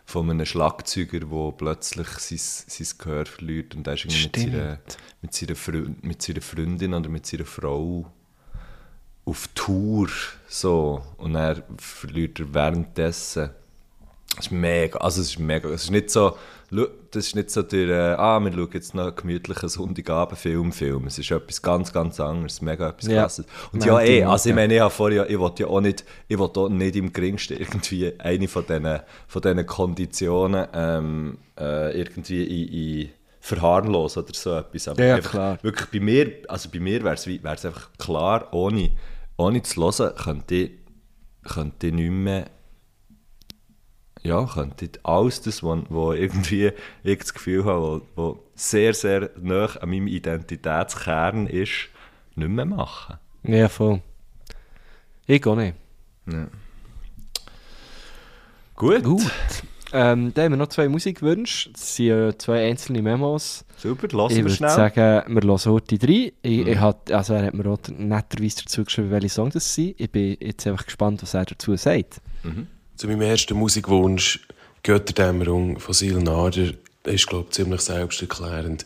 von 0.05 0.29
einem 0.29 0.45
Schlagzeuger, 0.45 1.21
der 1.21 1.53
plötzlich 1.53 2.09
sein, 2.09 2.39
sein 2.67 2.99
Gehör 2.99 3.25
verliert 3.25 3.75
und 3.75 3.87
er 3.87 3.95
ist 3.95 4.05
mit 4.05 4.37
seiner, 4.37 4.79
mit, 5.23 5.33
seiner 5.33 5.57
Freund, 5.57 6.05
mit 6.05 6.21
seiner 6.21 6.43
Freundin 6.43 6.93
oder 6.93 7.09
mit 7.09 7.25
seiner 7.25 7.47
Frau 7.47 8.13
auf 9.25 9.49
Tour 9.55 10.11
so 10.47 11.03
und 11.17 11.37
er 11.37 11.63
verliert 11.79 12.39
er 12.39 12.53
währenddessen 12.53 13.49
das 14.37 14.47
ist 14.47 14.53
mega, 14.53 14.99
also 14.99 15.21
es 15.21 15.31
ist 15.31 15.39
mega, 15.39 15.69
es 15.71 15.85
ist 15.85 15.91
nicht 15.91 16.11
so, 16.11 16.37
das 16.71 17.27
ist 17.27 17.35
nicht 17.37 17.51
so 17.51 17.63
der, 17.63 17.89
äh, 17.89 18.15
ah, 18.17 18.39
wir 18.39 18.53
schauen 18.53 18.69
jetzt 18.73 18.95
noch 18.95 19.07
einen 19.09 19.17
gemütlichen 19.17 19.69
Sonntagabend-Film, 19.69 20.73
Film. 20.73 21.07
Es 21.07 21.19
ist 21.19 21.31
etwas 21.31 21.61
ganz, 21.63 21.93
ganz 21.93 22.21
anderes, 22.21 22.63
mega 22.63 22.91
etwas 22.91 23.11
Ja. 23.11 23.23
krasses. 23.23 23.47
Und 23.73 23.85
Ja, 23.85 24.01
ja, 24.01 24.07
eh, 24.07 24.25
also 24.25 24.49
ich 24.51 24.55
meine, 24.55 24.75
ich 24.75 24.81
habe 24.81 24.91
vorher, 24.91 25.29
ich 25.29 25.39
wollte 25.39 25.65
ja 25.65 25.69
auch 25.69 25.81
nicht, 25.81 26.05
ich 26.29 26.39
wollte 26.39 26.61
auch 26.61 26.69
nicht 26.69 26.95
im 26.97 27.13
geringsten 27.13 27.59
irgendwie 27.59 28.13
eine 28.21 28.47
von 28.47 28.65
diesen, 28.67 29.01
von 29.27 29.43
diesen 29.43 29.67
Konditionen 29.67 30.67
ähm, 30.73 31.39
äh, 31.59 31.99
irgendwie 31.99 32.45
in, 32.45 33.01
in 33.03 33.09
verharmlosen 33.41 34.23
oder 34.23 34.35
so 34.35 34.55
etwas. 34.55 34.87
Aber 34.89 35.05
Ja, 35.05 35.17
einfach, 35.17 35.31
klar. 35.31 35.59
Wirklich 35.63 35.89
bei 35.91 36.01
mir, 36.01 36.33
also 36.49 36.69
bei 36.73 36.79
mir 36.79 37.03
wäre 37.03 37.15
es 37.17 37.65
einfach 37.67 37.91
klar, 37.99 38.49
ohne, 38.53 38.91
ohne 39.37 39.63
zu 39.63 39.81
hören, 39.83 40.15
könnte 40.15 40.55
ich, 40.55 40.71
könnte 41.45 41.87
ich 41.89 41.93
nicht 41.95 42.11
mehr 42.11 42.47
ja, 44.23 44.45
könnte 44.47 44.91
alles 45.03 45.41
das, 45.41 45.63
was 45.63 45.81
wo 45.89 46.13
irgendwie 46.13 46.73
ich 47.03 47.19
das 47.19 47.33
Gefühl 47.35 47.65
habe, 47.65 48.03
wo, 48.17 48.23
wo 48.23 48.43
sehr, 48.55 48.93
sehr 48.95 49.31
nah 49.41 49.67
an 49.81 49.89
meinem 49.91 50.07
Identitätskern 50.07 51.47
ist, 51.47 51.89
nicht 52.37 52.49
mehr 52.51 52.67
machen. 52.67 53.17
ja, 53.43 53.69
voll. 53.69 54.01
Ich 55.27 55.47
auch 55.47 55.57
nicht. 55.57 55.75
Gut. 58.75 59.03
Gut. 59.05 59.23
Ähm, 59.93 60.33
dann 60.35 60.45
haben 60.45 60.53
wir 60.53 60.57
noch 60.57 60.69
zwei 60.69 60.89
Musikwünsche. 60.89 61.71
Das 61.73 61.97
sind 61.97 62.11
äh, 62.11 62.39
zwei 62.39 62.69
einzelne 62.69 63.03
Memos. 63.03 63.65
Super, 63.77 64.07
Ich 64.07 64.13
lassen 64.13 64.37
wir 64.37 64.45
würde 64.45 64.55
schnell. 64.55 64.71
sagen, 64.71 65.35
wir 65.35 65.43
hören 65.43 65.73
heute 65.73 65.99
drei. 65.99 66.33
Ich, 66.43 66.67
ich 66.67 66.79
hat, 66.79 67.11
also 67.11 67.35
er 67.35 67.47
hat 67.47 67.55
mir 67.55 67.67
auch 67.67 67.79
netterweise 67.89 68.63
dazu 68.63 68.85
geschrieben, 68.85 69.11
welche 69.11 69.29
Songs 69.31 69.55
das 69.55 69.75
sind. 69.75 70.01
Ich 70.01 70.11
bin 70.11 70.37
jetzt 70.41 70.65
einfach 70.67 70.85
gespannt, 70.85 71.23
was 71.23 71.35
er 71.35 71.45
dazu 71.45 71.75
sagt. 71.77 72.21
Zu 73.01 73.09
meinem 73.09 73.23
ersten 73.23 73.57
Musikwunsch, 73.57 74.41
Götterdämmerung 74.83 75.81
von 75.81 75.95
Sil 75.97 76.21
Nader, 76.21 76.75
ist, 77.05 77.27
glaube 77.27 77.47
ich, 77.49 77.55
ziemlich 77.55 77.81
selbsterklärend. 77.81 78.85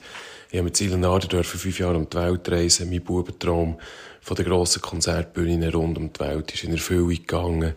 Ich 0.50 0.58
habe 0.58 0.66
mit 0.66 0.76
Sil 0.78 0.94
Nader 0.96 1.42
fünf 1.42 1.80
Jahre 1.80 1.96
um 1.96 2.08
die 2.08 2.16
Welt 2.16 2.48
reisen. 2.48 2.90
Mein 2.90 3.02
Bubentraum 3.02 3.76
von 4.20 4.36
den 4.36 4.44
grossen 4.46 4.82
Konzertbühnen 4.82 5.68
rund 5.68 5.98
um 5.98 6.12
die 6.12 6.20
Welt 6.20 6.54
ist 6.54 6.62
in 6.62 6.74
Erfüllung 6.74 7.08
gegangen. 7.08 7.74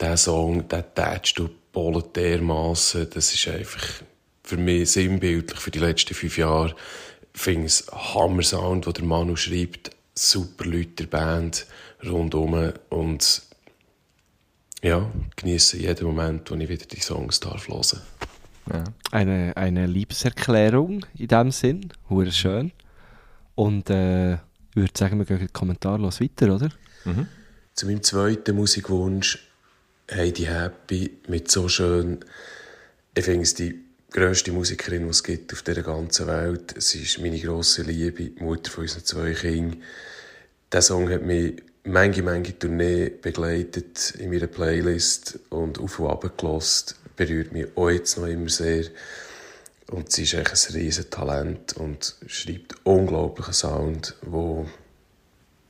Der 0.00 0.16
Song, 0.16 0.66
der 0.68 0.94
tätscht 0.94 1.38
du 1.38 1.50
Bollen 1.70 2.02
dermassen. 2.16 3.06
Das 3.12 3.34
ist 3.34 3.46
einfach 3.48 3.86
für 4.42 4.56
mich 4.56 4.90
sinnbildlich 4.90 5.60
für 5.60 5.70
die 5.70 5.80
letzten 5.80 6.14
fünf 6.14 6.38
Jahre. 6.38 6.74
Ich 7.34 7.42
finde 7.42 7.66
es 7.66 7.86
Hammer-Sound, 7.92 8.86
den 8.86 8.92
der 8.94 9.04
Manu 9.04 9.36
schreibt. 9.36 9.90
Super 10.14 10.64
Leute 10.64 11.04
der 11.04 11.06
Band 11.08 11.66
rundum. 12.02 12.72
Und 12.88 13.42
ja, 14.84 15.10
genieße 15.36 15.78
jeden 15.78 16.06
Moment, 16.06 16.50
wo 16.50 16.54
ich 16.56 16.68
wieder 16.68 16.84
die 16.84 17.00
Songs 17.00 17.40
darf 17.40 17.68
hören. 17.68 18.02
Ja. 18.70 18.84
Eine, 19.10 19.56
eine 19.56 19.86
Liebeserklärung 19.86 21.06
in 21.16 21.28
dem 21.28 21.50
Sinn. 21.50 21.90
Hure 22.10 22.30
schön. 22.30 22.70
Und 23.54 23.88
äh, 23.88 24.34
ich 24.34 24.40
würde 24.76 24.92
sagen, 24.96 25.18
wir 25.18 25.24
gehen 25.24 25.38
in 25.38 25.46
den 25.46 25.52
Kommentar 25.52 25.98
los 25.98 26.20
weiter, 26.20 26.54
oder? 26.54 26.68
Zu 27.74 27.86
meinem 27.86 28.02
zweiten 28.02 28.56
Musikwunsch, 28.56 29.38
Heidi 30.10 30.44
Happy, 30.44 31.18
mit 31.28 31.50
so 31.50 31.68
schön, 31.68 32.20
ich 33.14 33.24
finde 33.24 33.42
es 33.42 33.54
die 33.54 33.80
grösste 34.10 34.52
Musikerin, 34.52 35.04
die 35.04 35.10
es 35.10 35.22
gibt 35.22 35.52
auf 35.54 35.62
dieser 35.62 35.82
ganzen 35.82 36.26
Welt. 36.26 36.74
Sie 36.76 37.02
ist 37.02 37.20
meine 37.20 37.40
grosse 37.40 37.82
Liebe, 37.82 38.24
die 38.24 38.42
Mutter 38.42 38.70
von 38.70 38.82
unseren 38.82 39.04
zwei 39.04 39.32
Kindern. 39.32 39.82
Der 40.72 40.82
Song 40.82 41.08
hat 41.10 41.22
mich 41.22 41.62
manche, 41.84 42.22
manche 42.22 42.58
Tournee 42.58 43.10
begleitet 43.10 44.14
in 44.18 44.30
meiner 44.30 44.46
Playlist 44.46 45.38
und 45.50 45.78
auf 45.80 45.98
und 45.98 46.10
ab 46.10 46.36
gelost. 46.38 46.96
Berührt 47.16 47.52
mich 47.52 47.66
auch 47.76 47.90
jetzt 47.90 48.18
noch 48.18 48.26
immer 48.26 48.48
sehr. 48.48 48.84
Und 49.90 50.10
sie 50.10 50.22
ist 50.22 50.34
echt 50.34 50.50
ein 50.70 50.74
riesen 50.80 51.10
Talent 51.10 51.74
und 51.76 52.16
schreibt 52.26 52.74
unglaublichen 52.84 53.52
Sound, 53.52 54.14
wo, 54.22 54.66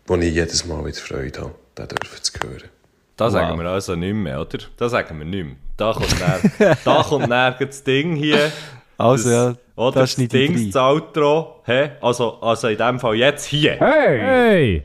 wo 0.07 0.17
ich 0.17 0.33
jedes 0.35 0.65
Mal 0.65 0.85
wieder 0.87 0.97
Freude 0.97 1.41
habe, 1.41 1.55
den 1.77 1.89
dürfen 1.89 2.23
zu 2.23 2.33
hören. 2.43 2.69
Da 3.17 3.27
Wow. 3.27 3.33
sagen 3.33 3.59
wir 3.61 3.67
also 3.67 3.95
nicht 3.97 4.15
mehr, 4.15 4.41
oder? 4.41 4.59
Da 4.77 4.89
sagen 4.89 5.19
wir 5.19 5.25
nicht 5.27 5.45
mehr. 5.45 5.57
Da 5.77 5.93
kommt, 5.93 6.19
näher, 6.19 6.79
da 6.85 7.03
kommt 7.09 7.29
näher 7.29 7.57
das 7.61 7.83
Ding 7.85 8.15
hier. 8.17 8.51
Also, 8.97 9.29
ja, 9.31 9.55
oder 9.77 10.01
das 10.03 10.15
das 10.15 10.29
Ding, 10.29 10.55
rein. 10.55 10.71
das 10.71 10.81
Outro. 10.83 11.61
Hä? 11.65 11.91
Also, 12.01 12.41
also 12.41 12.69
in 12.69 12.79
dem 12.79 13.01
Fall 13.01 13.17
jetzt 13.17 13.45
hier. 13.47 13.73
Hey! 13.81 14.85